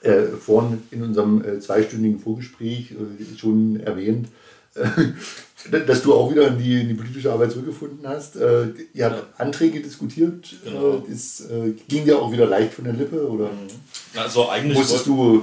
äh, 0.02 0.28
vorhin 0.38 0.82
in 0.90 1.02
unserem 1.02 1.44
äh, 1.44 1.60
zweistündigen 1.60 2.20
Vorgespräch 2.20 2.92
äh, 2.92 3.38
schon 3.38 3.80
erwähnt, 3.80 4.28
äh, 4.74 5.78
dass 5.86 6.02
du 6.02 6.14
auch 6.14 6.30
wieder 6.30 6.48
in 6.48 6.58
die, 6.58 6.80
in 6.80 6.88
die, 6.88 6.94
politische 6.94 7.32
Arbeit 7.32 7.52
zurückgefunden 7.52 8.06
hast. 8.06 8.36
Äh, 8.36 8.68
ihr 8.94 9.06
habt 9.06 9.16
ja. 9.16 9.44
Anträge 9.44 9.80
diskutiert. 9.80 10.54
Genau. 10.64 11.04
das 11.06 11.44
ging 11.88 12.04
dir 12.04 12.18
auch 12.18 12.32
wieder 12.32 12.46
leicht 12.46 12.74
von 12.74 12.84
der 12.84 12.94
Lippe? 12.94 13.28
Oder? 13.28 13.46
Mhm. 13.46 14.18
Also 14.18 14.48
eigentlich 14.48 14.78
musstest 14.78 15.06
du 15.06 15.38
äh, 15.38 15.40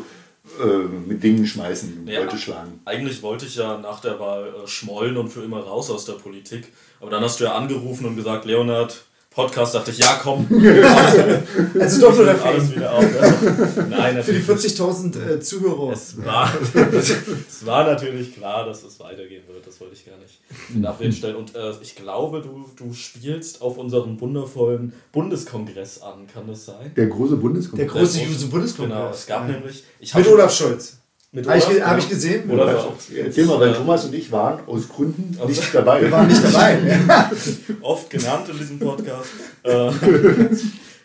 mit 1.05 1.23
Dingen 1.23 1.45
schmeißen, 1.45 2.03
nee, 2.05 2.15
Leute 2.15 2.37
schlagen. 2.37 2.79
Eigentlich 2.85 3.21
wollte 3.21 3.45
ich 3.45 3.55
ja 3.55 3.77
nach 3.77 3.99
der 3.99 4.19
Wahl 4.19 4.47
äh, 4.47 4.67
schmollen 4.67 5.17
und 5.17 5.29
für 5.29 5.43
immer 5.43 5.59
raus 5.59 5.89
aus 5.89 6.05
der 6.05 6.13
Politik. 6.13 6.71
Aber 6.99 7.11
dann 7.11 7.23
hast 7.23 7.39
du 7.39 7.45
ja 7.45 7.55
angerufen 7.55 8.05
und 8.05 8.15
gesagt, 8.15 8.45
Leonard, 8.45 9.05
Podcast 9.37 9.75
dachte 9.75 9.91
ich, 9.91 9.99
ja 9.99 10.19
komm. 10.19 10.47
also 11.79 12.01
doch 12.01 12.15
nur 12.15 12.25
der 12.25 12.43
alles 12.43 12.75
wieder 12.75 12.91
auf. 12.91 13.03
Ja. 13.03 13.83
Nein, 13.87 14.23
Für 14.23 14.33
die 14.33 14.41
40.000 14.41 15.35
äh, 15.35 15.39
Zuhörer. 15.39 15.93
Es 15.93 16.25
war, 16.25 16.51
es 16.91 17.63
war 17.63 17.85
natürlich 17.85 18.33
klar, 18.33 18.65
dass 18.65 18.83
es 18.83 18.99
weitergehen 18.99 19.43
wird. 19.47 19.67
Das 19.67 19.79
wollte 19.79 19.93
ich 19.93 20.07
gar 20.07 20.17
nicht 20.17 20.39
in 20.73 20.83
Abrede 20.83 21.13
stellen. 21.13 21.35
Und 21.35 21.55
äh, 21.55 21.71
ich 21.83 21.95
glaube, 21.95 22.41
du, 22.41 22.65
du 22.75 22.91
spielst 22.95 23.61
auf 23.61 23.77
unserem 23.77 24.19
wundervollen 24.19 24.93
Bundeskongress 25.11 26.01
an. 26.01 26.25
Kann 26.25 26.47
das 26.47 26.65
sein? 26.65 26.91
Der 26.95 27.05
große 27.05 27.35
Bundeskongress. 27.35 27.93
Der 27.93 28.01
große, 28.01 28.25
große 28.25 28.47
Bundeskongress. 28.47 28.97
Genau, 28.97 29.11
es 29.11 29.27
gab 29.27 29.47
ja. 29.47 29.53
nämlich... 29.53 29.83
Mit 30.15 30.27
Olaf 30.27 30.51
Scholz. 30.51 30.97
Habe 31.45 31.57
ich, 31.57 31.83
hab 31.83 31.97
ich 31.97 32.09
gesehen? 32.09 32.49
Oder 32.49 32.87
Erzähl 33.15 33.45
mal, 33.45 33.59
weil 33.59 33.73
Thomas 33.73 34.05
und 34.05 34.13
ich 34.15 34.31
waren 34.31 34.65
aus 34.67 34.87
Gründen 34.87 35.37
also, 35.39 35.47
nicht 35.47 35.73
dabei. 35.73 36.01
Wir 36.01 36.11
waren 36.11 36.27
nicht 36.27 36.43
dabei. 36.43 36.99
Oft 37.81 38.09
genannt 38.09 38.49
in 38.49 38.57
diesem 38.57 38.79
Podcast. 38.79 39.29
Äh, 39.63 39.91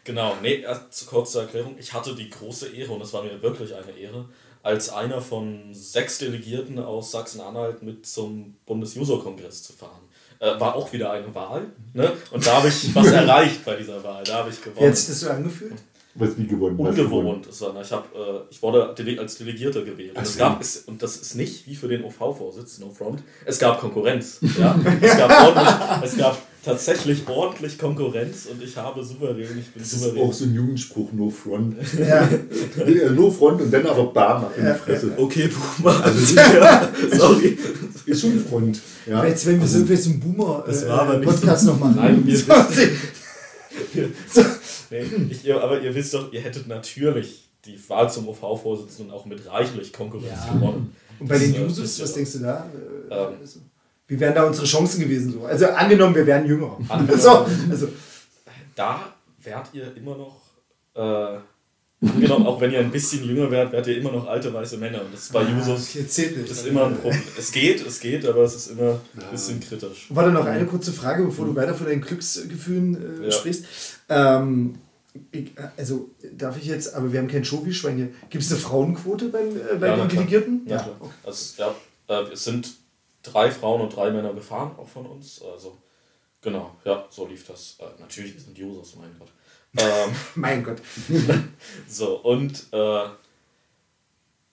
genau, 0.04 0.36
nee, 0.40 0.64
zu 0.90 1.06
kurz 1.06 1.32
zur 1.32 1.42
Erklärung. 1.42 1.74
Ich 1.78 1.92
hatte 1.92 2.14
die 2.14 2.30
große 2.30 2.68
Ehre, 2.68 2.92
und 2.92 3.02
es 3.02 3.12
war 3.12 3.24
mir 3.24 3.42
wirklich 3.42 3.74
eine 3.74 3.90
Ehre, 3.98 4.26
als 4.62 4.88
einer 4.90 5.20
von 5.20 5.74
sechs 5.74 6.18
Delegierten 6.18 6.78
aus 6.78 7.10
Sachsen-Anhalt 7.10 7.82
mit 7.82 8.06
zum 8.06 8.54
Bundes-User-Kongress 8.66 9.64
zu 9.64 9.72
fahren. 9.72 10.02
Äh, 10.38 10.58
war 10.60 10.76
auch 10.76 10.92
wieder 10.92 11.10
eine 11.10 11.34
Wahl. 11.34 11.66
Ne? 11.92 12.12
Und 12.30 12.46
da 12.46 12.56
habe 12.56 12.68
ich 12.68 12.94
was 12.94 13.06
erreicht 13.12 13.64
bei 13.64 13.74
dieser 13.74 14.02
Wahl. 14.04 14.22
Da 14.24 14.38
habe 14.38 14.50
ich 14.50 14.60
gewonnen. 14.60 14.84
Wie 14.84 14.88
hat 14.88 14.96
sich 14.96 15.08
das 15.08 15.20
so 15.20 15.30
angefühlt? 15.30 15.74
Was 16.14 16.36
wie 16.36 16.46
gewonnen? 16.46 16.76
Ungewohnt. 16.76 17.48
Ich, 17.50 17.92
hab, 17.92 18.14
äh, 18.14 18.18
ich 18.50 18.62
wurde 18.62 18.94
als 19.18 19.36
Delegierter 19.36 19.82
gewählt. 19.82 20.14
Und, 20.14 20.22
es 20.22 20.36
gab, 20.36 20.60
es, 20.60 20.76
und 20.86 21.02
das 21.02 21.16
ist 21.16 21.34
nicht 21.36 21.66
wie 21.66 21.74
für 21.74 21.88
den 21.88 22.04
OV-Vorsitz, 22.04 22.78
No 22.80 22.90
Front. 22.90 23.22
Es 23.46 23.58
gab 23.58 23.80
Konkurrenz. 23.80 24.38
Ja? 24.58 24.78
es, 25.00 25.16
gab 25.16 25.30
ordentlich, 25.42 25.74
es 26.04 26.16
gab 26.18 26.38
tatsächlich 26.62 27.26
ordentlich 27.26 27.78
Konkurrenz 27.78 28.46
und 28.46 28.62
ich 28.62 28.76
habe 28.76 29.02
souverän, 29.02 29.58
ich 29.58 29.70
bin 29.70 29.82
das 29.82 29.90
souverän. 29.92 30.16
ist 30.16 30.22
auch 30.22 30.32
so 30.34 30.44
ein 30.44 30.54
Jugendspruch, 30.54 31.12
No 31.12 31.30
Front. 31.30 31.76
Ja. 31.98 32.28
no 33.10 33.30
Front 33.30 33.62
und 33.62 33.70
dann 33.72 33.86
aber 33.86 34.12
Bam 34.12 34.46
in 34.56 34.66
die 34.66 34.74
Fresse. 34.74 35.12
Okay, 35.16 35.48
Boomer. 35.48 36.04
Also, 36.04 36.34
ja, 36.36 36.88
sorry. 37.10 37.56
Ist 38.04 38.20
schon 38.20 38.38
Front. 38.38 38.80
Ja. 39.06 39.24
Jetzt, 39.24 39.46
wenn 39.46 39.56
wir 39.56 39.62
also, 39.62 39.78
so 39.80 39.86
für 39.86 39.96
so 39.96 40.10
einen 40.10 40.20
Boomer-Podcast 40.20 41.64
äh, 41.64 41.66
noch 41.68 41.80
machen. 41.80 41.96
Nein, 41.96 42.22
wir, 42.26 42.36
nee, 44.92 45.28
ich, 45.30 45.52
aber 45.52 45.80
ihr 45.80 45.94
wisst 45.94 46.14
doch, 46.14 46.32
ihr 46.32 46.40
hättet 46.40 46.66
natürlich 46.68 47.48
die 47.64 47.78
Wahl 47.88 48.10
zum 48.10 48.28
OV-Vorsitzenden 48.28 49.12
auch 49.12 49.24
mit 49.24 49.46
reichlich 49.46 49.92
Konkurrenz 49.92 50.46
ja. 50.46 50.52
gewonnen. 50.52 50.94
Und 51.18 51.28
bei 51.28 51.38
den 51.38 51.54
Jusos, 51.54 52.00
was 52.00 52.12
denkst 52.12 52.32
du 52.32 52.38
da? 52.40 52.66
Ähm, 53.10 53.34
Wie 54.08 54.18
wären 54.18 54.34
da 54.34 54.44
unsere 54.44 54.66
Chancen 54.66 55.00
gewesen? 55.00 55.32
So? 55.32 55.44
Also 55.44 55.66
angenommen, 55.66 56.14
wir 56.14 56.26
wären 56.26 56.46
jünger. 56.46 56.78
so, 57.16 57.46
also. 57.70 57.88
Da 58.74 59.12
wärt 59.42 59.68
ihr 59.72 59.94
immer 59.96 60.16
noch 60.16 60.40
äh, 60.94 61.38
Angenommen, 62.02 62.46
auch 62.46 62.60
wenn 62.60 62.72
ihr 62.72 62.80
ein 62.80 62.90
bisschen 62.90 63.24
jünger 63.24 63.50
wärt, 63.50 63.72
wärt 63.72 63.86
ihr 63.86 63.96
immer 63.96 64.10
noch 64.10 64.26
alte 64.26 64.52
weiße 64.52 64.76
Männer. 64.76 65.02
Und 65.02 65.14
das 65.14 65.22
ist 65.22 65.32
bei 65.32 65.40
ah, 65.40 65.48
Jusos 65.48 65.94
nicht, 65.94 66.18
ist 66.18 66.66
immer 66.66 66.86
ein 66.86 66.96
Problem. 66.96 67.22
Es 67.38 67.52
geht, 67.52 67.86
es 67.86 68.00
geht, 68.00 68.26
aber 68.26 68.42
es 68.42 68.54
ist 68.54 68.70
immer 68.72 69.00
ein 69.16 69.30
bisschen 69.30 69.60
kritisch. 69.60 70.06
Warte 70.08 70.32
noch 70.32 70.44
eine 70.44 70.66
kurze 70.66 70.92
Frage, 70.92 71.24
bevor 71.24 71.46
du 71.46 71.54
weiter 71.54 71.74
von 71.74 71.86
deinen 71.86 72.00
Glücksgefühlen 72.00 73.22
äh, 73.22 73.26
ja. 73.26 73.30
sprichst. 73.30 73.64
Ähm, 74.08 74.74
ich, 75.30 75.52
also 75.76 76.10
darf 76.36 76.56
ich 76.56 76.64
jetzt, 76.64 76.94
aber 76.94 77.12
wir 77.12 77.20
haben 77.20 77.28
kein 77.28 77.44
Schofi-Schwein 77.44 77.96
hier. 77.96 78.08
Gibt 78.30 78.42
es 78.42 78.50
eine 78.50 78.60
Frauenquote 78.60 79.28
beim, 79.28 79.50
äh, 79.56 79.76
bei 79.78 79.88
ja, 79.88 79.96
den 79.96 80.08
Delegierten? 80.08 80.62
Ja, 80.66 80.78
ja. 80.78 80.96
Okay. 80.98 81.12
Also, 81.24 81.62
ja 81.62 81.74
äh, 82.08 82.32
es 82.32 82.44
sind 82.44 82.74
drei 83.22 83.50
Frauen 83.50 83.80
und 83.80 83.94
drei 83.94 84.10
Männer 84.10 84.34
gefahren, 84.34 84.72
auch 84.76 84.88
von 84.88 85.06
uns. 85.06 85.42
Also 85.42 85.76
genau, 86.40 86.76
ja, 86.84 87.06
so 87.10 87.26
lief 87.26 87.46
das. 87.46 87.76
Äh, 87.78 88.00
natürlich, 88.00 88.34
wir 88.34 88.40
sind 88.40 88.58
Jusos, 88.58 88.96
mein 88.96 89.14
Gott. 89.18 89.28
Ähm, 89.76 90.10
mein 90.34 90.64
Gott. 90.64 90.78
so, 91.88 92.18
und 92.18 92.66
äh, 92.72 93.04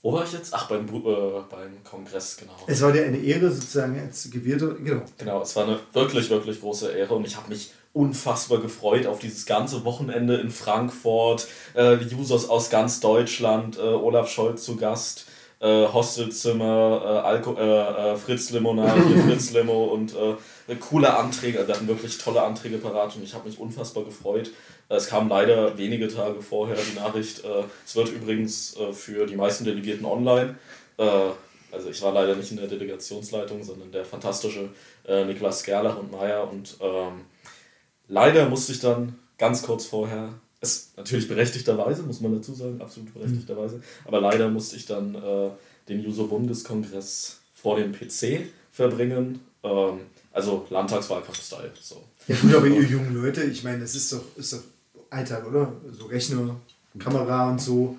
wo 0.01 0.13
war 0.13 0.23
ich 0.23 0.32
jetzt? 0.32 0.53
Ach, 0.53 0.67
beim, 0.69 0.88
äh, 0.88 1.41
beim 1.49 1.84
Kongress, 1.84 2.38
genau. 2.38 2.55
Es 2.67 2.82
war 2.82 2.91
dir 2.91 3.05
eine 3.05 3.17
Ehre, 3.17 3.51
sozusagen 3.51 3.99
als 3.99 4.29
Gewählte, 4.32 4.75
genau. 4.75 5.03
Genau, 5.17 5.41
es 5.41 5.55
war 5.55 5.63
eine 5.63 5.79
wirklich, 5.93 6.29
wirklich 6.29 6.62
große 6.62 6.91
Ehre 6.91 7.15
und 7.15 7.25
ich 7.25 7.36
habe 7.36 7.49
mich 7.49 7.71
unfassbar 7.91 8.60
gefreut 8.60 9.08
auf 9.08 9.19
dieses 9.19 9.45
ganze 9.45 9.84
Wochenende 9.84 10.38
in 10.38 10.51
Frankfurt. 10.51 11.47
Äh, 11.73 11.97
Users 12.15 12.47
aus 12.47 12.69
ganz 12.69 13.01
Deutschland, 13.01 13.77
äh, 13.77 13.82
Olaf 13.82 14.29
Scholz 14.29 14.63
zu 14.63 14.77
Gast 14.77 15.25
äh, 15.60 15.88
Hostelzimmer, 15.88 17.01
äh, 17.03 17.27
Alko 17.27 17.55
äh, 17.55 18.13
äh, 18.13 18.15
Fritz 18.15 18.49
Limonade, 18.51 19.01
Fritz 19.25 19.51
Limo 19.51 19.86
und 19.86 20.13
äh, 20.15 20.75
coole 20.75 21.15
Anträge. 21.15 21.67
Wir 21.67 21.75
hatten 21.75 21.88
wirklich 21.88 22.17
tolle 22.17 22.41
Anträge 22.41 22.77
parat 22.77 23.15
und 23.15 23.23
ich 23.23 23.34
habe 23.34 23.47
mich 23.47 23.60
unfassbar 23.60 24.03
gefreut. 24.03 24.51
Es 24.89 25.08
kam 25.08 25.30
leider 25.30 25.78
wenige 25.78 26.08
Tage 26.08 26.41
vorher 26.41 26.75
die 26.75 26.95
Nachricht, 26.95 27.43
äh, 27.45 27.63
es 27.86 27.95
wird 27.95 28.10
übrigens 28.10 28.75
äh, 28.78 28.91
für 28.91 29.25
die 29.28 29.36
meisten 29.36 29.63
Delegierten 29.63 30.06
online. 30.06 30.56
Äh, 30.98 31.04
also 31.71 31.90
ich 31.90 32.02
war 32.02 32.12
leider 32.13 32.35
nicht 32.35 32.50
in 32.50 32.58
der 32.58 32.67
Delegationsleitung, 32.67 33.63
sondern 33.63 33.92
der 33.92 34.04
fantastische 34.04 34.69
äh, 35.08 35.23
Niklas 35.25 35.63
Gerlach 35.63 35.98
und 36.00 36.12
Meier. 36.12 36.50
Und 36.52 36.77
ähm, 36.81 37.21
leider 38.08 38.50
musste 38.50 38.71
ich 38.71 38.79
dann 38.79 39.15
ganz 39.37 39.62
kurz 39.62 39.85
vorher 39.85 40.33
ist 40.62 40.98
natürlich 40.98 41.27
berechtigterweise, 41.29 42.04
muss 42.04 42.19
man 42.19 42.33
dazu 42.35 42.54
sagen, 42.54 42.81
absolut 42.81 43.13
berechtigterweise. 43.13 43.81
Aber 44.06 44.19
leider 44.19 44.50
musste 44.50 44.75
ich 44.75 44.85
dann 44.85 45.15
äh, 45.15 45.50
den 45.87 46.06
User-Bundeskongress 46.06 47.40
vor 47.54 47.77
dem 47.77 47.94
PC 47.94 48.48
verbringen. 48.71 49.40
Ähm, 49.63 50.02
Also 50.33 50.65
Landtagswahlkampf-Style. 50.69 51.71
So. 51.79 52.04
Ja 52.27 52.35
gut, 52.35 52.56
aber 52.56 52.67
ihr 52.67 52.83
jungen 52.83 53.15
Leute, 53.15 53.44
ich 53.44 53.63
meine, 53.63 53.79
das 53.79 53.96
ist 53.96 54.12
doch, 54.12 54.21
ist 54.35 54.52
doch 54.54 54.60
Alltag, 55.10 55.47
oder? 55.47 55.73
So 55.97 56.05
Rechner, 56.05 56.55
Kamera 56.97 57.49
und 57.51 57.62
so. 57.62 57.97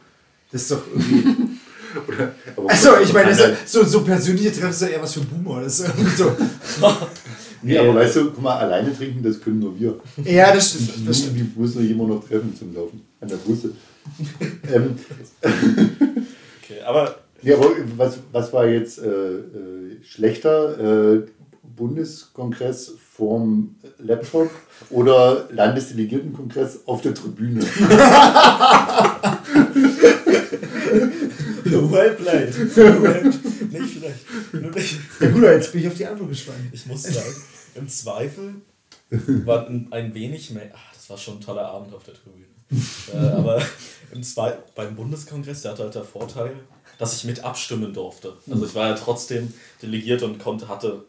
Das 0.53 0.63
ist 0.63 0.71
doch 0.73 0.83
irgendwie. 0.93 1.59
Oder, 2.07 2.33
Also, 2.69 2.99
ich 3.03 3.13
meine, 3.13 3.31
das 3.31 3.73
so, 3.73 3.85
so 3.85 4.03
persönliche 4.05 4.53
Treffen 4.53 4.71
ist 4.71 4.83
ja 4.83 4.89
eher 4.89 5.03
was 5.03 5.13
für 5.15 5.21
Boomer. 5.21 5.63
Das 5.63 5.81
ist 5.81 5.89
irgendwie 5.89 6.11
so. 6.17 6.37
Nee, 7.63 7.77
aber 7.77 7.95
weißt 7.97 8.17
du, 8.17 8.31
guck 8.31 8.41
mal, 8.43 8.57
alleine 8.57 8.97
trinken, 8.97 9.23
das 9.23 9.39
können 9.39 9.59
nur 9.59 9.79
wir. 9.79 10.01
Ja, 10.25 10.55
das 10.55 10.71
stimmt. 10.71 10.97
Die 10.97 11.05
Das 11.05 11.19
stimmt. 11.19 11.37
die 11.37 11.61
muss 11.61 11.75
sich 11.75 11.91
immer 11.91 12.07
noch 12.07 12.27
treffen 12.27 12.57
zum 12.57 12.75
Laufen. 12.75 13.03
An 13.21 13.29
der 13.29 13.37
Busse. 13.37 13.73
ähm, 14.73 14.95
Okay, 15.43 16.81
aber 16.87 17.17
ja, 17.43 17.57
aber 17.57 17.71
was, 17.97 18.19
was 18.33 18.53
war 18.53 18.67
jetzt 18.67 18.99
äh, 19.01 19.09
äh, 19.09 20.03
schlechter? 20.05 21.15
Äh, 21.17 21.23
Bundeskongress 21.77 22.93
vorm 23.21 23.77
Laptop 23.99 24.51
oder 24.89 25.47
Landesdelegiertenkongress 25.53 26.81
auf 26.87 27.03
der 27.03 27.13
Tribüne? 27.15 27.61
well 31.65 32.15
played. 32.15 32.77
Well, 32.77 33.25
nicht 33.25 33.95
vielleicht. 33.95 34.75
Nicht. 34.75 34.99
Ja 35.21 35.29
gut, 35.29 35.43
jetzt 35.43 35.71
bin 35.73 35.83
ich 35.83 35.89
auf 35.89 35.95
die 35.95 36.07
Antwort 36.07 36.31
gespannt. 36.31 36.61
Ich 36.73 36.87
muss 36.87 37.03
sagen, 37.03 37.35
im 37.75 37.89
Zweifel 37.89 38.55
war 39.11 39.67
ein, 39.67 39.89
ein 39.91 40.15
wenig 40.15 40.51
mehr. 40.53 40.71
Ach, 40.75 40.95
das 40.95 41.11
war 41.11 41.19
schon 41.19 41.35
ein 41.35 41.41
toller 41.43 41.67
Abend 41.67 41.95
auf 41.95 42.05
der 42.05 42.15
Tribüne. 42.15 42.47
äh, 43.13 43.19
aber 43.37 43.63
im 44.13 44.23
Zwei 44.23 44.57
beim 44.75 44.97
Bundeskongress, 44.97 45.61
der 45.61 45.73
hatte 45.73 45.83
halt 45.83 45.95
der 45.95 46.05
Vorteil, 46.05 46.55
dass 46.97 47.15
ich 47.15 47.25
mit 47.25 47.45
abstimmen 47.45 47.93
durfte. 47.93 48.33
Also 48.51 48.65
ich 48.65 48.75
war 48.75 48.89
ja 48.89 48.95
trotzdem 48.95 49.53
delegiert 49.83 50.23
und 50.23 50.39
konnte, 50.39 50.69
hatte 50.69 51.05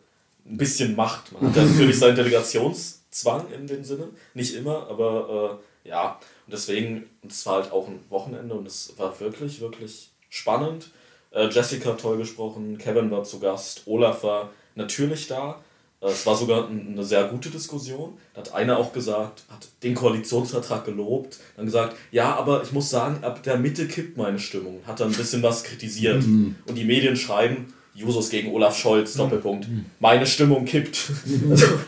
ein 0.52 0.58
bisschen 0.58 0.96
Macht. 0.96 1.32
Man 1.32 1.50
hatte 1.50 1.64
natürlich 1.66 1.98
seinen 1.98 2.16
Delegationszwang 2.16 3.46
in 3.54 3.68
dem 3.68 3.84
Sinne. 3.84 4.10
Nicht 4.34 4.56
immer, 4.56 4.88
aber 4.90 5.60
äh, 5.86 5.90
ja. 5.90 6.20
Und 6.46 6.54
deswegen, 6.54 7.10
und 7.22 7.32
es 7.32 7.46
war 7.46 7.62
halt 7.64 7.72
auch 7.72 7.88
ein 7.88 8.00
Wochenende 8.10 8.54
und 8.56 8.68
es 8.68 8.94
war 8.98 9.18
wirklich, 9.20 9.62
wirklich 9.62 10.10
spannend. 10.30 10.90
Äh, 11.32 11.48
Jessica 11.50 11.92
hat 11.92 12.02
toll 12.02 12.18
gesprochen, 12.18 12.78
Kevin 12.78 13.10
war 13.12 13.24
zu 13.24 13.40
Gast, 13.40 13.84
Olaf 13.86 14.24
war 14.24 14.50
natürlich 14.76 15.28
da. 15.28 15.62
Äh, 16.02 16.08
Es 16.08 16.26
war 16.26 16.36
sogar 16.36 16.68
ein- 16.68 16.90
eine 16.94 17.04
sehr 17.06 17.26
gute 17.26 17.50
Diskussion. 17.50 18.18
Da 18.34 18.42
hat 18.42 18.54
einer 18.54 18.78
auch 18.80 18.92
gesagt, 18.92 19.44
hat 19.50 19.68
den 19.84 19.94
Koalitionsvertrag 19.96 20.84
gelobt, 20.84 21.38
dann 21.56 21.66
gesagt, 21.66 21.96
ja, 22.12 22.36
aber 22.36 22.64
ich 22.64 22.72
muss 22.72 22.90
sagen, 22.90 23.24
ab 23.24 23.44
der 23.44 23.58
Mitte 23.58 23.88
kippt 23.88 24.18
meine 24.18 24.40
Stimmung. 24.40 24.82
Hat 24.88 25.00
dann 25.00 25.10
ein 25.12 25.16
bisschen 25.18 25.44
was 25.44 25.64
kritisiert. 25.64 26.24
Und 26.66 26.76
die 26.76 26.86
Medien 26.86 27.16
schreiben, 27.16 27.74
Jusos 27.94 28.30
gegen 28.30 28.54
Olaf 28.54 28.78
Scholz, 28.78 29.14
Doppelpunkt. 29.16 29.68
Meine 30.00 30.26
Stimmung 30.26 30.66
kippt. 30.66 31.12
Also, 31.50 31.68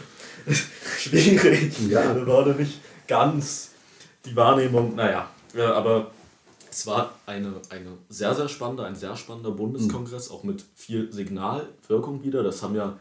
schwierig. 1.00 1.74
Ja. 1.90 2.14
Da 2.14 2.28
war 2.28 2.46
nicht 2.54 2.80
ganz 3.08 3.72
die 4.26 4.36
Wahrnehmung, 4.36 4.96
naja, 4.96 5.30
äh, 5.54 5.62
aber 5.62 6.12
es 6.70 6.88
war 6.88 7.14
eine, 7.26 7.54
eine 7.70 7.98
sehr, 8.10 8.34
sehr 8.34 8.50
spannende, 8.50 8.86
ein 8.86 8.96
sehr 8.96 9.16
spannender 9.16 9.52
Bundeskongress, 9.52 10.32
auch 10.32 10.44
mit 10.44 10.64
viel 10.76 11.12
Signalwirkung 11.12 12.24
wieder. 12.24 12.42
Das 12.42 12.64
haben 12.64 12.76
ja 12.76 12.98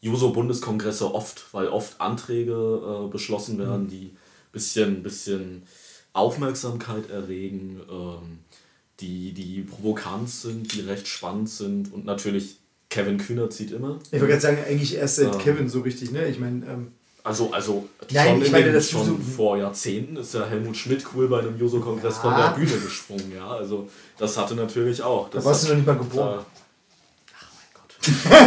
Juso-Bundeskongresse 0.00 1.14
oft, 1.14 1.46
weil 1.52 1.68
oft 1.68 2.00
Anträge 2.00 2.52
äh, 2.52 3.08
beschlossen 3.08 3.58
werden, 3.58 3.88
die 3.88 4.14
bisschen, 4.52 5.02
bisschen 5.02 5.62
Aufmerksamkeit 6.12 7.10
erregen, 7.10 7.80
ähm, 7.90 8.38
die, 9.00 9.32
die 9.32 9.62
provokant 9.62 10.28
sind, 10.30 10.72
die 10.74 10.80
recht 10.80 11.06
spannend 11.08 11.48
sind 11.50 11.92
und 11.92 12.04
natürlich 12.04 12.56
Kevin 12.88 13.18
Kühner 13.18 13.50
zieht 13.50 13.72
immer. 13.72 13.98
Ich 14.06 14.12
wollte 14.12 14.28
gerade 14.28 14.40
sagen, 14.40 14.58
eigentlich 14.66 14.94
erst 14.96 15.16
seit 15.16 15.34
Ähm. 15.34 15.38
Kevin 15.40 15.68
so 15.68 15.80
richtig, 15.80 16.12
ne? 16.12 16.26
Ich 16.28 16.38
meine, 16.38 16.64
ähm, 16.66 16.92
Also, 17.24 17.50
also 17.52 17.88
Nein, 18.12 18.40
ich 18.40 18.46
in 18.46 18.52
meine, 18.52 18.72
das 18.72 18.88
schon 18.90 19.00
Juso- 19.06 19.18
vor 19.36 19.58
Jahrzehnten 19.58 20.16
ist 20.16 20.32
ja 20.34 20.46
Helmut 20.46 20.76
Schmidt 20.76 21.04
cool 21.14 21.26
bei 21.28 21.40
einem 21.40 21.58
Juso-Kongress 21.58 22.18
von 22.18 22.30
Ja. 22.30 22.50
der 22.50 22.56
Bühne 22.58 22.78
gesprungen, 22.80 23.32
ja. 23.34 23.48
Also 23.48 23.88
das 24.16 24.36
hatte 24.38 24.54
natürlich 24.54 25.02
auch. 25.02 25.28
da 25.30 25.38
Das 25.38 25.44
warst 25.44 25.64
du 25.64 25.66
hat- 25.66 25.72
noch 25.72 25.76
nicht 25.78 25.86
mal 25.88 25.98
geboren. 25.98 26.38
Äh, 26.38 26.42
ach 27.36 27.50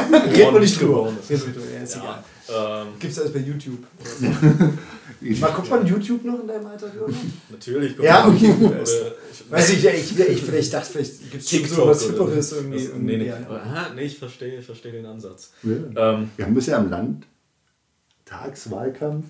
mein 0.10 0.22
Gott. 0.24 0.34
Reden 0.38 0.54
wir 0.54 0.60
nicht 0.62 0.80
drüber. 0.82 1.06
wir 1.28 1.38
nicht 1.38 1.48
drüber. 1.56 1.66
Ja, 1.76 1.84
ist 1.84 1.96
egal. 1.98 2.24
Ja, 2.48 2.82
ähm, 2.84 2.88
Gibt's 3.00 3.20
alles 3.20 3.34
bei 3.34 3.40
YouTube. 3.40 3.80
Mal 5.22 5.52
guckt 5.52 5.70
man 5.70 5.86
YouTube 5.86 6.24
noch 6.26 6.40
in 6.42 6.48
deinem 6.48 6.66
Alter? 6.68 6.92
Jürgen? 6.94 7.16
natürlich. 7.50 7.98
Ja, 8.00 8.28
okay. 8.28 8.54
Ich, 8.84 9.52
Weiß 9.52 9.70
ich, 9.72 9.84
ja, 9.84 9.92
ich, 9.92 10.18
ich 10.20 10.42
vielleicht 10.44 10.74
dachte, 10.74 10.92
vielleicht 10.92 11.32
gibt 11.32 11.44
es 11.44 11.50
so 11.76 11.88
was 11.88 12.04
Hipperes 12.06 12.52
irgendwie. 12.54 12.84
Das, 12.86 12.94
nee, 12.98 13.18
nee. 13.18 13.32
Aha, 13.32 13.88
nee, 13.96 14.04
ich 14.04 14.18
verstehe, 14.20 14.60
ich 14.60 14.66
verstehe 14.66 14.92
den 14.92 15.06
Ansatz. 15.06 15.52
Ja. 15.64 16.14
Ähm, 16.14 16.30
Wir 16.38 16.46
haben 16.46 16.54
bisher 16.54 16.78
am 16.78 16.90
Landtagswahlkampf, 16.90 19.26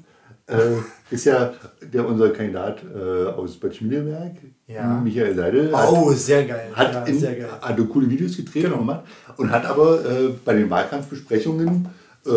äh, 0.48 0.58
ist 1.12 1.26
ja 1.26 1.54
der, 1.82 2.06
unser 2.06 2.30
Kandidat 2.32 2.82
äh, 2.84 3.28
aus 3.28 3.56
Bad 3.58 3.76
Schmiedeberg, 3.76 4.34
Ja. 4.68 5.00
Michael 5.00 5.36
Seidel, 5.36 5.76
hat, 5.76 5.90
Oh, 5.90 6.12
sehr 6.12 6.46
geil. 6.46 6.72
hat, 6.74 6.94
ja, 6.94 7.04
in, 7.06 7.20
sehr 7.20 7.36
geil. 7.36 7.50
hat 7.62 7.78
coole 7.90 8.10
Videos 8.10 8.36
gedreht 8.36 8.64
Genau. 8.64 8.80
und 8.80 9.00
und 9.38 9.52
hat 9.52 9.66
aber 9.66 10.04
äh, 10.06 10.30
bei 10.44 10.54
den 10.54 10.70
Wahlkampfbesprechungen 10.70 11.88
äh, 12.26 12.32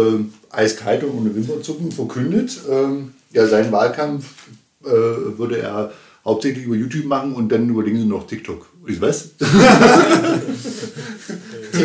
eiskalt 0.51 1.03
und 1.05 1.19
ohne 1.19 1.35
Wimperzucken 1.35 1.91
verkündet, 1.91 2.61
ähm, 2.71 3.15
ja, 3.33 3.47
seinen 3.47 3.72
Wahlkampf 3.72 4.26
äh, 4.85 4.89
würde 4.89 5.59
er 5.59 5.93
hauptsächlich 6.24 6.64
über 6.66 6.76
YouTube 6.76 7.05
machen 7.07 7.35
und 7.35 7.51
dann 7.51 7.68
überlegen 7.68 7.99
sie 7.99 8.07
noch 8.07 8.26
TikTok. 8.26 8.66
Ich 8.87 9.01
weiß. 9.01 9.30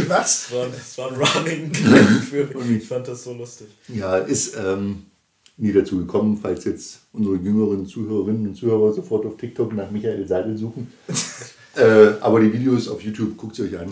Was? 0.07 0.45
es, 0.45 0.51
war, 0.53 0.67
es 0.67 0.97
war 0.97 1.11
ein 1.11 1.15
Running 1.15 1.73
für 1.73 2.45
mich. 2.57 2.83
Ich 2.83 2.87
fand 2.87 3.07
das 3.07 3.23
so 3.23 3.33
lustig. 3.33 3.67
Ja, 3.87 4.17
ist 4.17 4.55
ähm, 4.57 5.03
nie 5.57 5.73
dazu 5.73 5.97
gekommen, 5.97 6.37
falls 6.41 6.65
jetzt 6.65 6.99
unsere 7.13 7.35
jüngeren 7.37 7.85
Zuhörerinnen 7.85 8.47
und 8.47 8.55
Zuhörer 8.55 8.93
sofort 8.93 9.25
auf 9.25 9.37
TikTok 9.37 9.73
nach 9.73 9.89
Michael 9.91 10.27
Seidel 10.27 10.57
suchen. 10.57 10.91
äh, 11.75 12.09
aber 12.21 12.39
die 12.39 12.53
Videos 12.53 12.87
auf 12.87 13.01
YouTube 13.01 13.37
guckt 13.37 13.55
sie 13.55 13.63
euch 13.63 13.79
an. 13.79 13.89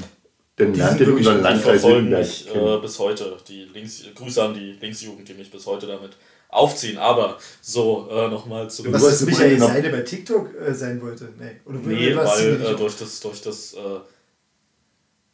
Denn 0.58 0.74
Die 0.74 0.80
lernt 0.80 0.98
sind 0.98 1.02
ihr 1.02 1.08
wirklich. 1.08 1.28
Die 1.28 1.34
Landkreis 1.34 1.82
verfolgen 1.82 2.10
mich 2.10 2.48
äh, 2.54 2.78
bis 2.82 3.00
heute. 3.00 3.38
Die 3.48 3.66
Links, 3.74 4.04
Grüße 4.16 4.44
an 4.44 4.54
die 4.54 4.78
Linksjugend, 4.80 5.28
die 5.28 5.34
mich 5.34 5.52
bis 5.52 5.66
heute 5.66 5.88
damit 5.88 6.12
aufziehen. 6.56 6.98
Aber 6.98 7.38
so, 7.62 8.08
äh, 8.10 8.28
nochmal 8.30 8.70
zurück. 8.70 8.94
Was 8.94 9.22
ist 9.22 9.26
Michael 9.26 9.60
Seide 9.60 9.90
bei 9.90 10.02
TikTok 10.02 10.50
äh, 10.56 10.74
sein 10.74 11.02
wollte? 11.02 11.30
Nee. 11.38 11.58
Oder 11.66 11.80
Nee, 11.80 12.16
weil 12.16 12.62
äh, 12.62 12.76
durch 12.76 12.98
das, 12.98 13.20
durch 13.20 13.42
das 13.42 13.74
äh, 13.74 14.00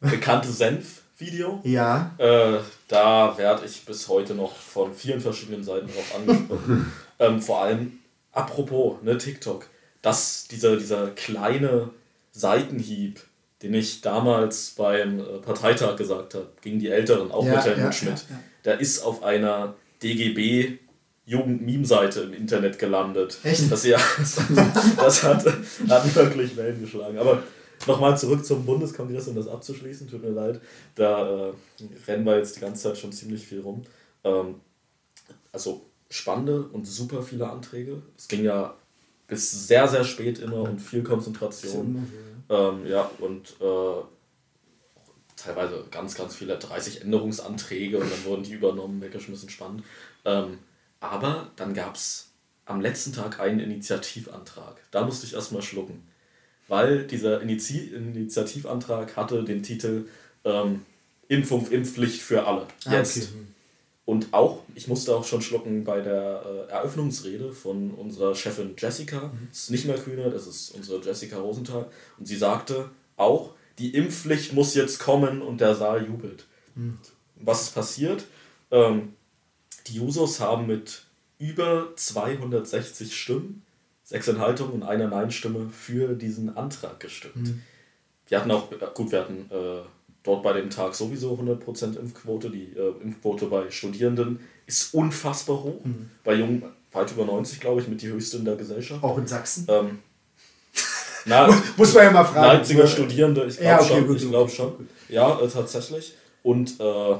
bekannte 0.00 0.50
Senf-Video, 0.50 1.60
Ja. 1.64 2.12
äh, 2.18 2.58
da 2.88 3.36
werde 3.38 3.66
ich 3.66 3.84
bis 3.84 4.08
heute 4.08 4.34
noch 4.34 4.54
von 4.56 4.92
vielen 4.94 5.20
verschiedenen 5.20 5.64
Seiten 5.64 5.86
darauf 5.88 6.14
angesprochen. 6.16 6.92
ähm, 7.18 7.40
vor 7.40 7.62
allem, 7.62 7.98
apropos, 8.32 8.96
ne, 9.02 9.16
TikTok, 9.16 9.66
dass 10.02 10.48
dieser, 10.48 10.76
dieser 10.76 11.08
kleine 11.10 11.90
Seitenhieb, 12.32 13.20
den 13.62 13.74
ich 13.74 14.00
damals 14.00 14.70
beim 14.70 15.20
äh, 15.20 15.22
Parteitag 15.38 15.96
gesagt 15.96 16.34
habe, 16.34 16.48
gegen 16.60 16.80
die 16.80 16.88
Älteren, 16.88 17.30
auch 17.30 17.44
Ja, 17.46 17.54
mit 17.56 17.64
Helmut 17.64 17.84
ja, 17.84 17.92
Schmidt, 17.92 18.24
ja, 18.28 18.34
ja. 18.36 18.42
der 18.64 18.80
ist 18.80 19.00
auf 19.04 19.22
einer 19.22 19.74
DGB 20.02 20.78
Jugend-Meme-Seite 21.24 22.22
im 22.22 22.32
Internet 22.32 22.78
gelandet. 22.78 23.38
Echt? 23.44 23.70
Das, 23.70 23.84
ja, 23.84 23.98
das 24.96 25.22
hat, 25.22 25.44
hat 25.88 26.14
wirklich 26.14 26.56
Wellen 26.56 26.80
geschlagen. 26.80 27.18
Aber 27.18 27.42
nochmal 27.86 28.18
zurück 28.18 28.44
zum 28.44 28.64
Bundeskongress, 28.64 29.28
um 29.28 29.36
das 29.36 29.46
abzuschließen, 29.46 30.08
tut 30.08 30.22
mir 30.22 30.30
leid. 30.30 30.60
Da 30.94 31.48
äh, 31.48 31.52
rennen 32.06 32.24
wir 32.24 32.38
jetzt 32.38 32.56
die 32.56 32.60
ganze 32.60 32.82
Zeit 32.82 32.98
schon 32.98 33.12
ziemlich 33.12 33.46
viel 33.46 33.60
rum. 33.60 33.82
Ähm, 34.24 34.56
also 35.52 35.86
spannende 36.10 36.64
und 36.64 36.86
super 36.86 37.22
viele 37.22 37.48
Anträge. 37.48 38.02
Es 38.16 38.28
ging 38.28 38.44
ja 38.44 38.74
bis 39.28 39.66
sehr, 39.66 39.88
sehr 39.88 40.04
spät 40.04 40.40
immer 40.40 40.62
und 40.62 40.78
viel 40.78 41.02
Konzentration. 41.02 42.06
Ähm, 42.50 42.86
ja, 42.86 43.10
und 43.18 43.56
äh, 43.60 44.02
teilweise 45.36 45.84
ganz, 45.90 46.14
ganz 46.14 46.34
viele, 46.34 46.58
30 46.58 47.02
Änderungsanträge 47.02 47.98
und 47.98 48.10
dann 48.10 48.24
wurden 48.24 48.42
die 48.42 48.52
übernommen, 48.52 49.00
weggeschmissen, 49.00 49.48
spannend. 49.48 49.84
Ähm, 50.24 50.58
aber 51.02 51.50
dann 51.56 51.74
gab 51.74 51.96
es 51.96 52.30
am 52.64 52.80
letzten 52.80 53.12
Tag 53.12 53.40
einen 53.40 53.58
Initiativantrag. 53.58 54.80
Da 54.92 55.04
musste 55.04 55.26
ich 55.26 55.34
erstmal 55.34 55.62
schlucken, 55.62 56.06
weil 56.68 57.06
dieser 57.06 57.42
Inizi 57.42 57.88
Initiativantrag 57.88 59.16
hatte 59.16 59.42
den 59.42 59.62
Titel 59.62 60.06
ähm, 60.44 60.86
Impfung, 61.28 61.68
Impfpflicht 61.68 62.22
für 62.22 62.46
alle. 62.46 62.66
Ah, 62.84 62.94
Jetzt. 62.94 63.16
okay. 63.16 63.28
Und 64.04 64.32
auch, 64.32 64.62
ich 64.74 64.88
musste 64.88 65.14
auch 65.14 65.24
schon 65.24 65.42
schlucken 65.42 65.84
bei 65.84 66.00
der 66.00 66.68
äh, 66.68 66.72
Eröffnungsrede 66.72 67.52
von 67.52 67.92
unserer 67.92 68.34
Chefin 68.34 68.74
Jessica. 68.76 69.32
Das 69.50 69.64
ist 69.64 69.70
nicht 69.70 69.86
mehr 69.86 69.98
Kühner, 69.98 70.30
das 70.30 70.46
ist 70.46 70.70
unsere 70.70 71.00
Jessica 71.02 71.38
Rosenthal. 71.38 71.86
Und 72.18 72.26
sie 72.26 72.36
sagte 72.36 72.90
auch, 73.16 73.54
die 73.78 73.94
Impfpflicht 73.94 74.52
muss 74.52 74.74
jetzt 74.74 74.98
kommen 74.98 75.40
und 75.42 75.60
der 75.60 75.74
Saal 75.74 76.06
jubelt. 76.06 76.46
Was 77.36 77.62
ist 77.62 77.74
passiert? 77.74 78.24
Ähm, 78.70 79.14
die 79.86 79.94
Jusos 79.94 80.40
haben 80.40 80.66
mit 80.66 81.04
über 81.38 81.88
260 81.96 83.16
Stimmen, 83.16 83.62
sechs 84.04 84.28
Enthaltungen 84.28 84.72
und 84.72 84.82
einer 84.82 85.08
Nein-Stimme 85.08 85.70
für 85.70 86.14
diesen 86.14 86.56
Antrag 86.56 87.00
gestimmt. 87.00 87.54
Wir 88.28 88.38
hatten 88.38 88.50
auch, 88.50 88.70
äh, 88.72 88.76
gut, 88.94 89.12
wir 89.12 89.20
hatten 89.20 89.48
äh, 89.50 89.82
dort 90.22 90.42
bei 90.42 90.52
dem 90.52 90.70
Tag 90.70 90.94
sowieso 90.94 91.34
100% 91.34 91.98
Impfquote. 91.98 92.50
Die 92.50 92.72
äh, 92.76 92.94
Impfquote 93.02 93.46
bei 93.46 93.70
Studierenden 93.70 94.40
ist 94.66 94.94
unfassbar 94.94 95.62
hoch. 95.62 95.84
Mhm. 95.84 96.10
Bei 96.24 96.34
Jungen 96.34 96.62
weit 96.92 97.10
über 97.10 97.24
90, 97.24 97.60
glaube 97.60 97.80
ich, 97.80 97.88
mit 97.88 98.02
die 98.02 98.08
höchste 98.08 98.36
in 98.36 98.44
der 98.44 98.56
Gesellschaft. 98.56 99.02
Auch 99.02 99.18
in 99.18 99.26
Sachsen? 99.26 99.66
Ähm, 99.68 99.98
na, 101.24 101.48
Muss 101.76 101.94
man 101.94 102.04
ja 102.04 102.10
mal 102.10 102.24
fragen. 102.24 102.58
Leipziger 102.58 102.86
Studierende, 102.86 103.44
ich 103.46 103.56
glaube 103.56 103.66
Ja, 103.68 103.80
okay, 103.80 103.88
schon. 103.88 104.06
gut, 104.06 104.16
ich 104.16 104.28
glaube 104.28 104.50
schon. 104.50 104.88
Ja, 105.08 105.40
äh, 105.40 105.48
tatsächlich. 105.48 106.14
Und 106.42 106.78
äh, 106.80 107.16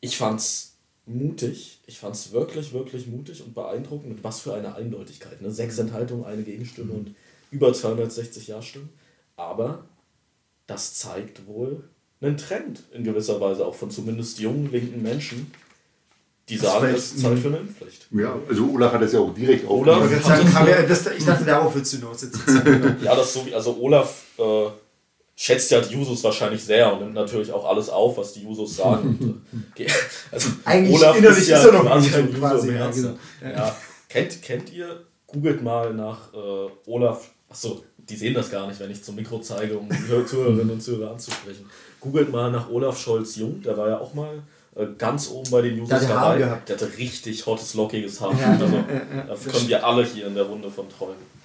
ich 0.00 0.16
fand's 0.16 0.69
mutig. 1.06 1.80
Ich 1.86 1.98
fand's 1.98 2.32
wirklich, 2.32 2.72
wirklich 2.72 3.06
mutig 3.06 3.42
und 3.42 3.54
beeindruckend. 3.54 4.12
Und 4.12 4.24
was 4.24 4.40
für 4.40 4.54
eine 4.54 4.74
Eindeutigkeit. 4.74 5.40
Ne? 5.42 5.50
Sechs 5.50 5.78
Enthaltungen, 5.78 6.24
eine 6.24 6.42
Gegenstimme 6.42 6.92
und 6.92 7.14
über 7.50 7.72
260 7.72 8.48
Ja-Stimmen. 8.48 8.90
Aber 9.36 9.84
das 10.66 10.94
zeigt 10.94 11.46
wohl 11.46 11.84
einen 12.20 12.36
Trend 12.36 12.82
in 12.92 13.02
gewisser 13.04 13.40
Weise 13.40 13.64
auch 13.66 13.74
von 13.74 13.90
zumindest 13.90 14.38
jungen 14.38 14.70
linken 14.70 15.02
Menschen, 15.02 15.50
die 16.48 16.56
Das 16.58 16.66
sagen, 16.66 16.86
es 16.86 16.92
jetzt- 16.92 17.14
ist 17.16 17.22
Zeit 17.22 17.38
für 17.38 17.48
eine 17.48 17.58
Impfpflicht. 17.58 18.08
Ja, 18.12 18.38
also 18.48 18.70
Olaf 18.70 18.92
hat 18.92 19.02
das 19.02 19.12
ja 19.12 19.20
auch 19.20 19.32
direkt 19.34 19.66
Olaf 19.68 20.10
wir, 20.10 20.82
das, 20.86 21.06
ich 21.16 21.24
dachte, 21.24 21.44
darauf 21.44 21.74
willst 21.74 21.92
du 21.92 21.96
hinaus 21.98 22.22
jetzt. 22.22 22.38
Ja, 23.02 23.14
das 23.16 23.32
so 23.32 23.46
wie, 23.46 23.54
also 23.54 23.76
Olaf 23.80 24.24
äh, 24.38 24.66
schätzt 25.42 25.70
ja 25.70 25.80
die 25.80 25.94
Jusos 25.94 26.22
wahrscheinlich 26.22 26.62
sehr 26.62 26.92
und 26.92 27.00
nimmt 27.00 27.14
natürlich 27.14 27.50
auch 27.50 27.64
alles 27.66 27.88
auf, 27.88 28.18
was 28.18 28.34
die 28.34 28.42
Jusos 28.42 28.76
sagen. 28.76 29.40
Also 30.30 30.50
Eigentlich 30.66 31.00
innerlich 31.00 31.38
ist 31.38 31.48
er 31.50 31.72
noch 31.72 31.82
quasi 31.86 32.14
ein 32.14 32.34
quasi, 32.34 32.54
Juso 32.56 32.68
im 32.68 32.74
ja, 32.74 32.84
Herzen. 32.84 33.18
genau. 33.40 33.54
Ja. 33.56 33.76
Kennt, 34.10 34.42
kennt 34.42 34.72
ihr, 34.72 35.00
googelt 35.26 35.62
mal 35.62 35.94
nach 35.94 36.32
äh, 36.34 36.90
Olaf, 36.90 37.30
achso, 37.48 37.82
die 37.96 38.16
sehen 38.16 38.34
das 38.34 38.50
gar 38.50 38.66
nicht, 38.66 38.78
wenn 38.80 38.90
ich 38.90 39.02
zum 39.02 39.14
Mikro 39.14 39.38
zeige, 39.40 39.78
um 39.78 39.88
die 39.88 39.96
Hör- 40.08 40.26
Zuhörerinnen 40.26 40.70
und 40.72 40.82
Zuhörer 40.82 41.12
anzusprechen. 41.12 41.64
Googelt 42.00 42.30
mal 42.30 42.50
nach 42.50 42.68
Olaf 42.68 43.00
Scholz-Jung, 43.00 43.62
der 43.62 43.76
war 43.78 43.88
ja 43.88 43.98
auch 43.98 44.12
mal 44.12 44.42
äh, 44.76 44.86
ganz 44.98 45.28
oben 45.30 45.50
bei 45.50 45.62
den 45.62 45.78
Jusos 45.78 46.06
dabei. 46.06 46.36
Der 46.38 46.50
hatte 46.76 46.90
richtig 46.98 47.46
hottes, 47.46 47.72
lockiges 47.74 48.20
Haar. 48.20 48.38
Ja, 48.38 48.50
also, 48.52 48.64
ja, 48.66 48.72
ja, 48.72 49.22
da 49.22 49.22
das 49.28 49.44
können 49.46 49.68
wir 49.68 49.86
alle 49.86 50.04
hier 50.04 50.26
in 50.26 50.34
der 50.34 50.44
Runde 50.44 50.70
von 50.70 50.86
träumen. 50.90 51.39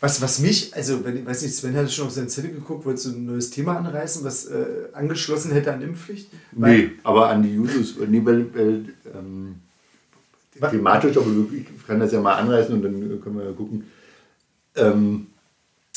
Was, 0.00 0.22
was 0.22 0.38
mich, 0.38 0.74
also, 0.76 1.04
wenn, 1.04 1.16
ich 1.16 1.26
weiß 1.26 1.42
nicht, 1.42 1.54
Sven 1.56 1.76
hatte 1.76 1.90
schon 1.90 2.06
auf 2.06 2.12
seine 2.12 2.28
Zettel 2.28 2.52
geguckt, 2.52 2.84
wolltest 2.84 3.06
du 3.06 3.10
ein 3.10 3.26
neues 3.26 3.50
Thema 3.50 3.78
anreißen, 3.78 4.22
was 4.22 4.46
äh, 4.46 4.64
angeschlossen 4.92 5.50
hätte 5.50 5.72
an 5.72 5.82
Impfpflicht? 5.82 6.28
Nee, 6.52 6.92
aber 7.02 7.30
an 7.30 7.42
die 7.42 7.54
Jusos, 7.54 7.96
nee, 8.06 8.20
weil, 8.24 8.54
weil 8.54 8.84
ähm, 9.12 9.56
thematisch, 10.70 11.16
aber 11.16 11.26
ich 11.52 11.86
kann 11.86 11.98
das 11.98 12.12
ja 12.12 12.20
mal 12.20 12.36
anreißen 12.36 12.74
und 12.74 12.82
dann 12.82 12.94
äh, 12.94 13.16
können 13.16 13.38
wir 13.38 13.44
ja 13.44 13.52
gucken. 13.52 13.84
Ähm, 14.76 15.26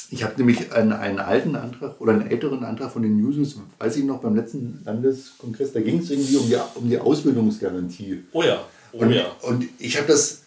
ich 0.10 0.24
habe 0.24 0.34
nämlich 0.38 0.74
einen, 0.74 0.92
einen 0.92 1.20
alten 1.20 1.56
Antrag 1.56 2.02
oder 2.02 2.14
einen 2.14 2.28
älteren 2.30 2.64
Antrag 2.66 2.92
von 2.92 3.02
den 3.02 3.18
Jusos, 3.18 3.58
weiß 3.80 3.96
ich 3.98 4.04
noch, 4.04 4.20
beim 4.20 4.36
letzten 4.36 4.82
Landeskongress, 4.84 5.72
da 5.74 5.80
ging 5.80 6.00
es 6.00 6.10
irgendwie 6.10 6.36
um 6.36 6.48
die, 6.48 6.58
um 6.76 6.90
die 6.90 7.00
Ausbildungsgarantie. 7.00 8.24
Oh 8.34 8.44
ja, 8.44 8.66
oh 8.92 8.98
Und, 8.98 9.12
ja. 9.12 9.26
und 9.44 9.66
ich 9.80 9.98
habe 9.98 10.08
das, 10.08 10.42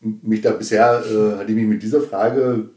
mich 0.00 0.40
da 0.40 0.52
bisher, 0.52 1.02
äh, 1.04 1.38
hatte 1.38 1.50
ich 1.50 1.56
mich 1.56 1.66
mit 1.66 1.82
dieser 1.82 2.00
Frage, 2.00 2.70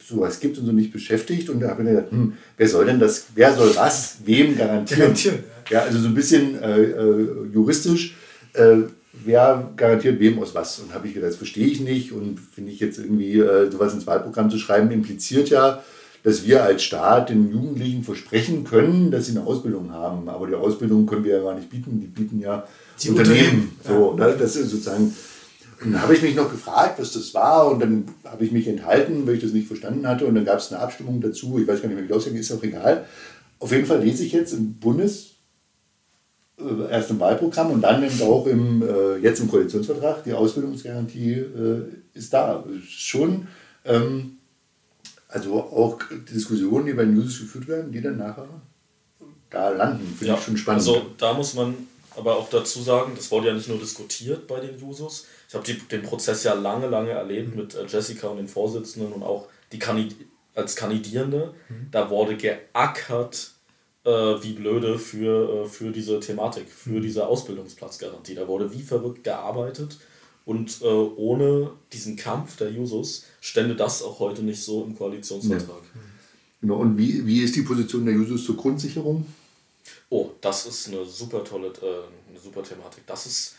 so 0.00 0.20
was 0.20 0.38
gibt 0.38 0.58
und 0.58 0.66
so 0.66 0.72
nicht 0.72 0.92
beschäftigt 0.92 1.50
und 1.50 1.60
da 1.60 1.70
habe 1.70 1.82
ich 1.82 1.88
mir 1.88 1.94
gedacht, 1.96 2.12
hm, 2.12 2.34
wer 2.56 2.68
soll 2.68 2.86
denn 2.86 3.00
das, 3.00 3.26
wer 3.34 3.54
soll 3.54 3.74
was, 3.74 4.18
wem 4.24 4.56
garantieren? 4.56 5.00
Garantieren, 5.00 5.38
Ja, 5.70 5.82
also 5.82 5.98
so 5.98 6.08
ein 6.08 6.14
bisschen 6.14 6.60
äh, 6.62 6.82
äh, 6.82 7.28
juristisch, 7.52 8.14
äh, 8.54 8.76
wer 9.24 9.70
garantiert 9.76 10.20
wem 10.20 10.38
aus 10.40 10.54
was? 10.54 10.78
Und 10.78 10.94
habe 10.94 11.08
ich 11.08 11.14
gedacht, 11.14 11.30
das 11.30 11.36
verstehe 11.36 11.66
ich 11.66 11.80
nicht 11.80 12.12
und 12.12 12.38
finde 12.38 12.70
ich 12.70 12.80
jetzt 12.80 12.98
irgendwie, 12.98 13.38
äh, 13.38 13.70
sowas 13.70 13.92
ins 13.92 14.06
Wahlprogramm 14.06 14.50
zu 14.50 14.58
schreiben, 14.58 14.90
impliziert 14.92 15.50
ja, 15.50 15.82
dass 16.22 16.46
wir 16.46 16.62
als 16.62 16.82
Staat 16.82 17.30
den 17.30 17.50
Jugendlichen 17.50 18.02
versprechen 18.02 18.64
können, 18.64 19.10
dass 19.10 19.26
sie 19.26 19.32
eine 19.32 19.46
Ausbildung 19.46 19.92
haben. 19.92 20.28
Aber 20.28 20.46
die 20.46 20.54
Ausbildung 20.54 21.06
können 21.06 21.24
wir 21.24 21.36
ja 21.38 21.42
gar 21.42 21.54
nicht 21.54 21.70
bieten, 21.70 22.00
die 22.00 22.06
bieten 22.06 22.40
ja 22.40 22.66
Die 23.02 23.10
Unternehmen. 23.10 23.38
Unternehmen, 23.38 23.70
So, 23.86 24.14
ne? 24.14 24.36
Das 24.38 24.56
ist 24.56 24.70
sozusagen. 24.70 25.12
Dann 25.80 26.02
habe 26.02 26.14
ich 26.14 26.22
mich 26.22 26.34
noch 26.34 26.50
gefragt, 26.50 26.98
was 26.98 27.12
das 27.12 27.32
war, 27.34 27.68
und 27.68 27.80
dann 27.80 28.04
habe 28.24 28.44
ich 28.44 28.52
mich 28.52 28.66
enthalten, 28.66 29.26
weil 29.26 29.36
ich 29.36 29.42
das 29.42 29.52
nicht 29.52 29.68
verstanden 29.68 30.06
hatte. 30.06 30.26
Und 30.26 30.34
dann 30.34 30.44
gab 30.44 30.58
es 30.58 30.72
eine 30.72 30.80
Abstimmung 30.80 31.20
dazu. 31.20 31.58
Ich 31.58 31.68
weiß 31.68 31.80
gar 31.80 31.88
nicht 31.88 31.96
mehr, 31.96 32.04
wie 32.04 32.08
das 32.08 32.18
ausgegangen 32.18 32.40
ist, 32.40 32.50
ist 32.50 32.58
auch 32.58 32.62
egal. 32.62 33.06
Auf 33.60 33.72
jeden 33.72 33.86
Fall 33.86 34.02
lese 34.02 34.24
ich 34.24 34.32
jetzt 34.32 34.52
im 34.52 34.74
Bundes, 34.74 35.34
äh, 36.58 36.90
erst 36.90 37.10
im 37.10 37.20
Wahlprogramm 37.20 37.70
und 37.70 37.82
dann 37.82 38.02
eben 38.02 38.20
auch 38.22 38.46
im, 38.46 38.82
äh, 38.82 39.16
jetzt 39.18 39.40
im 39.40 39.48
Koalitionsvertrag, 39.48 40.24
die 40.24 40.32
Ausbildungsgarantie 40.32 41.32
äh, 41.32 41.82
ist 42.14 42.32
da. 42.32 42.64
Schon, 42.88 43.46
ähm, 43.84 44.38
also 45.28 45.54
auch 45.54 45.98
die 46.10 46.32
Diskussionen, 46.32 46.86
die 46.86 46.94
bei 46.94 47.04
den 47.04 47.14
News 47.14 47.38
geführt 47.38 47.68
werden, 47.68 47.92
die 47.92 48.00
dann 48.00 48.16
nachher 48.16 48.48
da 49.50 49.70
landen, 49.70 50.06
finde 50.18 50.34
ich 50.34 50.40
schon 50.40 50.56
spannend. 50.56 50.80
Also 50.80 51.06
da 51.16 51.32
muss 51.32 51.54
man 51.54 51.74
aber 52.16 52.36
auch 52.36 52.50
dazu 52.50 52.82
sagen, 52.82 53.12
das 53.14 53.30
wurde 53.30 53.48
ja 53.48 53.54
nicht 53.54 53.68
nur 53.68 53.78
diskutiert 53.78 54.46
bei 54.46 54.60
den 54.60 54.78
Jusos. 54.78 55.26
Ich 55.48 55.54
habe 55.54 55.72
den 55.72 56.02
Prozess 56.02 56.44
ja 56.44 56.52
lange, 56.52 56.88
lange 56.88 57.10
erlebt 57.10 57.56
mit 57.56 57.74
äh, 57.74 57.86
Jessica 57.86 58.28
und 58.28 58.36
den 58.36 58.48
Vorsitzenden 58.48 59.12
und 59.12 59.22
auch 59.22 59.48
die 59.72 59.78
Kandid 59.78 60.14
als 60.54 60.76
Kandidierende. 60.76 61.54
Da 61.90 62.10
wurde 62.10 62.36
geackert 62.36 63.52
äh, 64.04 64.10
wie 64.10 64.52
blöde 64.52 64.98
für, 64.98 65.64
äh, 65.64 65.68
für 65.68 65.90
diese 65.90 66.20
Thematik, 66.20 66.68
für 66.68 67.00
diese 67.00 67.26
Ausbildungsplatzgarantie. 67.26 68.34
Da 68.34 68.46
wurde 68.46 68.72
wie 68.72 68.82
verrückt 68.82 69.24
gearbeitet. 69.24 69.98
Und 70.44 70.80
äh, 70.80 70.86
ohne 70.86 71.72
diesen 71.92 72.16
Kampf 72.16 72.56
der 72.56 72.70
Jusos 72.70 73.24
stände 73.40 73.76
das 73.76 74.02
auch 74.02 74.18
heute 74.18 74.42
nicht 74.42 74.62
so 74.62 74.82
im 74.82 74.96
Koalitionsvertrag. 74.96 75.82
Genau, 76.60 76.76
und 76.76 76.96
wie, 76.96 77.26
wie 77.26 77.42
ist 77.42 77.54
die 77.54 77.62
Position 77.62 78.06
der 78.06 78.14
Jusos 78.14 78.44
zur 78.44 78.56
Grundsicherung? 78.56 79.26
Oh, 80.08 80.30
das 80.40 80.66
ist 80.66 80.88
eine 80.88 81.04
super 81.04 81.44
tolle, 81.44 81.68
äh, 81.68 82.30
eine 82.30 82.40
super 82.42 82.62
Thematik. 82.62 83.06
Das 83.06 83.26
ist, 83.26 83.56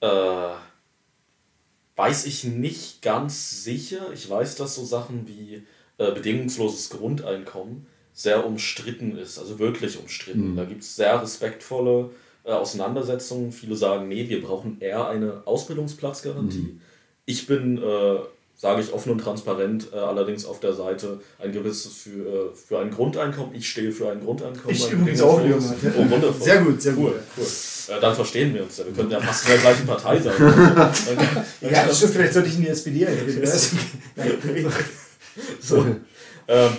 äh, 0.00 0.54
weiß 1.96 2.26
ich 2.26 2.44
nicht 2.44 3.02
ganz 3.02 3.64
sicher. 3.64 4.12
Ich 4.12 4.28
weiß, 4.28 4.56
dass 4.56 4.74
so 4.74 4.84
Sachen 4.84 5.26
wie 5.26 5.62
äh, 5.98 6.12
bedingungsloses 6.12 6.90
Grundeinkommen 6.90 7.86
sehr 8.12 8.46
umstritten 8.46 9.16
ist, 9.18 9.38
also 9.38 9.58
wirklich 9.58 9.98
umstritten. 9.98 10.56
Da 10.56 10.64
gibt 10.64 10.82
es 10.82 10.96
sehr 10.96 11.20
respektvolle 11.20 12.10
äh, 12.44 12.52
Auseinandersetzungen. 12.52 13.52
Viele 13.52 13.76
sagen, 13.76 14.08
nee, 14.08 14.28
wir 14.28 14.42
brauchen 14.42 14.80
eher 14.80 15.08
eine 15.08 15.42
Ausbildungsplatzgarantie. 15.46 16.78
Ich 17.26 17.46
bin, 17.46 17.78
äh, 17.78 18.18
sage 18.56 18.80
ich 18.80 18.92
offen 18.92 19.12
und 19.12 19.18
transparent, 19.18 19.88
äh, 19.92 19.96
allerdings 19.96 20.46
auf 20.46 20.60
der 20.60 20.72
Seite 20.72 21.20
ein 21.38 21.52
gewisses 21.52 21.92
für, 21.92 22.50
äh, 22.50 22.54
für 22.54 22.78
ein 22.78 22.90
Grundeinkommen. 22.90 23.54
Ich 23.54 23.68
stehe 23.68 23.92
für 23.92 24.10
ein 24.10 24.20
Grundeinkommen. 24.24 24.74
Ich 24.74 24.90
übrigens 24.90 25.20
auch. 25.20 25.40
Junge. 25.40 25.56
Oh. 25.58 26.32
Sehr 26.40 26.62
gut, 26.62 26.80
sehr 26.80 26.96
cool, 26.96 27.10
gut. 27.10 27.20
Cool. 27.36 27.96
Äh, 27.96 28.00
dann 28.00 28.14
verstehen 28.14 28.54
wir 28.54 28.62
uns 28.62 28.78
ja. 28.78 28.86
Wir 28.86 28.92
könnten 28.94 29.12
ja 29.12 29.20
fast 29.20 29.44
in 29.44 29.50
der 29.52 29.58
gleichen 29.60 29.86
Partei 29.86 30.18
sein. 30.20 30.34
Dann- 30.38 31.70
Ja, 31.70 31.86
das 31.86 31.98
stimmt, 31.98 32.14
vielleicht 32.14 32.32
sollte 32.32 32.48
ich 32.48 32.56
in 32.56 32.62
die 32.62 32.68
SPD 32.68 33.06
eintreten. 33.06 33.46
so. 35.60 35.84
ähm, 36.48 36.70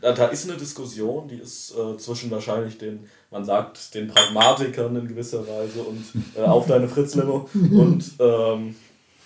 da, 0.00 0.12
da 0.12 0.26
ist 0.26 0.48
eine 0.48 0.56
Diskussion, 0.58 1.26
die 1.26 1.38
ist 1.38 1.74
äh, 1.76 1.96
zwischen 1.96 2.30
wahrscheinlich 2.30 2.78
den, 2.78 3.00
man 3.30 3.44
sagt, 3.44 3.94
den 3.94 4.08
Pragmatikern 4.08 4.94
in 4.94 5.08
gewisser 5.08 5.40
Weise 5.46 5.80
und 5.80 6.04
äh, 6.36 6.42
auf 6.42 6.66
deine 6.66 6.88
Fritz-Limo 6.88 7.48
und 7.54 8.04
ähm, 8.20 8.76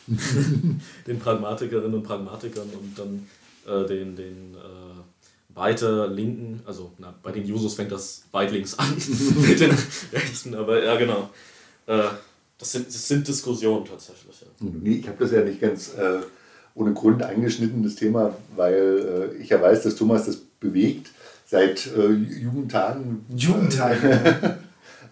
den 1.06 1.18
Pragmatikerinnen 1.18 1.94
und 1.94 2.02
Pragmatikern 2.02 2.68
und 2.68 2.98
dann 2.98 3.26
äh, 3.66 3.86
den, 3.86 4.16
den 4.16 4.54
äh, 4.54 5.54
weiter 5.54 6.08
linken, 6.08 6.60
also 6.66 6.92
na, 6.98 7.14
bei 7.22 7.32
den 7.32 7.46
Jusos 7.46 7.74
fängt 7.74 7.92
das 7.92 8.24
weit 8.32 8.52
links 8.52 8.74
an 8.74 8.94
mit 9.48 9.60
den 9.60 9.76
Rechten, 10.12 10.54
aber 10.54 10.82
ja 10.82 10.96
genau. 10.96 11.30
Äh, 11.86 12.04
das, 12.58 12.72
sind, 12.72 12.86
das 12.86 13.08
sind 13.08 13.26
Diskussionen 13.26 13.84
tatsächlich. 13.84 14.40
Ja. 14.40 14.46
Nee, 14.60 14.96
ich 14.96 15.08
habe 15.08 15.18
das 15.18 15.32
ja 15.32 15.42
nicht 15.42 15.60
ganz 15.60 15.94
äh, 15.94 16.20
ohne 16.74 16.92
Grund 16.92 17.22
eingeschnitten, 17.22 17.82
das 17.82 17.96
Thema, 17.96 18.34
weil 18.56 19.32
äh, 19.36 19.42
ich 19.42 19.50
ja 19.50 19.60
weiß, 19.60 19.82
dass 19.82 19.96
Thomas 19.96 20.26
das 20.26 20.36
bewegt 20.36 21.10
seit 21.46 21.86
äh, 21.94 22.08
Jugendtagen. 22.08 23.24
Jugendtage. 23.36 24.58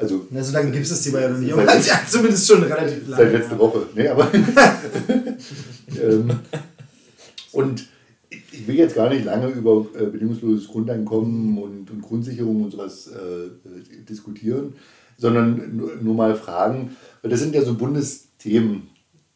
Also 0.01 0.27
Na, 0.31 0.43
so 0.43 0.53
lange 0.55 0.71
gibt 0.71 0.85
es 0.85 0.91
das 0.91 1.03
Thema 1.03 1.21
ja 1.21 1.29
noch 1.29 1.39
nicht. 1.39 1.53
Aber 1.53 1.65
ja, 1.67 2.01
zumindest 2.09 2.49
schon 2.49 2.63
relativ 2.63 3.07
lange. 3.07 3.23
seit 3.23 3.33
letzter 3.33 3.59
Woche. 3.59 3.87
Nee, 3.95 4.09
aber 4.09 4.33
ähm, 6.03 6.31
und 7.53 7.87
ich 8.31 8.67
will 8.67 8.77
jetzt 8.77 8.95
gar 8.95 9.11
nicht 9.11 9.27
lange 9.27 9.49
über 9.49 9.87
äh, 9.95 10.07
bedingungsloses 10.07 10.69
Grundeinkommen 10.69 11.59
und, 11.59 11.91
und 11.91 12.01
Grundsicherung 12.01 12.65
und 12.65 12.71
sowas 12.71 13.09
äh, 13.09 13.51
diskutieren, 14.09 14.75
sondern 15.19 15.77
nur, 15.77 15.97
nur 15.97 16.15
mal 16.15 16.35
fragen, 16.35 16.97
weil 17.21 17.31
das 17.31 17.41
sind 17.41 17.55
ja 17.55 17.63
so 17.63 17.75
Bundesthemen, 17.75 18.89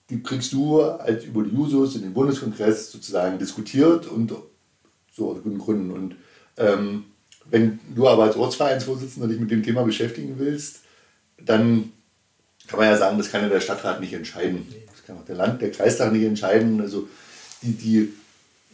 die 0.09 0.23
kriegst 0.23 0.53
du 0.55 0.81
als 0.81 1.25
über 1.25 1.43
die 1.43 1.55
Jusos 1.55 1.97
in 1.97 2.03
den 2.03 2.15
Bundeskongress 2.15 2.91
sozusagen 2.91 3.39
diskutiert 3.39 4.07
und 4.07 4.33
so 5.12 5.31
aus 5.31 5.43
guten 5.43 5.59
Gründen. 5.59 5.91
Und 5.91 6.17
ähm, 6.57 7.05
wenn 7.51 7.79
du 7.95 8.09
aber 8.09 8.25
als 8.25 8.37
Ortsvereinsvorsitzender 8.37 9.29
dich 9.29 9.41
mit 9.41 9.51
dem 9.51 9.63
Thema 9.63 9.83
beschäftigen 9.83 10.35
willst, 10.39 10.81
dann 11.45 11.93
kann 12.67 12.79
man 12.79 12.89
ja 12.89 12.97
sagen, 12.97 13.19
das 13.19 13.31
kann 13.31 13.43
ja 13.43 13.49
der 13.49 13.61
Stadtrat 13.61 14.01
nicht 14.01 14.13
entscheiden. 14.15 14.67
Das 14.91 15.05
kann 15.05 15.17
auch 15.17 15.25
der 15.25 15.37
Land, 15.37 15.61
der 15.61 15.71
Kreistag 15.71 16.13
nicht 16.13 16.25
entscheiden. 16.25 16.81
Also 16.81 17.09
die, 17.63 17.73
die, 17.73 18.13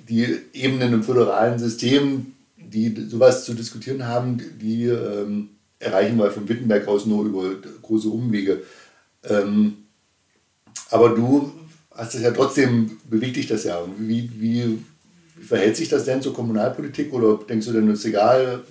die 0.09 0.39
Ebenen 0.53 0.93
im 0.93 1.03
föderalen 1.03 1.59
System, 1.59 2.35
die 2.57 2.95
sowas 3.09 3.45
zu 3.45 3.55
diskutieren 3.55 4.07
haben, 4.07 4.41
die 4.61 4.85
ähm, 4.85 5.51
erreichen 5.79 6.19
wir 6.19 6.31
von 6.31 6.49
Wittenberg 6.49 6.87
aus 6.87 7.07
nur 7.07 7.25
über 7.25 7.55
große 7.83 8.09
Umwege. 8.09 8.63
Ähm, 9.25 9.79
aber 10.91 11.11
du 11.11 11.53
hast 11.91 12.15
es 12.15 12.23
ja 12.23 12.31
trotzdem, 12.31 12.99
bewegt 13.09 13.37
dich 13.37 13.47
das 13.47 13.65
ja. 13.65 13.83
Wie, 13.99 14.31
wie, 14.39 14.79
verhält 15.41 15.77
sich 15.77 15.89
das 15.89 16.05
denn 16.05 16.23
zur 16.23 16.35
Kommunalpolitik? 16.35 17.13
Oder 17.13 17.39
denkst 17.49 17.67
du 17.67 17.73
denn, 17.73 17.89
es 17.91 18.01
ist 18.01 18.07
egal, 18.07 18.63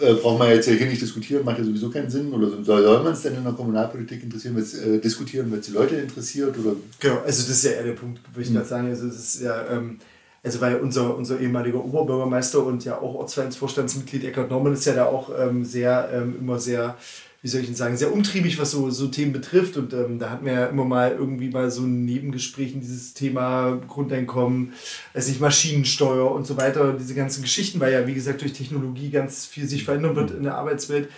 äh, 0.00 0.14
braucht 0.14 0.38
man 0.38 0.48
jetzt 0.48 0.68
hier 0.68 0.86
nicht 0.86 1.02
diskutieren, 1.02 1.44
macht 1.44 1.58
ja 1.58 1.64
sowieso 1.64 1.90
keinen 1.90 2.10
Sinn? 2.10 2.32
Oder 2.32 2.48
soll, 2.62 2.82
soll 2.82 3.02
man 3.02 3.12
es 3.12 3.22
denn 3.22 3.36
in 3.36 3.44
der 3.44 3.52
Kommunalpolitik 3.52 4.22
interessieren, 4.22 4.56
äh, 4.56 4.98
diskutieren, 4.98 5.50
wenn 5.52 5.60
es 5.60 5.66
die 5.66 5.72
Leute 5.72 5.96
interessiert? 5.96 6.58
Oder? 6.58 6.76
Genau, 6.98 7.18
also 7.24 7.42
das 7.42 7.48
ist 7.48 7.64
ja 7.64 7.72
eher 7.72 7.84
der 7.84 7.92
Punkt, 7.92 8.20
würde 8.32 8.42
ich 8.42 8.50
mhm. 8.50 8.54
gerade 8.54 8.68
sagen. 8.68 8.88
Also 8.88 9.06
das 9.06 9.16
ist 9.16 9.42
ja, 9.42 9.68
ähm, 9.68 9.98
also 10.42 10.60
weil 10.60 10.76
unser, 10.76 11.16
unser 11.16 11.38
ehemaliger 11.38 11.84
Oberbürgermeister 11.84 12.64
und 12.64 12.84
ja 12.84 12.98
auch 12.98 13.14
Ortsvereinsvorstandsmitglied 13.14 14.24
Eckhard 14.24 14.50
Norman 14.50 14.72
ist 14.72 14.86
ja 14.86 14.94
da 14.94 15.06
auch 15.06 15.30
ähm, 15.38 15.64
sehr, 15.64 16.10
ähm, 16.12 16.36
immer 16.40 16.58
sehr 16.58 16.96
wie 17.42 17.48
soll 17.48 17.60
ich 17.60 17.66
denn 17.66 17.74
sagen, 17.74 17.96
sehr 17.96 18.12
umtriebig, 18.12 18.58
was 18.60 18.70
so, 18.70 18.88
so 18.90 19.08
Themen 19.08 19.32
betrifft. 19.32 19.76
Und 19.76 19.92
ähm, 19.92 20.20
da 20.20 20.30
hatten 20.30 20.46
wir 20.46 20.52
ja 20.52 20.66
immer 20.66 20.84
mal 20.84 21.10
irgendwie 21.10 21.50
mal 21.50 21.72
so 21.72 21.82
ein 21.82 22.04
Nebengespräch 22.04 22.72
in 22.72 22.80
dieses 22.80 23.14
Thema 23.14 23.80
Grundeinkommen, 23.88 24.72
weiß 25.12 25.26
nicht, 25.26 25.40
Maschinensteuer 25.40 26.30
und 26.30 26.46
so 26.46 26.56
weiter, 26.56 26.92
diese 26.92 27.14
ganzen 27.14 27.42
Geschichten, 27.42 27.80
weil 27.80 27.92
ja, 27.92 28.06
wie 28.06 28.14
gesagt, 28.14 28.42
durch 28.42 28.52
Technologie 28.52 29.10
ganz 29.10 29.44
viel 29.44 29.66
sich 29.66 29.82
verändern 29.82 30.14
wird 30.14 30.30
in 30.30 30.44
der 30.44 30.54
Arbeitswelt. 30.54 31.10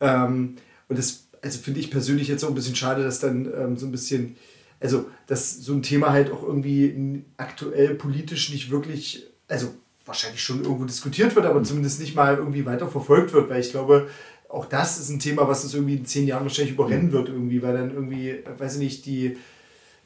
Ähm, 0.00 0.56
und 0.88 0.98
das, 0.98 1.28
also 1.42 1.58
finde 1.58 1.80
ich 1.80 1.90
persönlich 1.90 2.28
jetzt 2.28 2.42
auch 2.42 2.48
ein 2.48 2.54
bisschen 2.54 2.76
schade, 2.76 3.02
dass 3.02 3.20
dann 3.20 3.44
ähm, 3.54 3.76
so 3.76 3.84
ein 3.84 3.92
bisschen, 3.92 4.36
also 4.80 5.04
dass 5.26 5.58
so 5.58 5.74
ein 5.74 5.82
Thema 5.82 6.10
halt 6.10 6.30
auch 6.30 6.42
irgendwie 6.42 7.22
aktuell 7.36 7.94
politisch 7.96 8.50
nicht 8.50 8.70
wirklich, 8.70 9.26
also 9.46 9.74
wahrscheinlich 10.06 10.42
schon 10.42 10.62
irgendwo 10.62 10.84
diskutiert 10.84 11.34
wird, 11.34 11.44
aber 11.44 11.62
zumindest 11.64 12.00
nicht 12.00 12.14
mal 12.14 12.36
irgendwie 12.36 12.64
weiter 12.64 12.88
verfolgt 12.88 13.32
wird, 13.32 13.50
weil 13.50 13.60
ich 13.60 13.72
glaube, 13.72 14.08
auch 14.48 14.66
das 14.66 14.98
ist 14.98 15.10
ein 15.10 15.18
Thema, 15.18 15.48
was 15.48 15.64
uns 15.64 15.74
irgendwie 15.74 15.96
in 15.96 16.06
zehn 16.06 16.26
Jahren 16.26 16.44
wahrscheinlich 16.44 16.74
überrennen 16.74 17.08
mhm. 17.08 17.12
wird, 17.12 17.28
irgendwie, 17.28 17.62
weil 17.62 17.76
dann 17.76 17.92
irgendwie, 17.92 18.38
weiß 18.58 18.74
ich 18.74 18.80
nicht, 18.80 19.06
die 19.06 19.36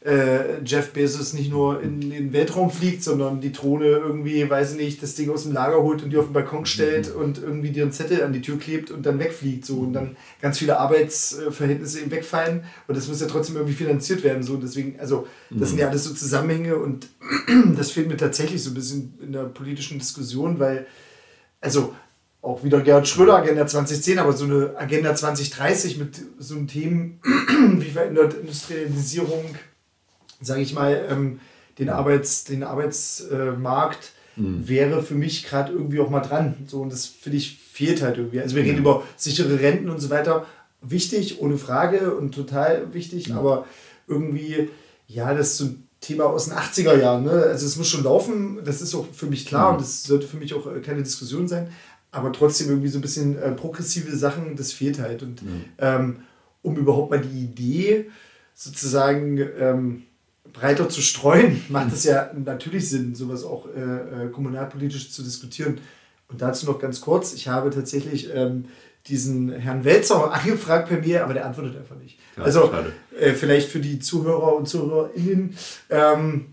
äh, 0.03 0.62
Jeff 0.64 0.93
Bezos 0.93 1.34
nicht 1.34 1.51
nur 1.51 1.82
in 1.82 2.01
den 2.01 2.32
Weltraum 2.32 2.70
fliegt, 2.70 3.03
sondern 3.03 3.43
die 3.43 3.53
Drohne 3.53 3.84
irgendwie, 3.84 4.49
weiß 4.49 4.72
ich 4.72 4.78
nicht, 4.78 5.03
das 5.03 5.14
Ding 5.14 5.28
aus 5.28 5.43
dem 5.43 5.53
Lager 5.53 5.82
holt 5.82 6.03
und 6.03 6.11
die 6.11 6.16
auf 6.16 6.24
den 6.24 6.32
Balkon 6.32 6.64
stellt 6.64 7.14
mhm. 7.14 7.20
und 7.20 7.38
irgendwie 7.38 7.70
dir 7.70 7.82
einen 7.82 7.93
Zettel 7.93 8.22
an 8.22 8.32
die 8.32 8.41
Tür 8.41 8.59
klebt 8.59 8.91
und 8.91 9.05
dann 9.05 9.18
wegfliegt. 9.18 9.66
So 9.66 9.80
und 9.80 9.93
dann 9.93 10.16
ganz 10.41 10.59
viele 10.59 10.78
Arbeitsverhältnisse 10.78 12.01
eben 12.01 12.11
wegfallen 12.11 12.64
und 12.88 12.97
das 12.97 13.09
muss 13.09 13.20
ja 13.20 13.26
trotzdem 13.26 13.57
irgendwie 13.57 13.74
finanziert 13.74 14.24
werden. 14.24 14.43
So. 14.43 14.57
Deswegen, 14.57 14.99
also 14.99 15.26
das 15.51 15.68
sind 15.68 15.78
ja 15.78 15.86
mhm. 15.86 15.91
alles 15.91 16.05
so 16.05 16.14
Zusammenhänge 16.14 16.76
und 16.76 17.09
das 17.76 17.91
fehlt 17.91 18.09
mir 18.09 18.16
tatsächlich 18.16 18.62
so 18.62 18.70
ein 18.70 18.74
bisschen 18.74 19.18
in 19.22 19.32
der 19.32 19.45
politischen 19.45 19.99
Diskussion, 19.99 20.59
weil, 20.59 20.86
also 21.61 21.95
auch 22.43 22.64
wieder 22.64 22.80
Gerhard 22.80 23.07
Schröder, 23.07 23.36
Agenda 23.36 23.66
2010, 23.66 24.18
aber 24.18 24.32
so 24.32 24.45
eine 24.45 24.74
Agenda 24.76 25.14
2030 25.14 25.99
mit 25.99 26.20
so 26.38 26.57
einem 26.57 26.68
Themen, 26.68 27.20
wie 27.78 27.91
verändert 27.91 28.34
Industrialisierung, 28.34 29.45
sage 30.41 30.62
ich 30.62 30.72
mal, 30.72 31.07
ähm, 31.11 31.41
den, 31.78 31.91
Arbeits-, 31.91 32.45
den 32.45 32.62
Arbeitsmarkt, 32.62 34.12
mhm. 34.36 34.66
wäre 34.66 35.03
für 35.03 35.14
mich 35.14 35.45
gerade 35.45 35.72
irgendwie 35.72 36.01
auch 36.01 36.09
mal 36.09 36.20
dran. 36.20 36.55
So, 36.66 36.80
und 36.80 36.93
das 36.93 37.07
finde 37.07 37.38
ich 37.38 37.59
fehlt 37.59 38.03
halt 38.03 38.18
irgendwie. 38.18 38.41
Also 38.41 38.57
wir 38.57 38.62
reden 38.62 38.78
über 38.78 39.05
sichere 39.16 39.61
Renten 39.61 39.91
und 39.91 40.01
so 40.01 40.11
weiter. 40.11 40.47
Wichtig, 40.82 41.41
ohne 41.41 41.59
Frage 41.59 42.14
und 42.14 42.34
total 42.34 42.93
wichtig, 42.95 43.28
mhm. 43.28 43.36
aber 43.36 43.66
irgendwie, 44.07 44.70
ja, 45.07 45.34
das 45.34 45.49
ist 45.49 45.57
so 45.59 45.64
ein 45.66 45.88
Thema 46.01 46.24
aus 46.24 46.47
den 46.47 46.55
80er 46.55 46.99
Jahren. 46.99 47.24
Ne? 47.24 47.30
Also 47.30 47.66
es 47.66 47.76
muss 47.76 47.88
schon 47.88 48.05
laufen, 48.05 48.61
das 48.64 48.80
ist 48.80 48.95
auch 48.95 49.07
für 49.12 49.26
mich 49.26 49.47
klar 49.47 49.68
mhm. 49.68 49.76
und 49.76 49.82
das 49.82 50.05
sollte 50.05 50.26
für 50.26 50.38
mich 50.38 50.55
auch 50.55 50.66
äh, 50.66 50.80
keine 50.80 51.03
Diskussion 51.03 51.49
sein 51.49 51.68
aber 52.13 52.33
trotzdem 52.33 52.69
irgendwie 52.69 52.89
so 52.89 52.99
ein 52.99 53.03
bisschen 53.03 53.39
äh, 53.39 53.53
progressive 53.53 54.17
Sachen, 54.17 54.57
das 54.57 54.73
fehlt 54.73 54.99
halt. 54.99 55.23
Und 55.23 55.43
mhm. 55.43 55.65
ähm, 55.79 56.17
um 56.63 56.77
überhaupt 56.77 57.11
mal 57.11 57.21
die 57.21 57.45
Idee 57.45 58.11
sozusagen 58.55 59.39
ähm, 59.59 60.03
breiter 60.53 60.89
zu 60.89 61.01
streuen, 61.01 61.63
macht 61.69 61.93
es 61.93 62.05
ja 62.05 62.31
natürlich 62.35 62.89
Sinn, 62.89 63.15
sowas 63.15 63.45
auch 63.45 63.67
äh, 63.75 64.25
äh, 64.25 64.29
kommunalpolitisch 64.31 65.11
zu 65.11 65.23
diskutieren. 65.23 65.79
Und 66.29 66.43
dazu 66.43 66.67
noch 66.67 66.79
ganz 66.79 67.01
kurz, 67.01 67.33
ich 67.33 67.49
habe 67.49 67.71
tatsächlich 67.71 68.31
ähm, 68.35 68.67
diesen 69.07 69.51
Herrn 69.53 69.85
Welzer 69.85 70.33
angefragt 70.33 70.91
bei 70.91 70.97
mir, 70.97 71.25
aber 71.25 71.35
der 71.35 71.47
antwortet 71.47 71.77
einfach 71.77 71.97
nicht. 71.97 72.19
Ja, 72.37 72.45
also 72.45 72.73
äh, 73.19 73.33
vielleicht 73.33 73.69
für 73.69 73.81
die 73.81 73.99
Zuhörer 73.99 74.57
und 74.57 74.69
ZuhörerInnen, 74.69 75.57
ähm, 75.91 76.47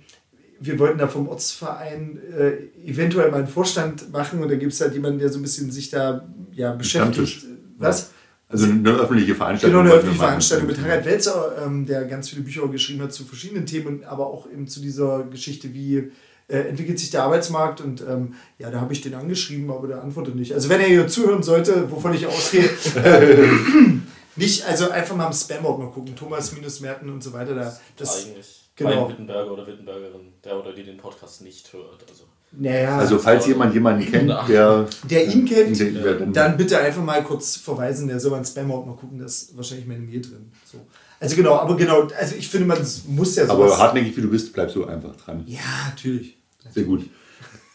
wir 0.60 0.80
wollten 0.80 0.97
da 0.97 1.08
vom 1.08 1.28
Ortsverein 1.28 2.20
äh, 2.38 2.89
eventuell 2.89 3.32
mal 3.32 3.38
einen 3.38 3.47
Vorstand 3.47 4.12
machen 4.12 4.41
und 4.41 4.49
da 4.49 4.55
gibt 4.55 4.74
es 4.74 4.82
halt 4.82 4.93
jemanden, 4.93 5.20
der 5.20 5.30
so 5.30 5.39
ein 5.39 5.41
bisschen 5.41 5.72
sich 5.72 5.89
da 5.89 6.28
ja, 6.53 6.72
beschäftigt. 6.74 7.45
Was? 7.78 8.12
Also 8.49 8.66
eine 8.66 8.91
öffentliche 8.91 9.36
Veranstaltung. 9.36 9.80
Genau, 9.80 9.89
eine 9.89 9.97
öffentliche 9.97 10.24
Veranstaltung 10.24 10.68
mit 10.68 10.82
Harald 10.82 11.05
Welzer, 11.05 11.66
ähm, 11.66 11.86
der 11.86 12.05
ganz 12.05 12.30
viele 12.30 12.43
Bücher 12.43 12.68
geschrieben 12.70 13.01
hat 13.03 13.12
zu 13.12 13.26
verschiedenen 13.26 13.66
Themen, 13.66 14.03
aber 14.05 14.28
auch 14.28 14.49
eben 14.49 14.68
zu 14.68 14.80
dieser 14.80 15.24
Geschichte, 15.24 15.74
wie 15.74 16.12
äh, 16.47 16.60
entwickelt 16.60 16.97
sich 16.97 17.10
der 17.10 17.24
Arbeitsmarkt 17.24 17.82
und 17.82 18.01
ähm, 18.01 18.36
ja, 18.58 18.72
da 18.72 18.80
habe 18.80 18.93
ich 18.93 19.01
den 19.01 19.16
angeschrieben, 19.16 19.70
aber 19.70 19.88
der 19.88 20.01
antwortet 20.01 20.36
nicht. 20.36 20.53
Also 20.53 20.70
wenn 20.70 20.80
er 20.80 20.88
hier 20.88 21.08
zuhören 21.10 21.43
sollte, 21.43 21.91
wovon 21.91 22.14
ich 22.14 22.26
ausgehe, 22.26 22.70
äh, 23.03 23.47
nicht, 24.38 24.66
also 24.66 24.89
einfach 24.89 25.16
mal 25.16 25.28
im 25.28 25.34
Spam-Ordner 25.34 25.88
gucken, 25.88 26.16
Thomas-Merten 26.16 27.10
und 27.10 27.22
so 27.22 27.34
weiter. 27.34 27.53
Da, 27.53 27.78
das, 27.97 28.28
Eigentlich 28.28 28.66
genau. 28.78 29.09
Wittenberger 29.09 29.51
oder 29.51 29.67
Wittenbergerin, 29.67 30.34
der 30.43 30.57
oder 30.57 30.73
die 30.73 30.84
den 30.84 30.97
Podcast 30.97 31.41
nicht 31.41 31.71
hört. 31.73 32.05
Also, 32.09 32.23
naja, 32.51 32.97
also 32.97 33.19
falls 33.19 33.45
jemand 33.45 33.73
jemanden 33.73 34.09
kennt, 34.09 34.30
der, 34.47 34.88
der 35.09 35.28
ihn 35.28 35.43
kennt, 35.43 35.78
ja. 35.78 36.13
dann 36.13 36.55
bitte 36.55 36.80
einfach 36.80 37.03
mal 37.03 37.21
kurz 37.23 37.57
verweisen, 37.57 38.07
der 38.07 38.21
soll 38.21 38.32
mal 38.32 38.45
Spam-Ordner 38.45 38.93
gucken, 38.93 39.19
da 39.19 39.25
ist 39.25 39.55
wahrscheinlich 39.57 39.86
meine 39.86 39.99
Mail 39.99 40.21
drin. 40.21 40.51
So. 40.63 40.80
Also 41.19 41.36
genau, 41.36 41.55
aber 41.55 41.75
genau, 41.75 42.07
also 42.17 42.36
ich 42.36 42.47
finde, 42.47 42.67
man 42.67 42.78
muss 43.07 43.36
ja 43.36 43.45
so. 43.45 43.51
Aber 43.51 43.78
hartnäckig 43.78 44.15
wie 44.15 44.21
du 44.21 44.30
bist, 44.30 44.53
bleibst 44.53 44.75
du 44.75 44.86
einfach 44.86 45.15
dran. 45.15 45.43
Ja, 45.45 45.59
natürlich. 45.89 46.38
Sehr 46.73 46.84
gut. 46.84 47.09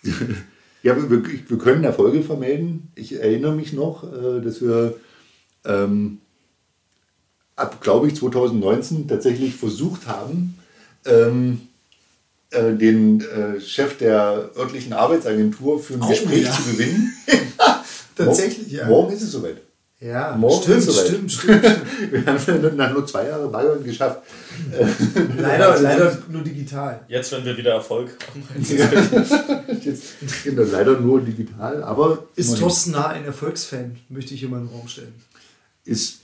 ja, 0.83 0.97
wir, 0.97 1.11
wir 1.11 1.59
können 1.59 1.85
Erfolge 1.85 2.23
vermelden. 2.23 2.91
Ich 2.95 3.21
erinnere 3.21 3.53
mich 3.53 3.73
noch, 3.73 4.05
äh, 4.05 4.41
dass 4.41 4.61
wir 4.61 4.95
ähm, 5.65 6.19
ab, 7.57 7.81
glaube 7.81 8.09
ich, 8.09 8.17
2019 8.17 9.09
tatsächlich 9.09 9.55
versucht 9.55 10.07
haben, 10.07 10.59
ähm, 11.07 11.69
äh, 12.51 12.73
den 12.75 13.21
äh, 13.21 13.61
Chef 13.61 13.97
der 13.99 14.51
örtlichen 14.57 14.93
Arbeitsagentur 14.93 15.81
für 15.81 15.95
ein 15.95 16.03
oh, 16.03 16.09
Gespräch 16.09 16.45
ja. 16.45 16.53
zu 16.53 16.63
gewinnen. 16.65 17.13
Tatsächlich, 18.17 18.73
ja. 18.73 18.87
Morgen 18.87 19.13
ist 19.13 19.23
es 19.23 19.33
soweit. 19.33 19.57
Ja, 20.01 20.37
morgen 20.37 20.63
stimmt, 20.63 20.79
ist 20.79 20.89
es 20.89 20.95
soweit. 20.97 21.09
stimmt, 21.09 21.33
stimmt, 21.33 21.65
stimmt. 21.65 22.13
Wir 22.13 22.27
haben 22.27 22.37
es 22.37 22.77
nach 22.77 22.93
nur 22.93 23.07
zwei 23.07 23.29
Jahren 23.29 23.53
Bayern 23.53 23.85
geschafft. 23.85 24.23
leider, 25.39 25.81
leider 25.81 26.19
nur 26.29 26.43
digital. 26.43 27.01
Jetzt, 27.07 27.31
wenn 27.31 27.45
wir 27.45 27.57
wieder 27.57 27.75
Erfolg 27.75 28.11
haben. 28.27 28.45
Jetzt, 29.81 30.03
genau, 30.43 30.63
leider 30.63 30.99
nur 30.99 31.21
digital, 31.21 31.85
aber... 31.85 32.27
Ist 32.35 32.59
Thorsten 32.59 32.91
Nah 32.91 33.11
ein 33.11 33.25
Erfolgsfan? 33.25 33.97
Möchte 34.09 34.35
ich 34.35 34.41
hier 34.41 34.49
mal 34.49 34.59
in 34.59 34.67
den 34.67 34.77
Raum 34.77 34.89
stellen. 34.89 35.15
Ist 35.85 36.22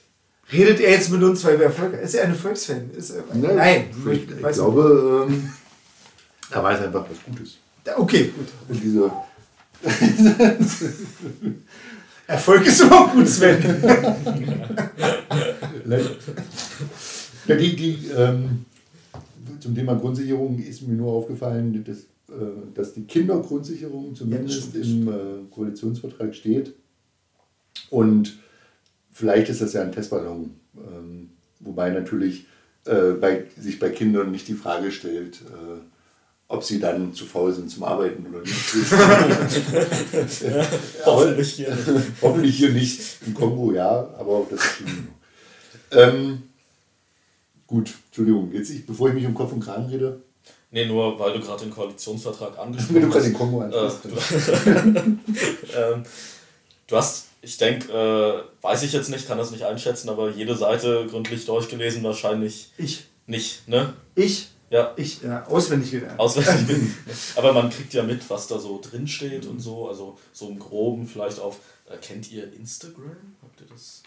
Redet 0.51 0.81
er 0.81 0.93
jetzt 0.93 1.11
mit 1.11 1.23
uns, 1.23 1.45
weil 1.45 1.59
wir 1.59 1.67
Erfolg 1.67 1.95
Ist 1.95 2.15
er 2.15 2.25
ein 2.25 2.31
Erfolgsfan? 2.31 2.91
Ist 2.97 3.11
er, 3.11 3.25
nein, 3.35 3.57
nein 3.57 3.85
ich, 3.91 4.23
ich, 4.23 4.31
ich 4.31 4.53
glaube, 4.53 5.27
ähm, 5.29 5.53
er 6.51 6.63
weiß 6.63 6.81
einfach 6.81 7.07
was 7.09 7.19
Gutes. 7.25 7.59
Okay, 7.97 8.33
gut. 8.37 8.49
Und 8.69 8.83
diese 8.83 9.11
Erfolg 12.27 12.67
ist 12.67 12.81
immer 12.81 13.09
gut, 13.09 13.29
Sven. 13.29 13.63
ja, 17.47 17.55
die, 17.55 17.77
die, 17.77 18.09
ähm, 18.17 18.65
zum 19.61 19.75
Thema 19.75 19.95
Grundsicherung 19.95 20.59
ist 20.59 20.83
mir 20.87 20.95
nur 20.95 21.13
aufgefallen, 21.13 21.85
dass, 21.85 21.99
äh, 22.35 22.73
dass 22.75 22.95
die 22.95 23.05
Kindergrundsicherung 23.05 24.15
zumindest 24.15 24.75
ja, 24.75 24.83
im 24.83 25.09
äh, 25.09 25.13
Koalitionsvertrag 25.51 26.35
steht. 26.35 26.75
Und 27.91 28.39
Vielleicht 29.19 29.49
ist 29.49 29.61
das 29.61 29.73
ja 29.73 29.83
ein 29.83 29.91
Testballon, 29.91 30.55
ähm, 30.77 31.31
wobei 31.59 31.91
natürlich 31.91 32.47
äh, 32.85 33.15
bei, 33.21 33.47
sich 33.59 33.81
bei 33.81 33.91
Kindern 33.91 34.31
nicht 34.31 34.47
die 34.47 34.55
Frage 34.55 34.93
stellt, 34.93 35.41
äh, 35.41 35.81
ob 36.47 36.63
sie 36.63 36.79
dann 36.79 37.13
zu 37.15 37.25
faul 37.27 37.53
sind 37.53 37.69
zum 37.69 37.83
Arbeiten 37.83 38.25
oder 38.29 38.43
nicht. 38.43 38.53
ja, 40.43 40.67
hoffentlich 41.05 41.53
hier 41.55 41.75
nicht. 41.75 41.89
hoffentlich 42.23 42.57
hier 42.59 42.71
nicht. 42.71 43.01
Im 43.27 43.35
Kongo 43.35 43.73
ja, 43.73 44.09
aber 44.17 44.31
auch 44.31 44.47
das 44.49 44.61
ist 44.61 44.85
ähm, 45.91 46.45
Gut, 47.67 47.93
Entschuldigung, 48.07 48.53
jetzt 48.53 48.71
ich, 48.71 48.87
bevor 48.87 49.09
ich 49.09 49.15
mich 49.15 49.27
um 49.27 49.35
Kopf 49.35 49.53
und 49.53 49.65
Kragen 49.65 49.87
rede. 49.87 50.23
Nee, 50.71 50.87
nur 50.87 51.19
weil 51.19 51.33
du 51.33 51.41
gerade 51.41 51.65
den 51.65 51.73
Koalitionsvertrag 51.73 52.57
angesprochen 52.57 52.79
hast. 52.79 52.95
Wenn 52.95 53.03
du 53.03 53.09
gerade 53.09 53.25
den 53.25 53.35
Kongo 53.35 53.63
ansprichst. 53.63 54.67
Äh, 54.67 55.93
ähm, 55.93 56.05
du 56.87 56.97
hast 56.97 57.28
ich 57.41 57.57
denke, 57.59 57.93
äh, 57.93 58.43
weiß 58.65 58.83
ich 58.83 58.93
jetzt 58.93 59.09
nicht, 59.11 59.27
kann 59.29 59.39
das 59.39 59.51
nicht 59.51 59.65
einschätzen, 59.65 60.09
aber 60.09 60.31
jede 60.31 60.57
Seite 60.57 61.07
gründlich 61.09 61.47
durchgelesen 61.47 62.03
wahrscheinlich 62.03 62.73
ich. 62.79 63.05
nicht, 63.27 63.69
ne? 63.69 63.93
Ich? 64.15 64.49
Ja. 64.71 64.93
Ich, 64.97 65.23
ja, 65.23 65.47
auswendig 65.47 65.93
gelernt. 65.93 66.21
Auswendig. 66.21 66.77
Aber 67.37 67.55
man 67.55 67.71
kriegt 67.71 67.95
ja 67.95 68.03
mit, 68.03 68.29
was 68.29 68.49
da 68.49 68.59
so 68.59 68.79
drin 68.83 69.09
steht 69.09 69.47
und 69.47 69.61
so. 69.61 69.89
Also 69.89 70.19
so 70.35 70.49
im 70.51 70.59
Groben 70.59 71.07
vielleicht 71.07 71.41
auf. 71.41 71.57
Äh, 71.89 71.97
kennt 71.97 72.31
ihr 72.31 72.53
Instagram? 72.53 73.17
Habt 73.43 73.61
ihr 73.63 73.67
das? 73.73 74.03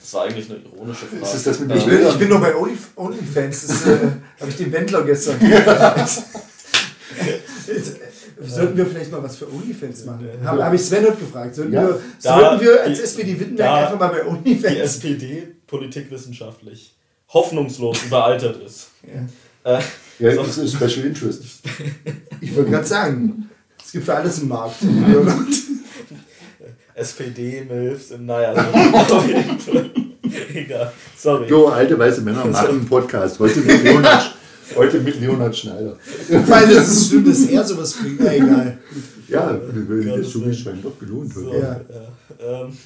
Das 0.00 0.14
war 0.14 0.24
eigentlich 0.24 0.50
eine 0.50 0.58
ironische 0.58 1.06
Frage. 1.06 1.22
Ist 1.22 1.46
das 1.46 1.60
mit 1.60 1.70
Ich 1.74 1.84
bin, 1.86 2.04
ich 2.06 2.18
bin 2.18 2.28
noch 2.30 2.40
bei 2.40 2.52
Only- 2.52 2.76
OnlyFans. 2.96 3.66
Das 3.68 3.86
äh, 3.86 3.98
habe 4.40 4.50
ich 4.50 4.56
dem 4.56 4.72
Wendler 4.72 5.04
gestern. 5.04 5.38
Sollten 8.46 8.76
wir 8.76 8.86
vielleicht 8.86 9.10
mal 9.12 9.22
was 9.22 9.36
für 9.36 9.50
OnlyFans 9.52 10.04
machen? 10.04 10.28
Habe 10.44 10.64
hab 10.64 10.74
ich 10.74 10.82
Sven 10.82 11.04
heute 11.04 11.16
gefragt. 11.16 11.54
Sollten, 11.54 11.72
Ja. 11.72 11.86
wir, 11.88 12.00
Da- 12.22 12.38
sollten 12.38 12.64
wir 12.64 12.82
als 12.82 12.98
die- 12.98 13.04
SPD 13.04 13.40
Wittenberg 13.40 13.70
einfach 13.84 13.98
mal 13.98 14.08
bei 14.08 14.20
die 14.20 14.26
OnlyFans? 14.28 14.76
SPD 14.78 15.48
politikwissenschaftlich 15.66 16.94
hoffnungslos 17.32 17.98
überaltert 18.06 18.62
ist. 18.64 18.88
Ja. 19.64 19.78
Äh, 19.78 19.82
Ja, 20.18 20.34
So. 20.34 20.42
das 20.44 20.58
ist 20.58 20.74
Special 20.74 21.06
Interest. 21.06 21.42
Ich 22.40 22.54
wollte 22.56 22.70
gerade 22.70 22.86
sagen, 22.86 23.48
es 23.84 23.92
gibt 23.92 24.04
für 24.04 24.14
alles 24.14 24.38
einen 24.40 24.48
Markt. 24.48 24.76
SPD-Milfs 26.94 28.10
im 28.10 28.26
Naja. 28.26 28.54
so. 29.08 29.22
Egal. 30.54 30.92
Sorry. 31.16 31.48
So, 31.48 31.68
alte 31.68 31.98
weiße 31.98 32.20
Männer 32.20 32.44
machen 32.44 32.66
einen 32.68 32.86
Podcast. 32.86 33.38
Heute 33.38 33.60
mit 33.60 33.82
Leonhard, 33.82 34.31
heute 34.76 35.00
mit 35.00 35.20
Leonhard 35.20 35.56
Schneider. 35.56 35.96
Weil 36.28 36.74
das 36.74 36.88
ist 36.88 37.06
stimmt, 37.08 37.28
dass 37.28 37.42
er 37.46 37.64
sowas 37.64 37.92
bringt. 37.94 38.20
Ja, 38.20 38.32
egal. 38.32 38.78
Ja, 39.28 39.52
der 39.52 39.82
Gottes 40.04 40.30
Zug 40.32 40.52
scheint 40.54 40.84
doch 40.84 40.98
gelohnt 40.98 41.34
heute. 41.34 41.56
Ja. 41.58 41.80
Ja, 42.40 42.62
ähm, 42.64 42.76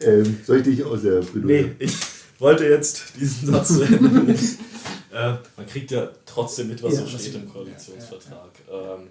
Ähm, 0.00 0.38
soll 0.44 0.58
ich 0.58 0.64
dich 0.64 0.84
aus 0.84 1.02
der 1.02 1.20
Bredouille? 1.20 1.62
nee, 1.62 1.70
ich 1.78 1.92
wollte 2.38 2.64
jetzt 2.64 3.04
diesen 3.18 3.50
Satz 3.52 3.68
zu 3.68 3.82
Ende 3.82 3.98
bringen. 3.98 4.28
äh, 5.12 5.34
Man 5.56 5.66
kriegt 5.66 5.90
ja 5.92 6.10
trotzdem 6.26 6.68
mit, 6.68 6.82
was 6.82 6.94
Ja, 6.94 7.00
so 7.06 7.12
was- 7.14 7.22
steht 7.22 7.34
im 7.36 7.48
Koalitionsvertrag. 7.48 8.50
Ähm, 8.70 9.06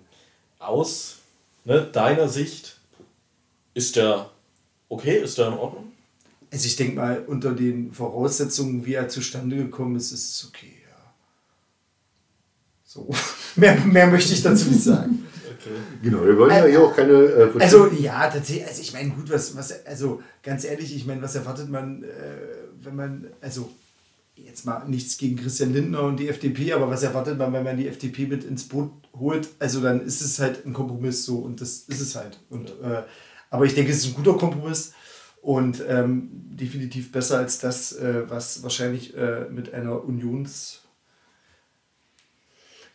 aus 0.60 1.16
ne, 1.64 1.88
deiner 1.92 2.28
Sicht 2.28 2.78
ist 3.74 3.96
der 3.96 4.30
okay, 4.90 5.22
ist 5.24 5.38
der 5.38 5.48
in 5.48 5.54
Ordnung? 5.54 5.92
Also 6.52 6.68
ich 6.68 6.76
denke 6.76 6.96
mal, 6.98 7.24
unter 7.28 7.52
den 7.54 7.92
Voraussetzungen, 7.92 8.86
wie 8.86 8.94
er 8.94 9.10
zustande 9.10 9.56
gekommen 9.58 9.96
ist, 9.96 10.12
ist 10.12 10.30
es 10.36 10.48
okay, 10.48 10.72
ja. 10.72 10.75
So. 12.96 13.10
mehr, 13.58 13.76
mehr 13.86 14.08
möchte 14.08 14.34
ich 14.34 14.42
dazu 14.42 14.70
nicht 14.70 14.84
sagen. 14.84 15.26
Okay. 15.46 15.76
Genau, 16.02 16.24
wir 16.24 16.38
wollen 16.38 16.52
ja 16.52 16.66
hier 16.66 16.82
auch 16.82 16.96
keine. 16.96 17.12
Äh, 17.12 17.50
Also 17.60 17.88
ja, 17.88 18.30
tatsächlich, 18.30 18.66
also 18.66 18.82
ich 18.82 18.94
meine, 18.94 19.10
gut, 19.10 19.30
was, 19.30 19.58
was, 19.58 19.86
also 19.86 20.22
ganz 20.42 20.64
ehrlich, 20.64 20.96
ich 20.96 21.06
meine, 21.06 21.22
was 21.22 21.36
erwartet 21.36 21.70
man, 21.70 22.04
äh, 22.04 22.08
wenn 22.82 22.96
man, 22.96 23.28
also 23.42 23.70
jetzt 24.36 24.66
mal 24.66 24.88
nichts 24.88 25.18
gegen 25.18 25.36
Christian 25.36 25.74
Lindner 25.74 26.04
und 26.04 26.22
die 26.22 26.30
FDP, 26.30 26.72
aber 26.72 26.90
was 26.90 27.04
erwartet 27.04 27.38
man, 27.38 27.52
wenn 27.52 27.66
man 27.66 27.76
die 27.76 27.90
FDP 27.90 28.28
mit 28.28 28.46
ins 28.46 28.64
Boot 28.64 28.92
holt? 29.14 29.50
Also 29.60 29.82
dann 29.82 30.02
ist 30.06 30.22
es 30.22 30.40
halt 30.40 30.66
ein 30.66 30.72
Kompromiss 30.72 31.26
so 31.26 31.40
und 31.40 31.60
das 31.60 31.80
ist 31.88 32.00
es 32.00 32.16
halt. 32.16 32.40
Und, 32.50 32.70
äh, 32.82 33.04
aber 33.50 33.66
ich 33.66 33.76
denke, 33.76 33.92
es 33.92 34.00
ist 34.00 34.08
ein 34.08 34.24
guter 34.24 34.38
Kompromiss 34.38 34.94
und 35.42 35.84
ähm, 35.88 36.30
definitiv 36.32 37.12
besser 37.12 37.40
als 37.40 37.60
das, 37.60 37.92
äh, 37.92 38.24
was 38.30 38.64
wahrscheinlich 38.64 39.16
äh, 39.18 39.50
mit 39.50 39.74
einer 39.74 40.04
Unions 40.04 40.85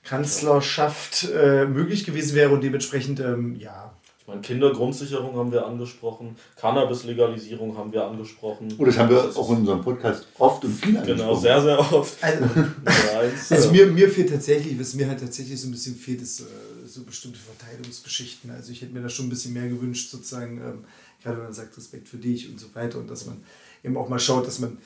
Kanzlerschaft 0.03 1.29
äh, 1.35 1.67
möglich 1.67 2.05
gewesen 2.05 2.35
wäre 2.35 2.51
und 2.51 2.63
dementsprechend, 2.63 3.21
ähm, 3.21 3.57
ja, 3.57 3.93
Ich 4.21 4.27
meine, 4.27 4.41
Kindergrundsicherung 4.41 5.37
haben 5.37 5.51
wir 5.53 5.67
angesprochen, 5.67 6.37
Cannabis-Legalisierung 6.57 7.77
haben 7.77 7.93
wir 7.93 8.05
angesprochen. 8.07 8.73
oh, 8.79 8.85
das 8.85 8.97
haben 8.99 9.11
wir 9.11 9.25
auch 9.37 9.51
in 9.51 9.57
unserem 9.59 9.83
Podcast 9.83 10.27
oft 10.39 10.65
und 10.65 10.73
viel 10.73 10.93
Genau, 10.93 11.03
angesprochen. 11.03 11.41
sehr, 11.41 11.63
sehr 11.63 11.79
oft. 11.79 12.23
also. 12.23 12.45
Also 13.51 13.71
mir, 13.71 13.87
mir 13.87 14.09
fehlt 14.09 14.31
tatsächlich, 14.31 14.79
was 14.81 14.95
mir 14.95 15.07
halt 15.09 15.21
tatsächlich 15.21 15.61
so 15.61 15.69
ein 15.69 15.73
bisschen 15.73 15.95
fehlt, 15.97 16.23
ist 16.23 16.41
äh, 16.41 16.45
so 16.87 17.03
bestimmte 17.05 17.39
Verteilungsgeschichten. 17.39 18.51
Also 18.51 18.73
ich 18.73 18.81
hätte 18.83 18.93
mir 18.95 19.03
da 19.03 19.09
schon 19.11 19.27
ein 19.27 19.31
bisschen 19.31 19.53
mehr 19.53 19.69
gewünscht, 19.69 20.11
sozusagen, 20.11 20.59
ähm, 20.59 20.85
gerade 21.23 21.37
wenn 21.37 21.45
man 21.45 21.53
sagt 21.53 21.77
Respekt 21.77 22.09
für 22.09 22.17
dich 22.17 22.49
und 22.51 22.59
so 22.59 22.67
weiter 22.75 22.99
und 22.99 23.11
dass 23.11 23.27
man 23.27 23.43
eben 23.85 23.97
auch 23.99 24.09
mal 24.09 24.19
schaut, 24.19 24.47
dass 24.47 24.59
man 24.59 24.79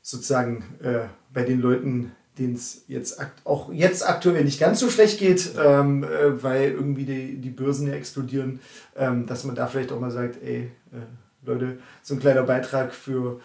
sozusagen 0.00 0.64
äh, 0.82 1.06
bei 1.32 1.42
den 1.44 1.60
Leuten, 1.60 2.12
denen 2.38 2.54
es 2.54 2.84
jetzt 2.88 3.18
auch 3.44 3.72
jetzt 3.72 4.08
aktuell 4.08 4.44
nicht 4.44 4.58
ganz 4.58 4.80
so 4.80 4.88
schlecht 4.88 5.18
geht, 5.18 5.52
ähm, 5.62 6.02
äh, 6.04 6.42
weil 6.42 6.70
irgendwie 6.70 7.04
die, 7.04 7.36
die 7.36 7.50
Börsen 7.50 7.86
ja 7.86 7.94
explodieren, 7.94 8.60
ähm, 8.96 9.26
dass 9.26 9.44
man 9.44 9.54
da 9.54 9.66
vielleicht 9.66 9.92
auch 9.92 10.00
mal 10.00 10.10
sagt, 10.10 10.42
ey, 10.42 10.70
äh, 10.92 11.44
Leute, 11.44 11.78
so 12.02 12.14
ein 12.14 12.20
kleiner 12.20 12.44
Beitrag 12.44 12.94
für 12.94 13.40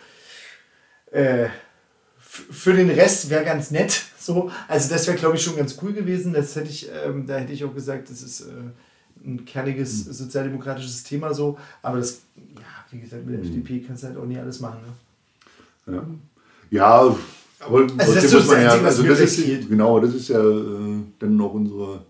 äh, 1.12 1.48
für 2.28 2.74
den 2.74 2.90
Rest 2.90 3.30
wäre 3.30 3.44
ganz 3.44 3.72
nett. 3.72 4.04
So. 4.20 4.52
Also 4.68 4.90
das 4.90 5.08
wäre, 5.08 5.18
glaube 5.18 5.38
ich, 5.38 5.44
schon 5.44 5.56
ganz 5.56 5.78
cool 5.82 5.94
gewesen. 5.94 6.34
Das 6.34 6.56
hätte 6.56 6.70
ich, 6.70 6.90
ähm, 7.06 7.26
da 7.26 7.38
hätte 7.38 7.54
ich 7.54 7.64
auch 7.64 7.74
gesagt, 7.74 8.10
das 8.10 8.22
ist 8.22 8.42
äh, 8.42 8.52
ein 9.26 9.46
kerniges 9.46 10.06
sozialdemokratisches 10.06 11.04
Thema 11.04 11.34
so. 11.34 11.58
Aber 11.82 11.98
das, 11.98 12.22
ja, 12.36 12.62
wie 12.92 13.00
gesagt, 13.00 13.26
mit 13.26 13.36
der 13.36 13.44
FDP 13.44 13.80
kannst 13.80 14.04
du 14.04 14.08
halt 14.08 14.18
auch 14.18 14.26
nicht 14.26 14.40
alles 14.40 14.60
machen. 14.60 14.80
Ne? 15.86 15.94
Ja, 16.72 17.08
ja 17.10 17.18
aber 17.60 17.88
das 17.88 17.96
trotzdem 17.98 18.24
ist 18.24 18.30
so 18.30 18.38
muss 18.38 18.48
man 18.48 18.64
das 18.64 18.76
ja, 18.76 18.80
was 18.80 18.86
also 18.86 19.04
mir 19.04 19.10
das 19.10 19.20
ist, 19.20 19.70
genau, 19.70 20.00
das 20.00 20.14
ist 20.14 20.28
ja 20.30 20.40
äh, 20.40 21.00
dann 21.20 21.38
noch 21.38 21.54
unsere 21.54 22.06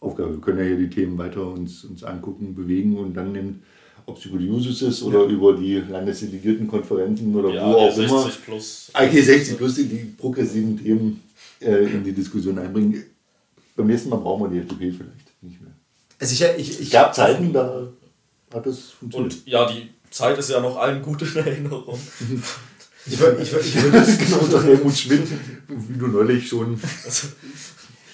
Aufgabe. 0.00 0.32
Wir 0.32 0.40
können 0.40 0.58
ja 0.58 0.64
hier 0.64 0.76
die 0.76 0.90
Themen 0.90 1.16
weiter 1.18 1.46
uns, 1.46 1.84
uns 1.84 2.02
angucken, 2.02 2.54
bewegen 2.54 2.96
und 2.96 3.14
dann 3.14 3.34
eben, 3.34 3.62
ob 4.06 4.18
es 4.18 4.24
über 4.24 4.38
die 4.38 4.46
Jusos 4.46 4.82
ist 4.82 5.02
oder 5.02 5.24
über 5.24 5.54
die 5.54 5.76
Landesdelegiertenkonferenzen 5.76 7.34
oder 7.34 7.50
Ja, 7.50 7.66
wo 7.66 7.76
auch 7.76 7.96
immer. 7.96 8.22
60 8.22 8.44
plus. 8.44 8.90
Eigentlich 8.94 9.24
60 9.26 9.56
plus 9.58 9.74
die, 9.76 9.84
die 9.84 10.04
progressiven 10.18 10.82
Themen 10.82 11.22
äh, 11.60 11.84
in 11.84 12.02
die 12.02 12.12
Diskussion 12.12 12.58
einbringen. 12.58 13.04
Beim 13.76 13.86
nächsten 13.86 14.08
Mal 14.08 14.16
brauchen 14.16 14.44
wir 14.44 14.50
die 14.50 14.58
FDP 14.58 14.90
vielleicht 14.90 15.42
nicht 15.42 15.60
mehr. 15.60 15.72
Also 16.18 16.32
ich, 16.32 16.60
ich, 16.60 16.70
Es 16.70 16.80
ich, 16.80 16.90
gab 16.90 17.14
Zeiten, 17.14 17.52
da 17.52 17.88
hat 18.52 18.66
das 18.66 18.90
funktioniert. 18.90 19.34
Und 19.34 19.46
ja, 19.46 19.70
die 19.70 19.88
Zeit 20.10 20.38
ist 20.38 20.50
ja 20.50 20.60
noch 20.60 20.76
allen 20.76 21.02
gut 21.02 21.22
in 21.22 21.36
Erinnerung. 21.44 21.98
ich, 23.06 23.18
würd- 23.18 23.38
ich, 23.40 23.52
würd- 23.52 23.60
ich, 23.60 23.82
würde 23.82 24.16
genau 24.16 24.38
unter 24.38 24.62
Helmut 24.62 24.96
Schmidt, 24.96 25.26
wie 25.68 25.98
du 25.98 26.06
neulich 26.06 26.48
schon. 26.48 26.80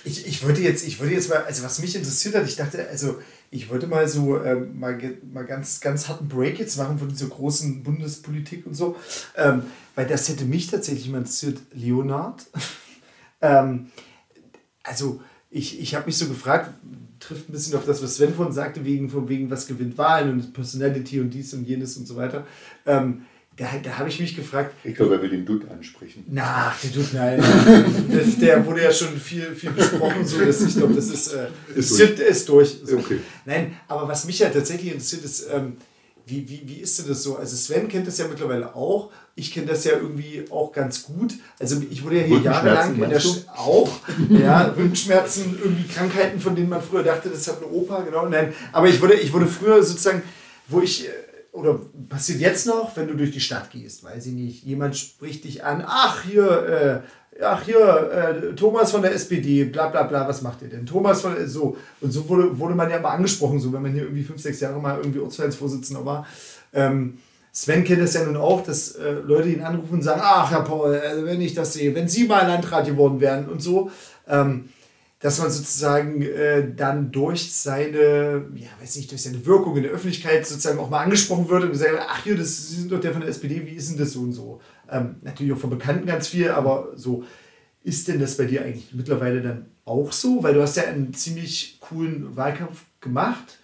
Ich, 0.04 0.26
ich 0.26 0.42
würde 0.42 0.60
jetzt, 0.62 0.86
ich 0.86 1.00
würde 1.00 1.12
jetzt 1.12 1.28
mal, 1.28 1.44
also 1.44 1.62
was 1.64 1.80
mich 1.80 1.94
interessiert 1.94 2.34
hat, 2.34 2.46
ich 2.46 2.56
dachte, 2.56 2.88
also 2.88 3.18
ich 3.50 3.68
wollte 3.68 3.86
mal 3.86 4.08
so 4.08 4.42
ähm, 4.42 4.78
mal, 4.78 4.98
mal 5.32 5.44
ganz, 5.44 5.80
ganz 5.80 6.08
harten 6.08 6.28
Break 6.28 6.58
jetzt 6.58 6.76
machen 6.78 6.98
von 6.98 7.08
dieser 7.08 7.26
großen 7.26 7.82
Bundespolitik 7.82 8.66
und 8.66 8.74
so, 8.74 8.96
ähm, 9.36 9.62
weil 9.94 10.06
das 10.06 10.28
hätte 10.28 10.44
mich 10.44 10.68
tatsächlich 10.68 11.08
mal 11.10 11.18
interessiert, 11.18 11.58
Leonard. 11.72 12.46
ähm, 13.42 13.90
also 14.82 15.20
ich, 15.50 15.80
ich 15.80 15.94
habe 15.94 16.06
mich 16.06 16.16
so 16.16 16.26
gefragt, 16.28 16.70
trifft 17.20 17.48
ein 17.48 17.52
bisschen 17.52 17.74
auf 17.76 17.84
das, 17.84 18.02
was 18.02 18.16
Sven 18.16 18.34
vorhin 18.34 18.54
sagte, 18.54 18.84
wegen, 18.84 19.10
von 19.10 19.28
wegen 19.28 19.50
was 19.50 19.66
gewinnt 19.66 19.98
Wahlen 19.98 20.30
und 20.30 20.52
Personality 20.52 21.20
und 21.20 21.30
dies 21.30 21.52
und 21.52 21.64
jenes 21.66 21.96
und 21.96 22.06
so 22.06 22.16
weiter. 22.16 22.46
Ähm, 22.86 23.22
da 23.58 23.66
da 23.82 23.98
habe 23.98 24.08
ich 24.08 24.20
mich 24.20 24.34
gefragt, 24.36 24.74
Ich 24.84 24.94
glaube, 24.94 25.16
er 25.16 25.22
will 25.22 25.30
den 25.30 25.44
Dutt 25.44 25.62
ansprechen. 25.70 26.24
na, 26.30 26.72
der 26.82 26.92
tut 26.92 27.12
nein. 27.12 27.42
der, 28.10 28.24
der 28.56 28.66
wurde 28.66 28.82
ja 28.84 28.92
schon 28.92 29.18
viel, 29.18 29.54
viel 29.54 29.70
besprochen, 29.70 30.24
so 30.24 30.38
dass 30.44 30.60
ich 30.62 30.76
glaube, 30.76 30.94
das 30.94 31.08
ist, 31.08 31.34
äh, 31.34 31.48
Ist 31.74 31.98
durch. 31.98 32.10
ist 32.20 32.48
durch. 32.48 32.76
So. 32.84 32.98
Okay. 32.98 33.18
Nein, 33.44 33.76
aber 33.88 34.06
was 34.08 34.24
mich 34.24 34.38
ja 34.38 34.48
tatsächlich 34.48 34.92
interessiert, 34.92 35.24
ist, 35.24 35.46
ähm, 35.52 35.76
wie, 36.26 36.46
wie, 36.48 36.62
wie 36.66 36.80
ist 36.80 36.98
denn 36.98 37.08
das 37.08 37.22
so? 37.22 37.36
Also 37.36 37.56
Sven 37.56 37.88
kennt 37.88 38.06
das 38.06 38.18
ja 38.18 38.28
mittlerweile 38.28 38.74
auch. 38.76 39.10
Ich 39.34 39.50
kenne 39.52 39.66
das 39.66 39.84
ja 39.84 39.92
irgendwie 39.92 40.44
auch 40.50 40.72
ganz 40.72 41.04
gut. 41.04 41.32
Also 41.58 41.80
ich 41.90 42.04
wurde 42.04 42.18
ja 42.20 42.24
hier 42.24 42.40
jahrelang 42.40 43.02
in 43.02 43.08
der? 43.08 43.18
Sch 43.18 43.44
auch. 43.56 43.90
Ja, 44.28 44.64
Rückenschmerzen, 44.76 45.58
irgendwie 45.58 45.88
Krankheiten, 45.88 46.38
von 46.38 46.54
denen 46.54 46.68
man 46.68 46.82
früher 46.82 47.02
dachte, 47.02 47.30
das 47.30 47.48
hat 47.48 47.58
eine 47.62 47.66
Opa, 47.72 48.02
genau. 48.02 48.28
Nein, 48.28 48.52
aber 48.72 48.88
ich 48.88 49.00
wurde, 49.00 49.14
ich 49.14 49.32
wurde 49.32 49.46
früher 49.46 49.82
sozusagen, 49.82 50.22
wo 50.68 50.82
ich, 50.82 51.06
äh, 51.08 51.10
oder 51.58 51.80
passiert 52.08 52.40
jetzt 52.40 52.66
noch, 52.66 52.96
wenn 52.96 53.08
du 53.08 53.14
durch 53.14 53.32
die 53.32 53.40
Stadt 53.40 53.70
gehst, 53.70 54.04
weiß 54.04 54.26
ich 54.26 54.32
nicht, 54.32 54.64
jemand 54.64 54.96
spricht 54.96 55.44
dich 55.44 55.64
an, 55.64 55.82
ach 55.84 56.22
hier, 56.22 57.02
äh, 57.36 57.42
ach 57.42 57.62
hier, 57.64 58.10
äh, 58.12 58.54
Thomas 58.54 58.92
von 58.92 59.02
der 59.02 59.12
SPD, 59.12 59.64
bla 59.64 59.88
bla 59.88 60.04
bla, 60.04 60.28
was 60.28 60.42
macht 60.42 60.62
ihr 60.62 60.68
denn? 60.68 60.86
Thomas 60.86 61.20
von 61.20 61.34
der, 61.34 61.48
so. 61.48 61.76
Und 62.00 62.12
so 62.12 62.28
wurde, 62.28 62.58
wurde 62.58 62.74
man 62.74 62.90
ja 62.90 62.98
immer 62.98 63.10
angesprochen, 63.10 63.58
so 63.58 63.72
wenn 63.72 63.82
man 63.82 63.92
hier 63.92 64.02
irgendwie 64.02 64.22
fünf, 64.22 64.40
sechs 64.40 64.60
Jahre 64.60 64.80
mal 64.80 64.98
irgendwie 64.98 65.18
Ortsvereinsvorsitzender 65.18 66.04
war. 66.04 66.26
Ähm, 66.72 67.18
Sven 67.52 67.82
kennt 67.82 68.02
es 68.02 68.14
ja 68.14 68.24
nun 68.24 68.36
auch, 68.36 68.62
dass 68.62 68.92
äh, 68.92 69.10
Leute 69.24 69.48
ihn 69.48 69.62
anrufen 69.62 69.94
und 69.94 70.02
sagen, 70.02 70.20
ach 70.22 70.50
Herr 70.50 70.62
Paul, 70.62 70.94
also 70.94 71.24
wenn 71.24 71.40
ich 71.40 71.54
das 71.54 71.72
sehe, 71.72 71.92
wenn 71.94 72.08
Sie 72.08 72.28
mal 72.28 72.46
Landrat 72.46 72.86
geworden 72.86 73.20
wären 73.20 73.48
und 73.48 73.60
so, 73.60 73.90
ähm, 74.28 74.68
dass 75.20 75.40
man 75.40 75.50
sozusagen 75.50 76.22
äh, 76.22 76.74
dann 76.74 77.10
durch 77.10 77.52
seine, 77.52 78.46
ja, 78.54 78.68
weiß 78.80 78.96
nicht, 78.96 79.10
durch 79.10 79.22
seine 79.22 79.44
Wirkung 79.44 79.76
in 79.76 79.82
der 79.82 79.92
Öffentlichkeit 79.92 80.46
sozusagen 80.46 80.78
auch 80.78 80.90
mal 80.90 81.02
angesprochen 81.02 81.48
wird 81.48 81.64
und 81.64 81.72
gesagt, 81.72 81.92
wird, 81.92 82.02
ach 82.06 82.22
hier, 82.22 82.36
das, 82.36 82.68
sind 82.70 82.92
doch 82.92 83.00
der 83.00 83.12
von 83.12 83.22
der 83.22 83.30
SPD, 83.30 83.66
wie 83.66 83.74
ist 83.74 83.90
denn 83.90 83.98
das 83.98 84.12
so 84.12 84.20
und 84.20 84.32
so? 84.32 84.60
Ähm, 84.88 85.16
natürlich 85.22 85.52
auch 85.52 85.58
von 85.58 85.70
Bekannten 85.70 86.06
ganz 86.06 86.28
viel, 86.28 86.50
aber 86.50 86.92
so, 86.94 87.24
ist 87.82 88.06
denn 88.06 88.20
das 88.20 88.36
bei 88.36 88.44
dir 88.44 88.62
eigentlich 88.62 88.92
mittlerweile 88.92 89.42
dann 89.42 89.66
auch 89.84 90.12
so? 90.12 90.42
Weil 90.42 90.54
du 90.54 90.62
hast 90.62 90.76
ja 90.76 90.84
einen 90.84 91.14
ziemlich 91.14 91.78
coolen 91.80 92.36
Wahlkampf 92.36 92.84
gemacht. 93.00 93.58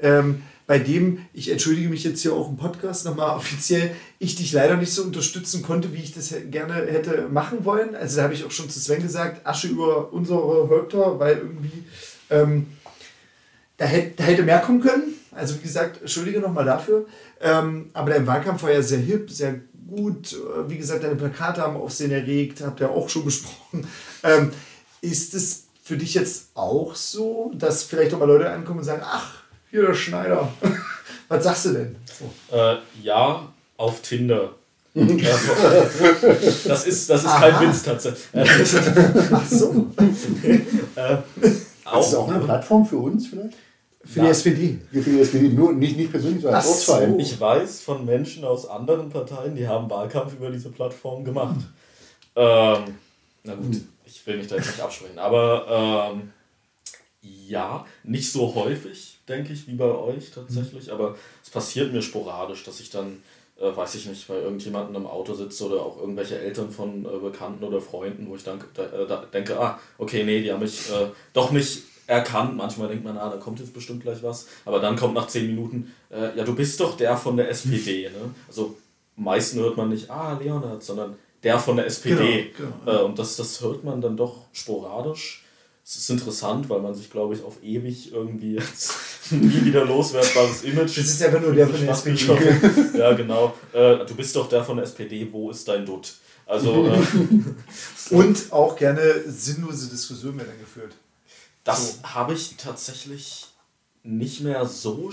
ähm, 0.00 0.42
bei 0.66 0.78
dem, 0.78 1.18
ich 1.32 1.50
entschuldige 1.50 1.88
mich 1.88 2.02
jetzt 2.02 2.22
hier 2.22 2.32
auch 2.32 2.48
im 2.48 2.56
Podcast 2.56 3.04
nochmal 3.04 3.36
offiziell, 3.36 3.94
ich 4.18 4.34
dich 4.34 4.52
leider 4.52 4.76
nicht 4.76 4.92
so 4.92 5.02
unterstützen 5.02 5.62
konnte, 5.62 5.92
wie 5.92 6.02
ich 6.02 6.12
das 6.12 6.34
gerne 6.50 6.74
hätte 6.74 7.28
machen 7.30 7.64
wollen. 7.64 7.94
Also 7.94 8.16
da 8.16 8.24
habe 8.24 8.34
ich 8.34 8.44
auch 8.44 8.50
schon 8.50 8.68
zu 8.68 8.80
Sven 8.80 9.02
gesagt, 9.02 9.46
Asche 9.46 9.68
über 9.68 10.12
unsere 10.12 10.68
Häupter, 10.68 11.20
weil 11.20 11.38
irgendwie 11.38 11.84
ähm, 12.30 12.66
da, 13.76 13.84
hätte, 13.84 14.14
da 14.16 14.24
hätte 14.24 14.42
mehr 14.42 14.58
kommen 14.58 14.80
können. 14.80 15.14
Also 15.30 15.56
wie 15.56 15.62
gesagt, 15.62 16.00
entschuldige 16.00 16.40
nochmal 16.40 16.64
dafür. 16.64 17.06
Ähm, 17.40 17.90
aber 17.92 18.10
dein 18.10 18.26
Wahlkampf 18.26 18.62
war 18.62 18.72
ja 18.72 18.82
sehr 18.82 18.98
hip, 18.98 19.30
sehr 19.30 19.60
gut. 19.88 20.36
Wie 20.66 20.78
gesagt, 20.78 21.04
deine 21.04 21.14
Plakate 21.14 21.60
haben 21.60 21.76
Aufsehen 21.76 22.10
erregt, 22.10 22.60
habt 22.62 22.80
ihr 22.80 22.90
auch 22.90 23.08
schon 23.08 23.24
besprochen. 23.24 23.86
Ähm, 24.24 24.50
ist 25.00 25.34
es 25.34 25.66
für 25.82 25.96
dich 25.96 26.14
jetzt 26.14 26.48
auch 26.54 26.96
so, 26.96 27.52
dass 27.54 27.84
vielleicht 27.84 28.12
auch 28.12 28.18
mal 28.18 28.24
Leute 28.24 28.50
ankommen 28.50 28.80
und 28.80 28.84
sagen, 28.84 29.02
ach, 29.04 29.45
hier 29.76 29.86
der 29.88 29.94
Schneider. 29.94 30.48
Was 31.28 31.44
sagst 31.44 31.66
du 31.66 31.72
denn? 31.72 31.96
So. 32.06 32.56
Äh, 32.56 32.76
ja, 33.02 33.46
auf 33.76 34.00
Tinder. 34.00 34.50
das 34.94 36.86
ist, 36.86 37.10
das 37.10 37.24
ist 37.24 37.34
kein 37.34 37.60
Witz 37.60 37.82
tatsächlich. 37.82 38.26
Ach 39.32 39.46
so. 39.46 39.86
äh, 40.96 41.16
auch, 41.84 42.00
ist 42.00 42.12
das 42.12 42.14
auch 42.14 42.28
eine 42.30 42.42
Plattform 42.42 42.86
für 42.86 42.96
uns 42.96 43.26
vielleicht? 43.26 43.58
Für 44.02 44.20
die 44.20 44.26
SPD. 44.28 44.78
Für 44.90 45.00
die 45.00 45.20
SPD, 45.20 45.48
nur 45.50 45.74
nicht, 45.74 45.98
nicht 45.98 46.10
persönlich, 46.10 46.40
sondern 46.40 46.60
als 46.60 46.68
Ortsverein. 46.68 47.20
Ich 47.20 47.38
weiß 47.38 47.82
von 47.82 48.06
Menschen 48.06 48.44
aus 48.44 48.66
anderen 48.66 49.10
Parteien, 49.10 49.54
die 49.54 49.68
haben 49.68 49.90
Wahlkampf 49.90 50.32
über 50.32 50.50
diese 50.50 50.70
Plattform 50.70 51.24
gemacht. 51.24 51.56
Ähm, 52.34 52.84
na 53.42 53.54
gut, 53.54 53.74
hm. 53.74 53.88
ich 54.06 54.26
will 54.26 54.38
mich 54.38 54.46
da 54.46 54.56
jetzt 54.56 54.68
nicht 54.68 54.80
absprechen, 54.80 55.18
aber 55.18 56.12
ähm, 56.14 56.32
ja, 57.48 57.86
nicht 58.04 58.30
so 58.30 58.54
häufig, 58.54 59.18
denke 59.28 59.52
ich, 59.52 59.66
wie 59.66 59.74
bei 59.74 59.90
euch 59.90 60.30
tatsächlich, 60.30 60.92
aber 60.92 61.16
es 61.42 61.50
passiert 61.50 61.92
mir 61.92 62.02
sporadisch, 62.02 62.64
dass 62.64 62.80
ich 62.80 62.90
dann, 62.90 63.22
äh, 63.60 63.74
weiß 63.74 63.94
ich 63.94 64.06
nicht, 64.06 64.26
bei 64.28 64.36
irgendjemandem 64.36 64.96
im 64.96 65.06
Auto 65.06 65.34
sitze 65.34 65.66
oder 65.66 65.82
auch 65.82 65.98
irgendwelche 65.98 66.38
Eltern 66.38 66.70
von 66.70 67.04
äh, 67.04 67.18
Bekannten 67.18 67.64
oder 67.64 67.80
Freunden, 67.80 68.28
wo 68.28 68.36
ich 68.36 68.44
dann, 68.44 68.58
äh, 68.58 69.06
da 69.08 69.24
denke, 69.32 69.58
ah, 69.58 69.78
okay, 69.98 70.24
nee, 70.24 70.42
die 70.42 70.52
haben 70.52 70.60
mich 70.60 70.90
äh, 70.90 71.06
doch 71.32 71.52
nicht 71.52 71.82
erkannt. 72.06 72.56
Manchmal 72.56 72.88
denkt 72.88 73.04
man, 73.04 73.18
ah, 73.18 73.30
da 73.30 73.36
kommt 73.36 73.60
jetzt 73.60 73.74
bestimmt 73.74 74.02
gleich 74.02 74.22
was. 74.22 74.46
Aber 74.64 74.80
dann 74.80 74.96
kommt 74.96 75.14
nach 75.14 75.26
zehn 75.26 75.46
Minuten, 75.46 75.92
äh, 76.10 76.36
ja, 76.36 76.44
du 76.44 76.54
bist 76.54 76.78
doch 76.80 76.96
der 76.96 77.16
von 77.16 77.36
der 77.36 77.50
SPD. 77.50 78.08
Ne? 78.16 78.34
Also 78.48 78.76
meisten 79.16 79.58
hört 79.60 79.76
man 79.76 79.88
nicht, 79.88 80.10
ah, 80.10 80.38
Leonard, 80.40 80.82
sondern 80.82 81.16
der 81.42 81.58
von 81.58 81.76
der 81.76 81.86
SPD. 81.86 82.52
Genau, 82.56 82.70
genau. 82.84 82.98
Äh, 82.98 83.04
und 83.04 83.18
das, 83.18 83.36
das 83.36 83.60
hört 83.60 83.84
man 83.84 84.00
dann 84.00 84.16
doch 84.16 84.44
sporadisch. 84.52 85.44
Es 85.88 85.94
ist 85.94 86.10
interessant, 86.10 86.68
weil 86.68 86.80
man 86.80 86.94
sich, 86.94 87.10
glaube 87.10 87.34
ich, 87.34 87.44
auf 87.44 87.62
ewig 87.62 88.12
irgendwie 88.12 88.54
jetzt 88.54 88.92
nie 89.30 89.64
wieder 89.64 89.84
loswerdbares 89.84 90.64
Image. 90.64 90.98
Das 90.98 91.06
ist 91.06 91.22
einfach 91.22 91.40
nur 91.40 91.54
der 91.54 91.68
von 91.68 91.80
der 91.80 91.90
SPD. 91.90 92.26
ja, 92.98 93.12
genau. 93.12 93.54
Äh, 93.72 94.04
du 94.04 94.16
bist 94.16 94.34
doch 94.34 94.48
der 94.48 94.64
von 94.64 94.78
der 94.78 94.84
SPD, 94.84 95.28
wo 95.30 95.48
ist 95.48 95.68
dein 95.68 95.86
Dutt? 95.86 96.14
Also, 96.44 96.88
äh, 96.88 97.00
Und 98.10 98.52
auch 98.52 98.74
gerne 98.74 99.22
sinnlose 99.28 99.88
Diskussionen 99.88 100.38
werden 100.38 100.58
geführt. 100.58 100.96
Das 101.62 101.92
so. 101.92 102.02
habe 102.02 102.34
ich 102.34 102.56
tatsächlich 102.56 103.46
nicht 104.02 104.40
mehr 104.40 104.66
so 104.66 105.12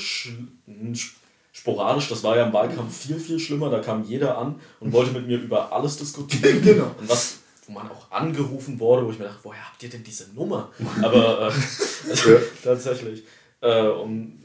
sporadisch. 1.52 2.10
Das 2.10 2.24
war 2.24 2.36
ja 2.36 2.48
im 2.48 2.54
Wahlkampf 2.54 2.98
viel, 2.98 3.20
viel 3.20 3.38
schlimmer. 3.40 3.70
Da 3.70 3.80
kam 3.80 4.06
jeder 4.06 4.40
an 4.40 4.60
und 4.80 4.92
wollte 4.92 5.12
mit 5.12 5.28
mir 5.28 5.40
über 5.40 5.72
alles 5.72 5.98
diskutieren. 5.98 6.64
genau. 6.64 6.96
Und 7.00 7.10
was, 7.10 7.43
wo 7.66 7.72
man 7.74 7.90
auch 7.90 8.12
angerufen 8.12 8.80
wurde, 8.80 9.06
wo 9.06 9.12
ich 9.12 9.20
mir 9.20 9.26
dachte, 9.26 9.40
woher 9.44 9.66
habt 9.66 9.82
ihr 9.84 9.90
denn 9.90 10.04
diese 10.04 10.34
Nummer? 10.34 10.72
Aber 11.02 11.42
äh, 11.42 11.44
also, 12.10 12.32
ja. 12.32 12.40
tatsächlich. 12.64 13.24
Äh, 13.62 13.88
um, 13.88 14.40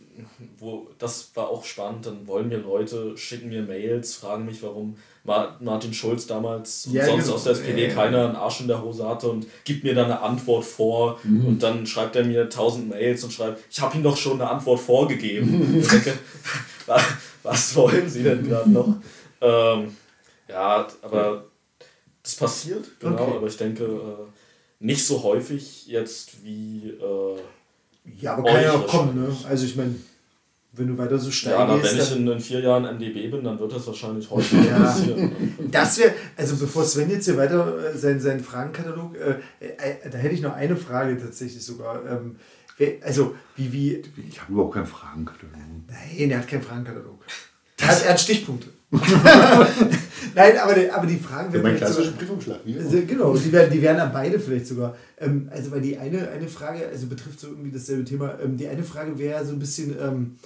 wo, 0.59 0.89
das 0.99 1.31
war 1.35 1.49
auch 1.49 1.65
spannend. 1.65 2.07
Dann 2.07 2.27
wollen 2.27 2.49
mir 2.49 2.59
Leute, 2.59 3.17
schicken 3.17 3.49
mir 3.49 3.63
Mails, 3.63 4.17
fragen 4.17 4.45
mich, 4.45 4.63
warum 4.63 4.97
Martin 5.25 5.93
Schulz 5.93 6.27
damals 6.27 6.89
ja, 6.91 7.05
sonst 7.05 7.25
genau. 7.25 7.35
aus 7.35 7.45
der 7.45 7.53
SPD 7.53 7.89
ja, 7.89 7.95
keiner 7.95 8.27
einen 8.27 8.37
Arsch 8.37 8.61
in 8.61 8.69
der 8.69 8.83
Hose 8.83 9.07
hatte 9.07 9.29
und 9.29 9.47
gibt 9.65 9.85
mir 9.85 9.95
dann 9.95 10.07
eine 10.07 10.23
Antwort 10.23 10.65
vor 10.65 11.21
mhm. 11.23 11.47
und 11.47 11.63
dann 11.63 11.87
schreibt 11.87 12.17
er 12.17 12.25
mir 12.25 12.49
tausend 12.49 12.89
Mails 12.89 13.23
und 13.25 13.33
schreibt, 13.33 13.63
ich 13.71 13.81
habe 13.81 13.97
ihm 13.97 14.03
doch 14.03 14.17
schon 14.17 14.41
eine 14.41 14.51
Antwort 14.51 14.81
vorgegeben. 14.81 15.85
denke, 15.91 16.15
was 17.43 17.77
wollen 17.77 18.09
Sie 18.09 18.23
denn 18.23 18.49
gerade 18.49 18.71
noch? 18.71 18.97
Ähm, 19.41 19.97
ja, 20.49 20.89
aber 21.03 21.45
das 22.29 22.37
passiert, 22.37 23.01
genau, 23.01 23.23
okay. 23.23 23.37
aber 23.37 23.47
ich 23.47 23.57
denke 23.57 23.85
äh, 23.85 24.85
nicht 24.85 25.07
so 25.07 25.23
häufig 25.23 25.87
jetzt 25.87 26.45
wie. 26.45 26.91
Äh, 26.91 27.41
ja, 28.21 28.35
aber 28.35 28.51
kann 28.51 28.63
ja 28.63 28.73
auch 28.73 28.87
kommen, 28.87 29.23
ne? 29.23 29.37
Also 29.49 29.67
ich 29.67 29.77
meine 29.77 29.95
wenn 30.79 30.89
du 30.89 30.99
weiter 30.99 31.19
so 31.19 31.31
steil 31.31 31.53
ja, 31.53 31.77
gehst. 31.77 31.85
Ja, 31.85 31.99
wenn 31.99 32.05
ich 32.05 32.17
in, 32.17 32.29
in, 32.29 32.41
vier 32.41 32.61
Jahren 32.61 32.85
MDB 32.85 33.29
bin, 33.31 33.43
dann 33.43 33.59
wird 33.59 33.73
das 33.73 33.87
wahrscheinlich 33.87 34.31
heute 34.31 34.57
ja. 34.57 34.79
passieren. 34.79 35.33
Das 35.71 35.99
wäre, 35.99 36.15
also 36.37 36.57
bevor 36.57 36.85
Sven 36.85 37.11
jetzt 37.11 37.25
hier 37.25 37.37
weiter 37.37 37.93
äh, 37.93 37.97
seinen, 37.97 38.21
seinen 38.21 38.41
Fragenkatalog, 38.41 39.17
äh, 39.17 39.41
äh, 39.61 40.11
da 40.11 40.19
hätte 40.19 40.35
ich 40.35 40.43
noch 40.43 40.55
eine 40.55 40.77
Frage 40.77 41.19
tatsächlich 41.19 41.65
sogar. 41.65 42.05
Ähm, 42.07 42.37
also, 43.03 43.35
wie, 43.57 43.73
wie. 43.73 44.03
Ich 44.29 44.41
habe 44.41 44.53
überhaupt 44.53 44.75
keinen 44.75 44.87
Fragenkatalog. 44.87 45.53
Nein, 45.89 46.31
er 46.31 46.39
hat 46.39 46.47
keinen 46.47 46.63
Fragenkatalog. 46.63 47.25
Er 47.81 47.89
hat, 47.89 48.05
er 48.05 48.11
hat 48.11 48.21
Stichpunkte. 48.21 48.69
Nein, 48.91 50.59
aber, 50.59 50.75
die, 50.75 50.91
aber 50.91 51.07
die 51.07 51.19
Fragen 51.19 51.53
werden. 51.53 51.65
Ja, 51.65 51.71
mein 51.71 51.79
klassischer 51.79 52.13
Prüfungsschlag. 52.13 52.61
Also, 52.79 53.03
genau, 53.07 53.37
die 53.37 53.53
werden, 53.53 53.71
die 53.71 53.83
werden 53.83 53.99
dann 53.99 54.13
beide 54.13 54.41
vielleicht 54.41 54.67
sogar. 54.67 54.97
Ähm, 55.19 55.49
also, 55.51 55.71
weil 55.71 55.81
die 55.81 55.99
eine, 55.99 56.29
eine 56.31 56.49
Frage, 56.49 56.89
also 56.89 57.07
betrifft 57.07 57.41
so 57.41 57.49
irgendwie 57.49 57.71
dasselbe 57.71 58.05
Thema. 58.05 58.39
Ähm, 58.43 58.57
die 58.57 58.67
eine 58.69 58.83
Frage 58.83 59.19
wäre 59.19 59.45
so 59.45 59.53
ein 59.53 59.59
bisschen. 59.59 59.95
Ähm, 60.01 60.37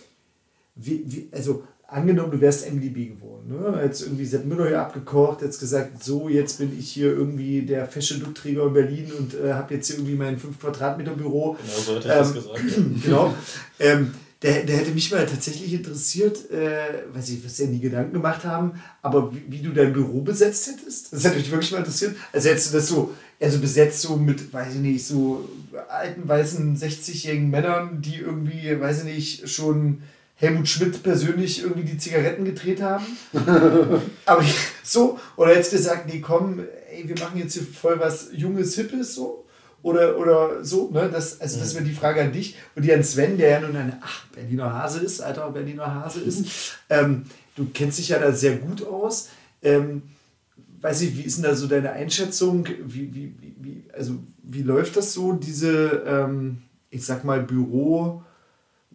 wie, 0.75 1.05
wie, 1.07 1.29
also 1.33 1.65
angenommen, 1.87 2.33
du 2.33 2.41
wärst 2.41 2.71
MDB 2.73 3.09
geworden, 3.09 3.49
ne? 3.49 3.81
jetzt 3.83 4.03
irgendwie 4.03 4.25
Sepp 4.25 4.47
Müller 4.47 4.69
hier 4.69 4.81
abgekocht, 4.81 5.43
jetzt 5.43 5.61
gesagt, 5.61 6.03
so, 6.03 6.29
jetzt 6.29 6.59
bin 6.59 6.77
ich 6.79 6.91
hier 6.91 7.13
irgendwie 7.13 7.63
der 7.63 7.87
Fashion 7.87 8.21
Look 8.21 8.35
Träger 8.35 8.67
in 8.67 8.73
Berlin 8.73 9.13
und 9.19 9.35
äh, 9.35 9.53
habe 9.53 9.75
jetzt 9.75 9.89
hier 9.89 9.97
irgendwie 9.97 10.15
mein 10.15 10.39
5 10.39 10.59
Quadratmeter 10.59 11.13
Büro. 11.13 11.59
Genau, 11.61 11.79
so 11.79 11.97
hätte 11.97 12.09
ich 12.09 12.15
ähm, 12.15 12.19
das 12.19 12.35
gesagt. 12.35 12.61
genau. 13.05 13.35
Der, 14.43 14.65
der 14.65 14.77
hätte 14.79 14.91
mich 14.91 15.11
mal 15.13 15.25
tatsächlich 15.25 15.73
interessiert, 15.73 16.51
äh, 16.51 17.05
weiß 17.15 17.29
ich, 17.31 17.45
was 17.45 17.57
sie 17.57 17.67
nie 17.67 17.79
Gedanken 17.79 18.13
gemacht 18.13 18.45
haben, 18.45 18.73
aber 19.01 19.33
wie, 19.33 19.45
wie, 19.49 19.63
du 19.63 19.71
dein 19.71 19.93
Büro 19.93 20.21
besetzt 20.21 20.69
hättest. 20.69 21.13
Das 21.13 21.25
hätte 21.25 21.37
mich 21.37 21.51
wirklich 21.51 21.71
mal 21.71 21.79
interessiert. 21.79 22.17
Also 22.33 22.49
hättest 22.49 22.73
du 22.73 22.77
das 22.77 22.89
so, 22.89 23.15
also 23.41 23.59
besetzt 23.61 24.01
so 24.01 24.17
mit, 24.17 24.53
weiß 24.53 24.75
ich 24.75 24.81
nicht, 24.81 25.07
so 25.07 25.49
alten, 25.89 26.27
weißen, 26.27 26.77
60-jährigen 26.77 27.51
Männern, 27.51 28.03
die 28.03 28.17
irgendwie, 28.17 28.81
weiß 28.81 29.01
ich 29.01 29.05
nicht, 29.05 29.49
schon 29.49 30.03
Helmut 30.43 30.67
Schmidt 30.67 31.05
persönlich 31.05 31.63
irgendwie 31.63 31.85
die 31.85 31.99
Zigaretten 31.99 32.45
gedreht 32.45 32.83
haben. 32.83 33.07
Aber 34.27 34.45
so, 34.83 35.21
oder 35.37 35.55
jetzt 35.55 35.71
gesagt, 35.71 36.13
nee, 36.13 36.21
komm, 36.21 36.65
ey, 36.91 37.09
wir 37.09 37.17
machen 37.21 37.39
jetzt 37.39 37.55
hier 37.55 37.63
voll 37.63 38.01
was 38.01 38.31
Junges, 38.33 38.75
Hippes, 38.75 39.15
so. 39.15 39.42
Oder, 39.83 40.17
oder 40.19 40.65
so, 40.65 40.91
ne? 40.91 41.11
Das, 41.13 41.41
also 41.41 41.59
das 41.59 41.75
wäre 41.75 41.85
die 41.85 41.93
Frage 41.93 42.23
an 42.23 42.33
dich 42.33 42.57
und 42.77 42.85
die 42.85 42.93
an 42.93 43.03
Sven, 43.03 43.37
der 43.37 43.51
ja 43.51 43.61
nun 43.61 43.77
ein 43.77 43.99
ach, 44.01 44.27
Berliner 44.27 44.73
Hase 44.73 45.01
ist, 45.01 45.21
alter 45.21 45.51
Berliner 45.51 45.95
Hase 45.95 46.21
ist. 46.21 46.79
Ähm, 46.89 47.25
du 47.57 47.67
kennst 47.75 47.99
dich 47.99 48.11
ja 48.11 48.19
da 48.19 48.33
sehr 48.33 48.57
gut 48.57 48.87
aus. 48.87 49.31
Ähm, 49.61 50.03
weiß 50.81 51.03
ich, 51.03 51.17
wie 51.17 51.23
ist 51.23 51.39
denn 51.39 51.45
da 51.45 51.55
so 51.55 51.67
deine 51.67 51.93
Einschätzung? 51.93 52.67
Wie, 52.85 53.15
wie, 53.15 53.35
wie, 53.61 53.85
also, 53.93 54.15
wie 54.43 54.63
läuft 54.63 54.97
das 54.97 55.13
so, 55.13 55.33
diese, 55.33 56.03
ähm, 56.07 56.63
ich 56.91 57.05
sag 57.05 57.25
mal, 57.25 57.41
Büro- 57.41 58.23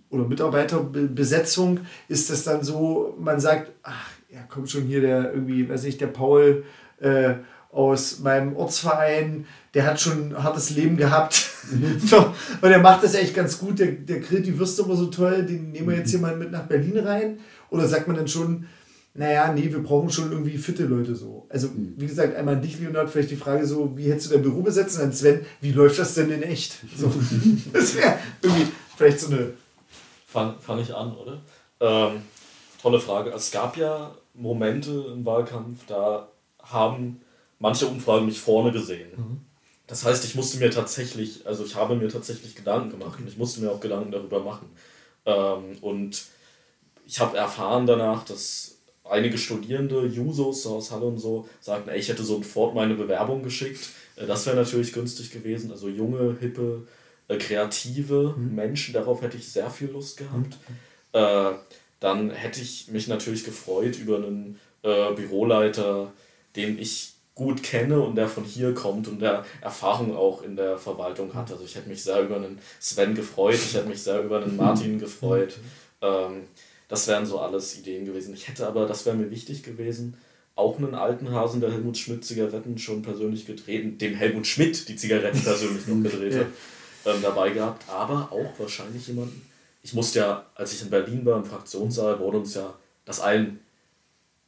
oder 0.10 0.26
Mitarbeiterbesetzung 0.26 1.82
ist 2.08 2.30
das 2.30 2.44
dann 2.44 2.64
so, 2.64 3.16
man 3.20 3.40
sagt, 3.40 3.72
ach, 3.84 4.10
ja, 4.30 4.42
kommt 4.44 4.70
schon 4.70 4.84
hier 4.84 5.02
der 5.02 5.34
irgendwie, 5.34 5.68
weiß 5.68 5.86
ich, 5.86 5.98
der 5.98 6.08
Paul 6.08 6.64
äh, 7.00 7.36
aus 7.72 8.20
meinem 8.20 8.56
Ortsverein, 8.56 9.46
der 9.78 9.86
hat 9.86 10.02
schon 10.02 10.30
ein 10.30 10.44
hartes 10.44 10.72
Leben 10.72 10.98
gehabt. 10.98 11.52
Mhm. 11.70 12.00
so, 12.04 12.34
und 12.62 12.72
er 12.72 12.80
macht 12.80 13.04
das 13.04 13.14
echt 13.14 13.36
ganz 13.36 13.60
gut, 13.60 13.78
der, 13.78 13.92
der 13.92 14.22
grillt 14.22 14.48
die 14.48 14.58
Würste 14.58 14.82
immer 14.82 14.96
so 14.96 15.06
toll, 15.06 15.46
den 15.46 15.72
nehmen 15.72 15.90
wir 15.90 15.98
jetzt 15.98 16.10
hier 16.10 16.18
mal 16.18 16.36
mit 16.36 16.52
nach 16.52 16.64
Berlin 16.64 16.98
rein. 16.98 17.40
Oder 17.70 17.88
sagt 17.88 18.08
man 18.08 18.18
dann 18.18 18.28
schon, 18.28 18.66
naja, 19.14 19.54
nee, 19.54 19.72
wir 19.72 19.84
brauchen 19.84 20.10
schon 20.10 20.32
irgendwie 20.32 20.58
fitte 20.58 20.86
Leute 20.86 21.14
so. 21.14 21.46
Also, 21.50 21.68
mhm. 21.68 21.94
wie 21.96 22.08
gesagt, 22.08 22.36
einmal 22.36 22.56
an 22.56 22.64
dich, 22.64 22.80
Leonard, 22.80 23.12
vielleicht 23.12 23.30
die 23.30 23.36
Frage 23.36 23.68
so, 23.68 23.96
wie 23.96 24.10
hättest 24.10 24.32
du 24.32 24.34
dein 24.34 24.42
Büro 24.42 24.64
besetzt? 24.64 24.96
Und 24.96 25.04
dann 25.04 25.14
Sven, 25.14 25.46
wie 25.62 25.74
läuft 25.74 26.00
das 26.00 26.16
denn 26.16 26.32
in 26.32 26.42
echt? 26.42 26.78
So, 26.98 27.14
das 27.74 27.96
wäre 27.96 28.18
irgendwie 28.42 28.66
vielleicht 28.96 29.20
so 29.20 29.28
eine 29.28 29.54
Fange 30.26 30.56
fang 30.60 30.80
ich 30.80 30.96
an, 30.96 31.16
oder? 31.16 31.42
Ähm, 31.82 32.24
tolle 32.82 33.00
Frage. 33.00 33.30
Es 33.30 33.52
gab 33.52 33.78
ja 33.78 34.16
Momente 34.34 35.06
im 35.14 35.24
Wahlkampf, 35.24 35.86
da 35.86 36.30
haben 36.64 37.22
manche 37.60 37.86
Umfragen 37.86 38.26
mich 38.26 38.42
vorne 38.42 38.72
gesehen. 38.72 39.10
Mhm. 39.16 39.47
Das 39.88 40.04
heißt, 40.04 40.26
ich 40.26 40.36
musste 40.36 40.58
mir 40.60 40.70
tatsächlich, 40.70 41.48
also 41.48 41.64
ich 41.64 41.76
habe 41.76 41.96
mir 41.96 42.10
tatsächlich 42.10 42.56
Gedanken 42.56 42.92
gemacht 42.92 43.20
und 43.20 43.28
ich 43.28 43.38
musste 43.38 43.62
mir 43.62 43.72
auch 43.72 43.80
Gedanken 43.80 44.12
darüber 44.12 44.42
machen. 44.42 44.70
Ähm, 45.26 45.78
und 45.82 46.26
ich 47.06 47.20
habe 47.22 47.38
erfahren 47.38 47.88
danach, 47.88 48.26
dass 48.26 48.76
einige 49.06 49.38
Studierende, 49.38 50.06
Jusos 50.06 50.68
aus 50.68 50.92
Halle 50.92 51.06
und 51.06 51.20
so, 51.20 51.48
sagten, 51.62 51.90
ey, 51.90 52.00
ich 52.00 52.10
hätte 52.10 52.24
sofort 52.24 52.76
meine 52.76 52.96
Bewerbung 52.96 53.44
geschickt. 53.44 53.90
Äh, 54.18 54.26
das 54.26 54.46
wäre 54.46 54.58
natürlich 54.58 54.92
günstig 54.92 55.32
gewesen. 55.32 55.72
Also 55.72 55.88
junge, 55.88 56.36
hippe 56.40 56.86
äh, 57.30 57.38
kreative 57.38 58.36
mhm. 58.38 58.56
Menschen, 58.56 58.94
darauf 58.94 59.22
hätte 59.22 59.38
ich 59.38 59.52
sehr 59.52 59.70
viel 59.70 59.90
Lust 59.90 60.18
gehabt. 60.18 60.58
Mhm. 60.68 61.20
Äh, 61.20 61.54
dann 62.00 62.30
hätte 62.30 62.62
ich 62.62 62.90
mich 62.90 63.08
natürlich 63.08 63.44
gefreut 63.44 63.98
über 63.98 64.18
einen 64.18 64.60
äh, 64.84 65.14
Büroleiter, 65.14 66.14
den 66.56 66.78
ich 66.78 67.14
gut 67.38 67.62
kenne 67.62 68.02
und 68.02 68.16
der 68.16 68.28
von 68.28 68.44
hier 68.44 68.74
kommt 68.74 69.08
und 69.08 69.22
der 69.22 69.46
Erfahrung 69.62 70.18
auch 70.18 70.42
in 70.42 70.56
der 70.56 70.80
Verwaltung 70.80 71.36
hat. 71.36 71.52
Also 71.52 71.64
ich 71.64 71.76
hätte 71.76 71.88
mich 71.88 72.04
sehr 72.04 72.24
über 72.24 72.38
einen 72.38 72.58
Sven 72.80 73.14
gefreut, 73.14 73.54
ich 73.54 73.76
hätte 73.76 73.88
mich 73.88 74.02
sehr 74.02 74.24
über 74.24 74.42
einen 74.42 74.58
Martin 74.58 74.98
gefreut. 75.00 75.60
Ähm, 76.02 76.46
das 76.88 77.08
wären 77.08 77.28
so 77.28 77.40
alles 77.40 77.78
Ideen 77.78 78.06
gewesen. 78.06 78.34
Ich 78.34 78.48
hätte 78.48 78.68
aber, 78.68 78.88
das 78.88 79.06
wäre 79.06 79.16
mir 79.16 79.30
wichtig 79.30 79.62
gewesen, 79.62 80.18
auch 80.56 80.80
einen 80.80 80.96
alten 80.96 81.32
Hasen, 81.32 81.62
der 81.62 81.72
Helmut 81.72 81.98
Schmidt 81.98 82.26
Zigaretten 82.26 82.80
schon 82.80 83.04
persönlich 83.04 83.46
gedreht, 83.46 84.02
dem 84.02 84.16
Helmut 84.16 84.48
Schmidt 84.48 84.90
die 84.90 84.96
Zigaretten 84.96 85.40
persönlich 85.40 85.86
noch 85.86 86.02
gedreht 86.10 86.40
hat, 86.40 86.48
ähm, 87.06 87.22
dabei 87.22 87.52
gehabt. 87.52 87.88
Aber 87.88 88.30
auch 88.32 88.58
wahrscheinlich 88.58 89.08
jemanden. 89.08 89.48
Ich 89.84 89.94
musste 89.94 90.20
ja, 90.20 90.46
als 90.56 90.74
ich 90.74 90.82
in 90.82 90.90
Berlin 90.90 91.24
war, 91.24 91.38
im 91.38 91.46
Fraktionssaal, 91.46 92.20
wurde 92.20 92.40
uns 92.40 92.56
ja 92.56 92.74
das 93.06 93.20
allen 93.20 93.60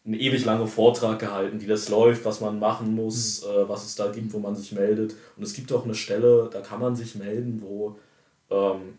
einen 0.09 0.19
ewig 0.19 0.43
langen 0.43 0.67
Vortrag 0.67 1.19
gehalten, 1.19 1.61
wie 1.61 1.67
das 1.67 1.87
läuft, 1.87 2.25
was 2.25 2.41
man 2.41 2.57
machen 2.57 2.95
muss, 2.95 3.43
mhm. 3.43 3.51
äh, 3.51 3.69
was 3.69 3.85
es 3.85 3.95
da 3.95 4.11
gibt, 4.11 4.33
wo 4.33 4.39
man 4.39 4.55
sich 4.55 4.71
meldet. 4.71 5.13
Und 5.37 5.43
es 5.43 5.53
gibt 5.53 5.71
auch 5.71 5.85
eine 5.85 5.93
Stelle, 5.93 6.49
da 6.51 6.61
kann 6.61 6.79
man 6.79 6.95
sich 6.95 7.13
melden, 7.13 7.61
wo 7.61 7.99
ähm, 8.49 8.97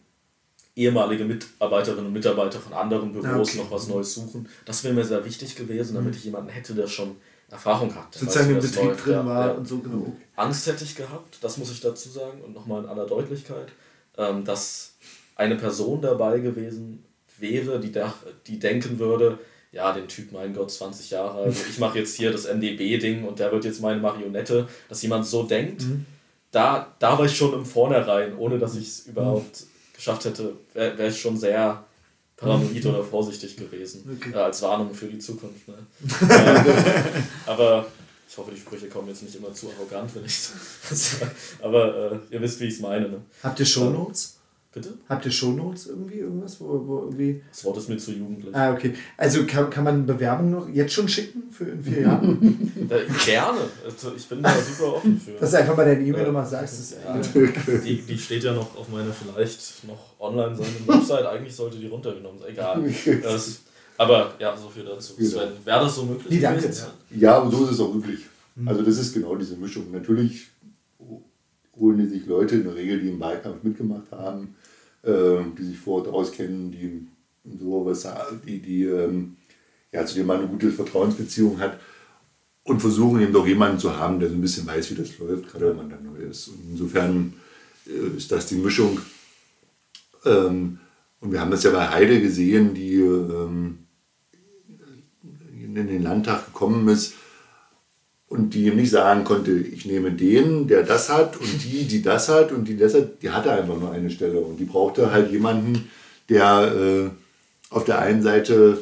ehemalige 0.77 1.25
Mitarbeiterinnen 1.25 2.07
und 2.07 2.13
Mitarbeiter 2.13 2.61
von 2.61 2.73
anderen 2.75 3.13
Büros 3.13 3.51
okay. 3.51 3.59
noch 3.59 3.73
was 3.73 3.89
Neues 3.89 4.15
suchen. 4.15 4.49
Das 4.65 4.85
wäre 4.85 4.95
mir 4.95 5.05
sehr 5.05 5.25
wichtig 5.25 5.57
gewesen, 5.57 5.95
damit 5.95 6.13
mhm. 6.13 6.17
ich 6.17 6.25
jemanden 6.25 6.51
hätte, 6.51 6.75
der 6.75 6.87
schon 6.87 7.17
Erfahrung 7.51 7.93
hat. 7.97 8.15
Sozusagen 8.15 8.51
im 8.51 8.61
Betrieb 8.61 8.85
läuft. 8.85 9.07
drin 9.07 9.27
war 9.27 9.49
ja. 9.49 9.53
und 9.55 9.67
so 9.67 9.79
genau. 9.79 10.13
Angst 10.37 10.69
hätte 10.69 10.85
ich 10.85 10.95
gehabt, 10.95 11.39
das 11.41 11.59
muss 11.59 11.73
ich 11.73 11.81
dazu 11.81 12.09
sagen 12.09 12.41
und 12.43 12.55
nochmal 12.55 12.85
in 12.85 12.89
aller 12.89 13.07
Deutlichkeit, 13.07 13.67
ähm, 14.17 14.45
dass 14.45 14.95
eine 15.35 15.57
Person 15.57 16.01
dabei 16.03 16.39
gewesen 16.39 17.05
wäre, 17.39 17.81
die, 17.81 17.93
die 18.47 18.59
denken 18.61 19.01
würde, 19.01 19.41
ja, 19.73 19.93
den 19.93 20.09
Typ, 20.09 20.33
mein 20.33 20.55
Gott, 20.55 20.71
20 20.71 21.11
Jahre, 21.11 21.43
also 21.43 21.63
ich 21.69 21.79
mache 21.79 21.99
jetzt 21.99 22.17
hier 22.17 22.33
das 22.33 22.47
MDB-Ding 22.47 23.25
und 23.25 23.39
der 23.39 23.53
wird 23.53 23.65
jetzt 23.65 23.81
meine 23.81 24.01
Marionette, 24.01 24.69
dass 24.89 25.03
jemand 25.03 25.27
so 25.27 25.45
denkt, 25.45 25.83
mhm. 25.83 26.07
da, 26.51 26.95
da 26.99 27.19
war 27.19 27.27
ich 27.27 27.37
schon 27.37 27.55
im 27.55 27.65
Vornherein, 27.65 28.37
ohne 28.37 28.59
dass 28.59 28.75
ich 28.75 28.89
es 28.89 29.07
überhaupt 29.07 29.65
geschafft 29.95 30.25
hätte, 30.25 30.55
wäre 30.75 30.99
wär 30.99 31.09
ich 31.09 31.21
schon 31.21 31.37
sehr 31.37 31.85
paranoid 32.37 32.85
oder 32.87 33.05
vorsichtig 33.05 33.57
gewesen, 33.57 34.19
okay. 34.19 34.33
äh, 34.35 34.39
als 34.39 34.63
Warnung 34.63 34.93
für 34.95 35.07
die 35.07 35.19
Zukunft. 35.19 35.69
Ne? 35.69 35.75
aber 37.47 37.87
ich 38.29 38.39
hoffe, 38.39 38.51
die 38.51 38.61
Sprüche 38.61 38.89
kommen 38.89 39.09
jetzt 39.09 39.23
nicht 39.23 39.35
immer 39.37 39.53
zu 39.53 39.71
arrogant, 39.71 40.15
wenn 40.15 40.25
ich 40.25 40.39
das 40.89 41.11
sage. 41.19 41.31
Aber 41.63 42.13
äh, 42.13 42.35
ihr 42.35 42.41
wisst, 42.41 42.59
wie 42.61 42.65
ich 42.65 42.75
es 42.75 42.81
meine. 42.81 43.09
Ne? 43.09 43.21
Habt 43.43 43.61
ihr 43.61 43.67
Shownotes? 43.67 44.40
Bitte? 44.73 44.97
Habt 45.09 45.27
ihr 45.27 45.33
Shownotes 45.33 45.87
irgendwie, 45.87 46.19
irgendwas, 46.19 46.61
wo, 46.61 46.87
wo 46.87 46.99
irgendwie... 47.01 47.43
Das 47.51 47.65
Wort 47.65 47.77
ist 47.79 47.89
mir 47.89 47.97
zu 47.97 48.13
jugendlich. 48.13 48.55
Ah, 48.55 48.73
okay. 48.73 48.95
Also 49.17 49.45
kann, 49.45 49.69
kann 49.69 49.83
man 49.83 50.07
Bewerbung 50.07 50.53
noch 50.53 50.69
jetzt 50.69 50.93
schon 50.93 51.09
schicken 51.09 51.51
für 51.51 51.65
in 51.65 51.83
vier 51.83 52.03
Jahren? 52.03 52.73
Gerne. 53.27 53.59
Also 53.85 54.13
ich 54.17 54.29
bin 54.29 54.41
da 54.41 54.55
super 54.61 54.95
offen 54.95 55.21
für. 55.21 55.33
Dass 55.33 55.51
du 55.51 55.59
einfach 55.59 55.77
mal 55.77 55.85
deine 55.85 56.05
E-Mail 56.05 56.27
nochmal 56.27 56.47
sagst. 56.47 56.79
Das 56.79 56.97
ja, 57.05 57.79
die, 57.85 58.01
die 58.03 58.17
steht 58.17 58.45
ja 58.45 58.53
noch 58.53 58.77
auf 58.77 58.89
meiner 58.91 59.13
vielleicht 59.13 59.89
noch 59.89 60.21
online 60.21 60.55
seinen 60.55 60.87
Website. 60.87 61.27
Eigentlich 61.27 61.57
sollte 61.57 61.77
die 61.77 61.89
runtergenommen 61.89 62.39
sein. 62.39 62.51
Egal. 62.51 62.85
Das, 63.23 63.63
aber 63.97 64.35
ja, 64.39 64.57
so 64.57 64.69
viel 64.69 64.85
dazu. 64.85 65.15
Ja. 65.19 65.29
Sven, 65.29 65.49
wäre 65.65 65.81
das 65.81 65.97
so 65.97 66.05
möglich? 66.05 66.31
Nee, 66.31 66.41
danke. 66.41 66.65
Ja. 66.65 66.87
ja, 67.11 67.37
aber 67.39 67.51
so 67.51 67.65
ist 67.65 67.73
es 67.73 67.81
auch 67.81 67.93
möglich. 67.93 68.21
Mhm. 68.55 68.69
Also 68.69 68.83
das 68.83 68.99
ist 68.99 69.13
genau 69.13 69.35
diese 69.35 69.57
Mischung. 69.57 69.91
Natürlich 69.91 70.47
holen 71.81 71.99
die 71.99 72.07
sich 72.07 72.27
Leute 72.27 72.57
in 72.57 72.65
der 72.65 72.75
Regel, 72.75 73.01
die 73.01 73.09
im 73.09 73.19
Wahlkampf 73.19 73.63
mitgemacht 73.63 74.11
haben, 74.13 74.45
äh, 74.45 74.60
die 75.03 75.65
sich 75.65 75.79
vor 75.79 75.99
Ort 75.99 76.09
auskennen, 76.09 76.71
die 76.71 77.07
sowas, 77.59 78.07
die, 78.45 78.59
die 78.61 78.85
ähm, 78.85 79.37
ja, 79.93 80.05
zu 80.07 80.15
dem 80.15 80.27
man 80.27 80.39
eine 80.39 80.49
gute 80.49 80.71
Vertrauensbeziehung 80.71 81.59
hat 81.59 81.81
und 82.65 82.81
versuchen 82.81 83.21
eben 83.21 83.33
doch 83.33 83.47
jemanden 83.47 83.79
zu 83.79 83.97
haben, 83.97 84.21
der 84.21 84.29
so 84.29 84.35
ein 84.35 84.41
bisschen 84.41 84.67
weiß, 84.67 84.91
wie 84.91 84.95
das 84.95 85.19
läuft, 85.19 85.51
gerade 85.51 85.71
wenn 85.71 85.77
man 85.77 85.91
dann 85.91 86.05
neu 86.05 86.19
ist. 86.19 86.49
Und 86.49 86.61
insofern 86.71 87.33
äh, 87.87 88.17
ist 88.17 88.31
das 88.31 88.47
die 88.47 88.57
Mischung. 88.57 89.01
Ähm, 90.25 90.79
und 91.21 91.33
wir 91.33 91.41
haben 91.41 91.51
das 91.51 91.65
ja 91.65 91.71
bei 91.71 91.89
Heide 91.89 92.21
gesehen, 92.21 92.75
die 92.75 92.95
ähm, 92.95 93.79
in 95.63 95.75
den 95.75 96.03
Landtag 96.03 96.47
gekommen 96.47 96.87
ist 96.89 97.15
und 98.31 98.55
die 98.55 98.67
ihm 98.67 98.77
nicht 98.77 98.91
sagen 98.91 99.25
konnte, 99.25 99.51
ich 99.51 99.85
nehme 99.87 100.13
den, 100.13 100.69
der 100.69 100.85
das 100.85 101.09
hat 101.09 101.37
und 101.37 101.65
die, 101.65 101.85
die 101.85 102.01
das 102.01 102.29
hat 102.29 102.53
und 102.53 102.69
die 102.69 102.77
das 102.77 102.95
hat, 102.95 103.23
die 103.23 103.31
hatte 103.31 103.51
einfach 103.51 103.79
nur 103.79 103.91
eine 103.91 104.09
Stelle. 104.09 104.39
Und 104.39 104.59
die 104.59 104.65
brauchte 104.65 105.11
halt 105.11 105.33
jemanden, 105.33 105.91
der 106.29 106.73
äh, 106.73 107.75
auf 107.75 107.85
der 107.85 107.99
einen 107.99 108.23
Seite 108.23 108.79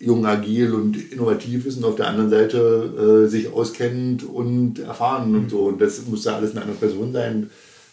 jung, 0.00 0.26
agil 0.26 0.74
und 0.74 1.12
innovativ 1.12 1.64
ist 1.64 1.76
und 1.76 1.84
auf 1.84 1.94
der 1.94 2.08
anderen 2.08 2.28
Seite 2.28 3.24
äh, 3.24 3.28
sich 3.30 3.52
auskennt 3.52 4.24
und 4.24 4.80
erfahren 4.80 5.36
und 5.36 5.48
so. 5.48 5.60
Und 5.66 5.80
das 5.80 6.04
musste 6.06 6.34
alles 6.34 6.50
eine 6.50 6.62
andere 6.62 6.78
Person 6.78 7.12
sein. 7.12 7.50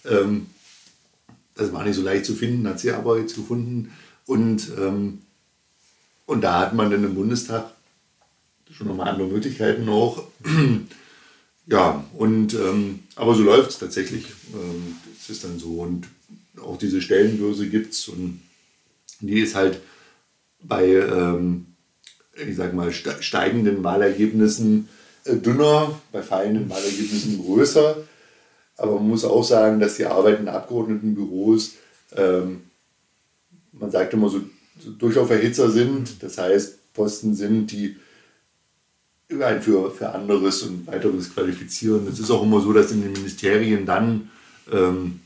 Ähm, 0.09 0.47
das 1.53 1.71
war 1.71 1.83
nicht 1.83 1.97
so 1.97 2.01
leicht 2.01 2.25
zu 2.25 2.33
finden, 2.33 2.67
hat 2.67 2.79
sie 2.79 2.91
aber 2.91 3.19
jetzt 3.19 3.35
gefunden. 3.35 3.91
Und, 4.25 4.71
ähm, 4.79 5.19
und 6.25 6.43
da 6.43 6.59
hat 6.59 6.73
man 6.73 6.89
dann 6.89 7.03
im 7.03 7.13
Bundestag 7.13 7.65
schon 8.80 8.88
nochmal 8.88 9.09
andere 9.09 9.27
Möglichkeiten 9.27 9.84
noch. 9.84 10.23
ja, 11.67 12.03
und 12.17 12.53
ähm, 12.53 13.01
aber 13.15 13.36
so 13.36 13.43
läuft 13.43 13.71
es 13.71 13.80
tatsächlich. 13.80 14.25
Ähm, 14.53 14.95
ist 15.30 15.43
dann 15.43 15.59
so. 15.59 15.82
Und 15.82 16.07
auch 16.61 16.77
diese 16.77 17.01
Stellenbörse 17.01 17.67
gibt 17.67 17.93
es 17.93 18.07
und 18.07 18.41
die 19.19 19.39
ist 19.39 19.55
halt 19.55 19.80
bei, 20.61 20.88
ähm, 20.88 21.67
ich 22.47 22.55
sag 22.55 22.73
mal, 22.73 22.91
steigenden 22.91 23.84
Wahlergebnissen 23.84 24.89
äh, 25.25 25.36
dünner, 25.36 25.99
bei 26.11 26.21
fallenden 26.23 26.69
Wahlergebnissen 26.69 27.43
größer. 27.43 27.97
Aber 28.77 28.95
man 28.95 29.09
muss 29.09 29.25
auch 29.25 29.43
sagen, 29.43 29.80
dass 29.80 29.97
die 29.97 30.05
Arbeit 30.05 30.39
in 30.39 30.47
Abgeordnetenbüros, 30.47 31.73
ähm, 32.15 32.61
man 33.73 33.91
sagt 33.91 34.13
immer 34.13 34.30
so, 34.30 34.41
so 34.80 34.91
Durchlauferhitzer 34.91 35.69
sind. 35.69 36.23
Das 36.23 36.38
heißt, 36.38 36.93
Posten 36.93 37.36
sind, 37.36 37.71
die 37.71 37.97
ein 39.30 39.61
für, 39.61 39.91
für 39.91 40.09
anderes 40.09 40.63
und 40.63 40.88
weiteres 40.88 41.34
qualifizieren. 41.34 42.07
Es 42.07 42.19
ist 42.19 42.32
auch 42.32 42.43
immer 42.43 42.61
so, 42.61 42.73
dass 42.73 42.91
in 42.91 43.01
den 43.01 43.13
Ministerien 43.13 43.86
dann 43.86 44.32
ähm, 44.71 45.19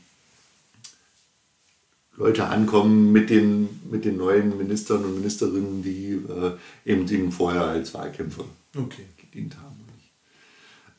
Leute 2.16 2.46
ankommen 2.46 3.12
mit 3.12 3.30
den, 3.30 3.80
mit 3.90 4.04
den 4.04 4.18
neuen 4.18 4.56
Ministern 4.56 5.04
und 5.04 5.16
Ministerinnen, 5.16 5.82
die 5.82 6.12
äh, 6.28 6.52
eben, 6.84 7.08
eben 7.08 7.32
vorher 7.32 7.64
als 7.64 7.92
Wahlkämpfer 7.94 8.44
okay. 8.76 9.06
gedient 9.16 9.56
haben. 9.56 9.74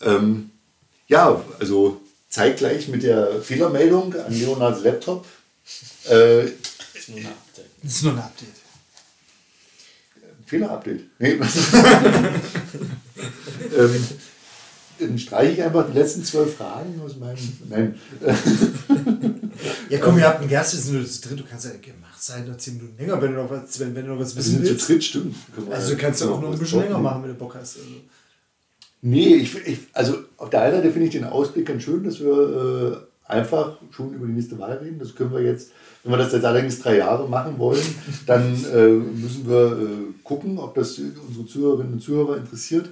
Ähm, 0.02 0.50
ja, 1.08 1.42
also 1.60 2.02
zeitgleich 2.28 2.88
mit 2.90 3.04
der 3.04 3.42
Fehlermeldung 3.42 4.14
an 4.16 4.34
Leonards 4.34 4.84
Laptop. 4.84 5.26
Äh, 6.06 6.44
das 6.44 6.54
ist 6.96 7.10
nur 7.10 7.20
ein 7.20 7.28
Update. 7.28 7.66
Das 7.82 7.92
ist 7.94 8.04
nur 8.04 8.14
ein 8.14 8.20
Update. 8.20 8.65
Fehler-Update. 10.46 11.02
Nee, 11.20 11.32
ähm, 13.78 14.06
dann 15.00 15.20
streiche 15.20 15.52
ich 15.54 15.64
einfach 15.64 15.88
die 15.88 15.98
letzten 15.98 16.24
zwölf 16.24 16.56
Fragen 16.56 17.02
aus 17.04 17.18
meinem. 17.18 17.38
Nein. 17.70 17.96
ja, 19.90 20.00
komm, 20.00 20.18
ihr 20.18 20.28
habt 20.28 20.40
einen 20.42 20.50
Gast, 20.50 20.74
wir 20.74 20.80
sind 20.80 20.96
nur 20.96 21.06
zu 21.06 21.22
dritt. 21.28 21.40
Du 21.40 21.44
kannst 21.44 21.66
ja 21.66 21.72
gemacht 21.72 22.22
sein, 22.22 22.48
noch 22.48 22.58
zehn 22.58 22.78
Minuten 22.78 22.98
länger, 22.98 23.22
wenn 23.22 23.34
du 23.34 23.42
noch 23.42 23.50
was, 23.50 23.80
wenn, 23.80 23.96
wenn 23.96 24.06
du 24.06 24.14
noch 24.14 24.20
was 24.22 24.36
wissen 24.36 24.62
willst. 24.62 24.86
Zu 24.86 24.94
dritt, 24.94 25.04
stimmt. 25.04 25.36
Also, 25.70 25.92
du 25.92 25.98
kannst 25.98 26.22
ja 26.22 26.30
auch 26.30 26.42
noch 26.42 26.54
ein 26.54 26.60
bisschen 26.60 26.82
länger 26.82 27.00
machen, 27.00 27.24
wenn 27.24 27.32
du 27.32 27.36
Bock 27.36 27.56
hast. 27.56 27.78
Also. 27.78 27.90
Nee, 29.02 29.36
ich, 29.36 29.56
ich, 29.68 29.80
also 29.94 30.18
auf 30.38 30.50
der 30.50 30.62
einen 30.62 30.78
Seite 30.78 30.92
finde 30.92 31.08
ich 31.08 31.14
den 31.14 31.26
Ausblick 31.26 31.68
ganz 31.68 31.84
schön, 31.84 32.04
dass 32.04 32.20
wir 32.20 32.32
äh, 32.32 32.98
einfach 33.28 33.78
schon 33.92 34.14
über 34.14 34.28
die 34.28 34.34
nächste 34.34 34.58
Wahl 34.60 34.78
reden. 34.78 35.00
Das 35.00 35.16
können 35.16 35.34
wir 35.34 35.42
jetzt 35.42 35.72
wenn 36.06 36.12
wir 36.12 36.18
das 36.18 36.34
jetzt 36.34 36.46
allerdings 36.46 36.80
drei 36.80 36.98
Jahre 36.98 37.28
machen 37.28 37.58
wollen, 37.58 37.84
dann 38.28 38.54
äh, 38.66 38.90
müssen 38.90 39.50
wir 39.50 39.72
äh, 39.72 40.14
gucken, 40.24 40.60
ob 40.60 40.76
das 40.76 41.00
unsere 41.00 41.48
Zuhörerinnen 41.48 41.94
und 41.94 42.00
Zuhörer 42.00 42.38
interessiert. 42.38 42.90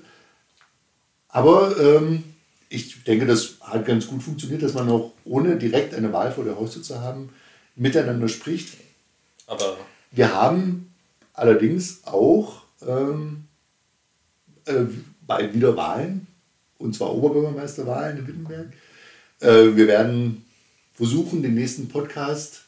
Aber 1.30 1.78
ähm, 1.80 2.24
ich 2.70 3.04
denke, 3.04 3.28
das 3.28 3.58
hat 3.62 3.86
ganz 3.86 4.08
gut 4.08 4.24
funktioniert, 4.24 4.64
dass 4.64 4.74
man 4.74 4.90
auch 4.90 5.12
ohne 5.26 5.58
direkt 5.58 5.94
eine 5.94 6.12
Wahl 6.12 6.32
vor 6.32 6.44
der 6.44 6.56
Haustür 6.56 6.82
zu 6.82 7.02
haben, 7.02 7.30
miteinander 7.76 8.28
spricht. 8.28 8.78
Aber 9.46 9.78
wir 10.10 10.34
haben 10.34 10.92
allerdings 11.36 12.02
auch 12.06 12.64
ähm, 12.82 13.44
äh, 14.66 14.86
bald 15.22 15.54
wieder 15.54 15.78
Wahlen, 15.78 16.26
und 16.80 16.96
zwar 16.96 17.14
Oberbürgermeisterwahlen 17.14 18.18
in 18.18 18.28
Wittenberg. 18.28 18.74
Äh, 19.44 19.76
wir 19.76 19.88
werden 19.88 20.46
versuchen, 20.96 21.44
den 21.44 21.56
nächsten 21.56 21.90
Podcast 21.90 22.64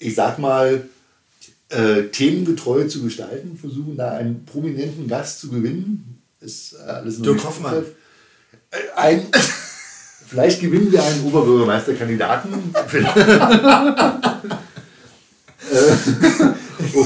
ich 0.00 0.16
sag 0.16 0.38
mal, 0.38 0.88
äh, 1.68 2.04
themengetreu 2.04 2.88
zu 2.88 3.04
gestalten, 3.04 3.56
versuchen 3.56 3.96
da 3.96 4.12
einen 4.12 4.44
prominenten 4.44 5.06
Gast 5.06 5.40
zu 5.40 5.50
gewinnen. 5.50 6.20
Ist 6.40 6.72
äh, 6.72 6.90
alles 6.90 7.22
Dirk 7.22 7.44
Hoffmann. 7.44 7.84
Äh, 8.70 8.78
ein 8.96 9.26
Vielleicht 10.26 10.60
gewinnen 10.60 10.90
wir 10.92 11.02
einen 11.02 11.24
Oberbürgermeisterkandidaten. 11.24 12.52
oh, 16.94 17.04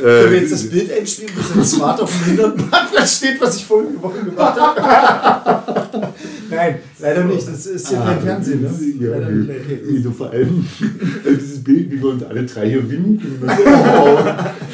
Können 0.00 0.30
wir 0.32 0.40
jetzt 0.40 0.52
das 0.52 0.68
Bild 0.68 0.90
einspielen, 0.92 1.32
bis 1.34 1.50
ein 1.56 1.64
Smart 1.64 2.00
auf 2.00 2.10
dem 2.10 2.20
Behindertenparkplatz 2.20 3.16
steht, 3.18 3.40
was 3.40 3.56
ich 3.56 3.64
vorige 3.66 4.00
Woche 4.02 4.24
gemacht 4.24 4.58
habe? 4.58 6.08
Nein, 6.50 6.78
leider 6.98 7.24
nicht. 7.24 7.46
Das 7.46 7.66
ist 7.66 7.88
hier 7.88 7.98
kein 7.98 8.20
Fernsehen. 8.22 8.62
Ne? 8.62 8.70
Ja, 9.00 9.10
Leider 9.12 9.30
nicht. 9.30 9.50
Okay. 9.50 9.80
Nee, 9.88 10.00
so 10.02 10.10
vor 10.10 10.30
allem 10.30 10.66
äh, 10.80 11.34
dieses 11.36 11.62
Bild, 11.62 11.90
wie 11.90 12.02
wir 12.02 12.08
uns 12.10 12.22
alle 12.24 12.44
drei 12.44 12.68
hier 12.68 12.90
winken. 12.90 13.42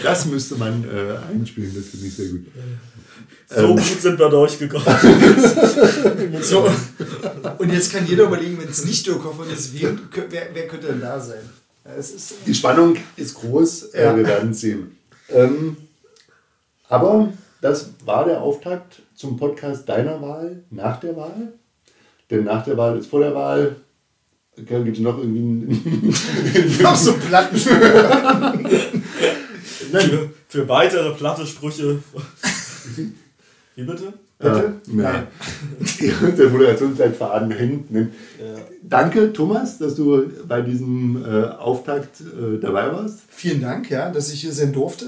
Das 0.02 0.26
müsste 0.26 0.54
man 0.56 0.84
äh, 0.84 1.34
einspielen, 1.34 1.72
das 1.74 1.86
finde 1.86 2.06
ich 2.06 2.14
sehr 2.14 2.28
gut. 2.28 2.46
So 3.48 3.60
Ähm. 3.60 3.76
gut 3.76 4.00
sind 4.00 4.18
wir 4.18 4.28
durchgekommen. 4.28 4.86
So. 6.42 6.68
Und 7.58 7.72
jetzt 7.72 7.92
kann 7.92 8.06
jeder 8.06 8.24
überlegen, 8.24 8.58
wenn 8.60 8.68
es 8.68 8.84
nicht 8.84 9.06
Dirk 9.06 9.24
Hoffmann 9.24 9.48
ist, 9.50 9.72
wen, 9.74 9.98
wer, 10.30 10.48
wer 10.52 10.66
könnte 10.66 10.88
denn 10.88 11.00
da 11.00 11.18
sein? 11.20 11.38
Ja, 11.86 11.94
Es 11.96 12.10
ist, 12.12 12.34
Die 12.46 12.54
Spannung 12.54 12.96
ist 13.16 13.34
groß, 13.34 13.84
äh, 13.94 14.04
Ja. 14.04 14.16
wir 14.16 14.26
werden 14.26 14.50
es 14.50 14.60
sehen. 14.60 14.96
Ähm, 15.28 15.76
aber 16.88 17.32
das 17.60 17.90
war 18.04 18.24
der 18.24 18.40
Auftakt 18.42 19.02
zum 19.14 19.36
Podcast 19.36 19.88
deiner 19.88 20.20
Wahl 20.22 20.62
nach 20.70 21.00
der 21.00 21.16
Wahl. 21.16 21.52
Denn 22.30 22.44
nach 22.44 22.64
der 22.64 22.76
Wahl 22.76 22.98
ist 22.98 23.06
vor 23.08 23.20
der 23.20 23.34
Wahl. 23.34 23.76
Gibt 24.56 24.96
es 24.96 25.00
noch 25.00 25.18
irgendwie 25.18 25.38
einen. 25.40 26.14
ich 26.66 26.82
hab 26.84 26.96
so 26.96 27.12
Platten. 27.14 27.56
Nein. 29.92 30.10
Für, 30.10 30.30
für 30.48 30.68
weitere 30.68 31.12
platte 31.14 31.46
Sprüche. 31.46 31.98
Wie 33.74 33.82
bitte? 33.84 34.14
Bitte? 34.38 34.74
Ja, 34.94 35.02
ja. 35.02 35.26
Der 36.36 36.50
Moderationsleitfaden 36.50 37.50
hängt. 37.52 37.90
Ne? 37.90 38.10
Ja. 38.38 38.44
Danke, 38.82 39.32
Thomas, 39.32 39.78
dass 39.78 39.94
du 39.94 40.24
bei 40.46 40.60
diesem 40.60 41.24
äh, 41.24 41.44
Auftakt 41.44 42.20
äh, 42.20 42.58
dabei 42.60 42.92
warst. 42.92 43.20
Vielen 43.28 43.62
Dank, 43.62 43.90
ja, 43.90 44.10
dass 44.10 44.30
ich 44.32 44.42
hier 44.42 44.52
sein 44.52 44.72
durfte. 44.74 45.06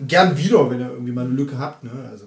Gern 0.00 0.36
wieder, 0.36 0.68
wenn 0.70 0.80
ihr 0.80 0.90
irgendwie 0.90 1.12
mal 1.12 1.24
eine 1.24 1.34
Lücke 1.34 1.56
habt. 1.56 1.84
Ne? 1.84 1.90
Also. 2.10 2.24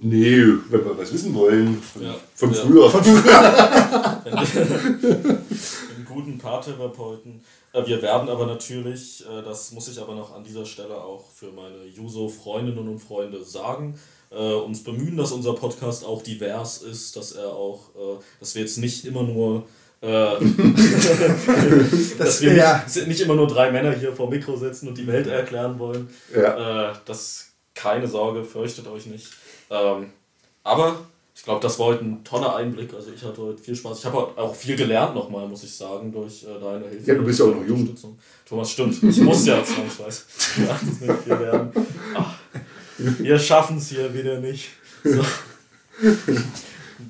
Nee, 0.00 0.40
wenn 0.70 0.84
wir 0.84 0.96
was 0.98 1.12
wissen 1.12 1.34
wollen. 1.34 1.78
Von, 1.82 2.02
Ja. 2.02 2.14
von 2.34 2.52
Ja. 2.52 2.60
früher. 2.60 2.92
einen 4.24 6.04
guten 6.06 6.38
Paartherapeuten. 6.38 7.40
Äh, 7.72 7.86
Wir 7.86 8.00
werden 8.02 8.28
aber 8.28 8.46
natürlich, 8.46 9.24
äh, 9.26 9.42
das 9.42 9.72
muss 9.72 9.88
ich 9.88 10.00
aber 10.00 10.14
noch 10.14 10.34
an 10.34 10.44
dieser 10.44 10.64
Stelle 10.64 10.94
auch 10.96 11.24
für 11.30 11.50
meine 11.52 11.84
Juso-Freundinnen 11.92 12.88
und 12.88 12.98
Freunde 13.00 13.42
sagen, 13.44 13.94
äh, 14.34 14.54
uns 14.54 14.82
bemühen, 14.82 15.16
dass 15.16 15.32
unser 15.32 15.54
Podcast 15.54 16.04
auch 16.04 16.22
divers 16.22 16.82
ist, 16.82 17.16
dass 17.16 17.32
er 17.32 17.48
auch, 17.48 17.90
äh, 17.96 18.20
dass 18.40 18.54
wir 18.54 18.62
jetzt 18.62 18.78
nicht 18.78 19.04
immer 19.04 19.22
nur 19.22 19.64
äh, 20.00 20.06
dass 22.18 22.42
wir 22.42 22.52
nicht, 22.52 23.06
nicht 23.06 23.20
immer 23.20 23.34
nur 23.34 23.46
drei 23.46 23.70
Männer 23.70 23.92
hier 23.92 24.12
vor 24.12 24.28
Mikro 24.28 24.56
sitzen 24.56 24.88
und 24.88 24.98
die 24.98 25.06
Welt 25.06 25.28
erklären 25.28 25.78
wollen. 25.78 26.08
Ja. 26.34 26.90
Äh, 26.90 26.94
das 27.04 27.52
keine 27.74 28.08
Sorge, 28.08 28.44
fürchtet 28.44 28.86
euch 28.88 29.06
nicht. 29.06 29.28
Ähm, 29.70 30.10
aber 30.64 30.96
ich 31.34 31.44
glaube, 31.44 31.60
das 31.60 31.78
war 31.78 31.86
heute 31.86 32.04
ein 32.04 32.24
toller 32.24 32.56
Einblick. 32.56 32.92
Also 32.94 33.10
ich 33.10 33.22
hatte 33.22 33.42
heute 33.42 33.62
viel 33.62 33.74
Spaß. 33.74 34.00
Ich 34.00 34.04
habe 34.04 34.18
auch 34.18 34.54
viel 34.54 34.76
gelernt 34.76 35.14
nochmal, 35.14 35.48
muss 35.48 35.64
ich 35.64 35.74
sagen, 35.74 36.12
durch 36.12 36.44
äh, 36.44 36.60
deine 36.60 36.88
Hilfe. 36.88 37.10
Ja, 37.10 37.14
du 37.16 37.24
bist 37.24 37.40
ja 37.40 37.46
auch 37.46 37.54
noch 37.54 37.64
jung. 37.64 37.88
Thomas, 38.48 38.70
stimmt. 38.70 39.02
Ich 39.02 39.20
muss 39.20 39.46
ja 39.46 39.64
zwangsweise. 39.64 40.22
Ja, 40.58 40.78
das 40.78 41.00
nicht 41.00 41.22
viel 41.24 41.34
lernen. 41.34 41.72
Ach, 42.14 42.38
wir 42.98 43.38
schaffen 43.38 43.78
es 43.78 43.88
hier 43.88 44.12
wieder 44.14 44.38
nicht. 44.40 44.70
So. 45.04 45.24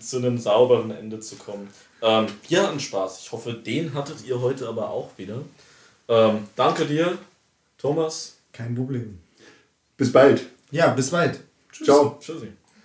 zu 0.00 0.16
einem 0.16 0.38
sauberen 0.38 0.90
Ende 0.90 1.20
zu 1.20 1.36
kommen. 1.36 1.68
Ähm, 2.00 2.26
wir 2.48 2.62
hatten 2.62 2.80
Spaß. 2.80 3.20
Ich 3.22 3.32
hoffe, 3.32 3.54
den 3.54 3.94
hattet 3.94 4.24
ihr 4.24 4.40
heute 4.40 4.68
aber 4.68 4.90
auch 4.90 5.10
wieder. 5.16 5.42
Ähm, 6.08 6.48
danke 6.56 6.86
dir, 6.86 7.18
Thomas. 7.78 8.36
Kein 8.52 8.74
Problem. 8.74 9.20
Bis 9.96 10.12
bald. 10.12 10.46
Ja, 10.70 10.88
bis 10.88 11.10
bald. 11.10 11.40
Ciao. 11.72 12.18
Tschüssi. 12.20 12.52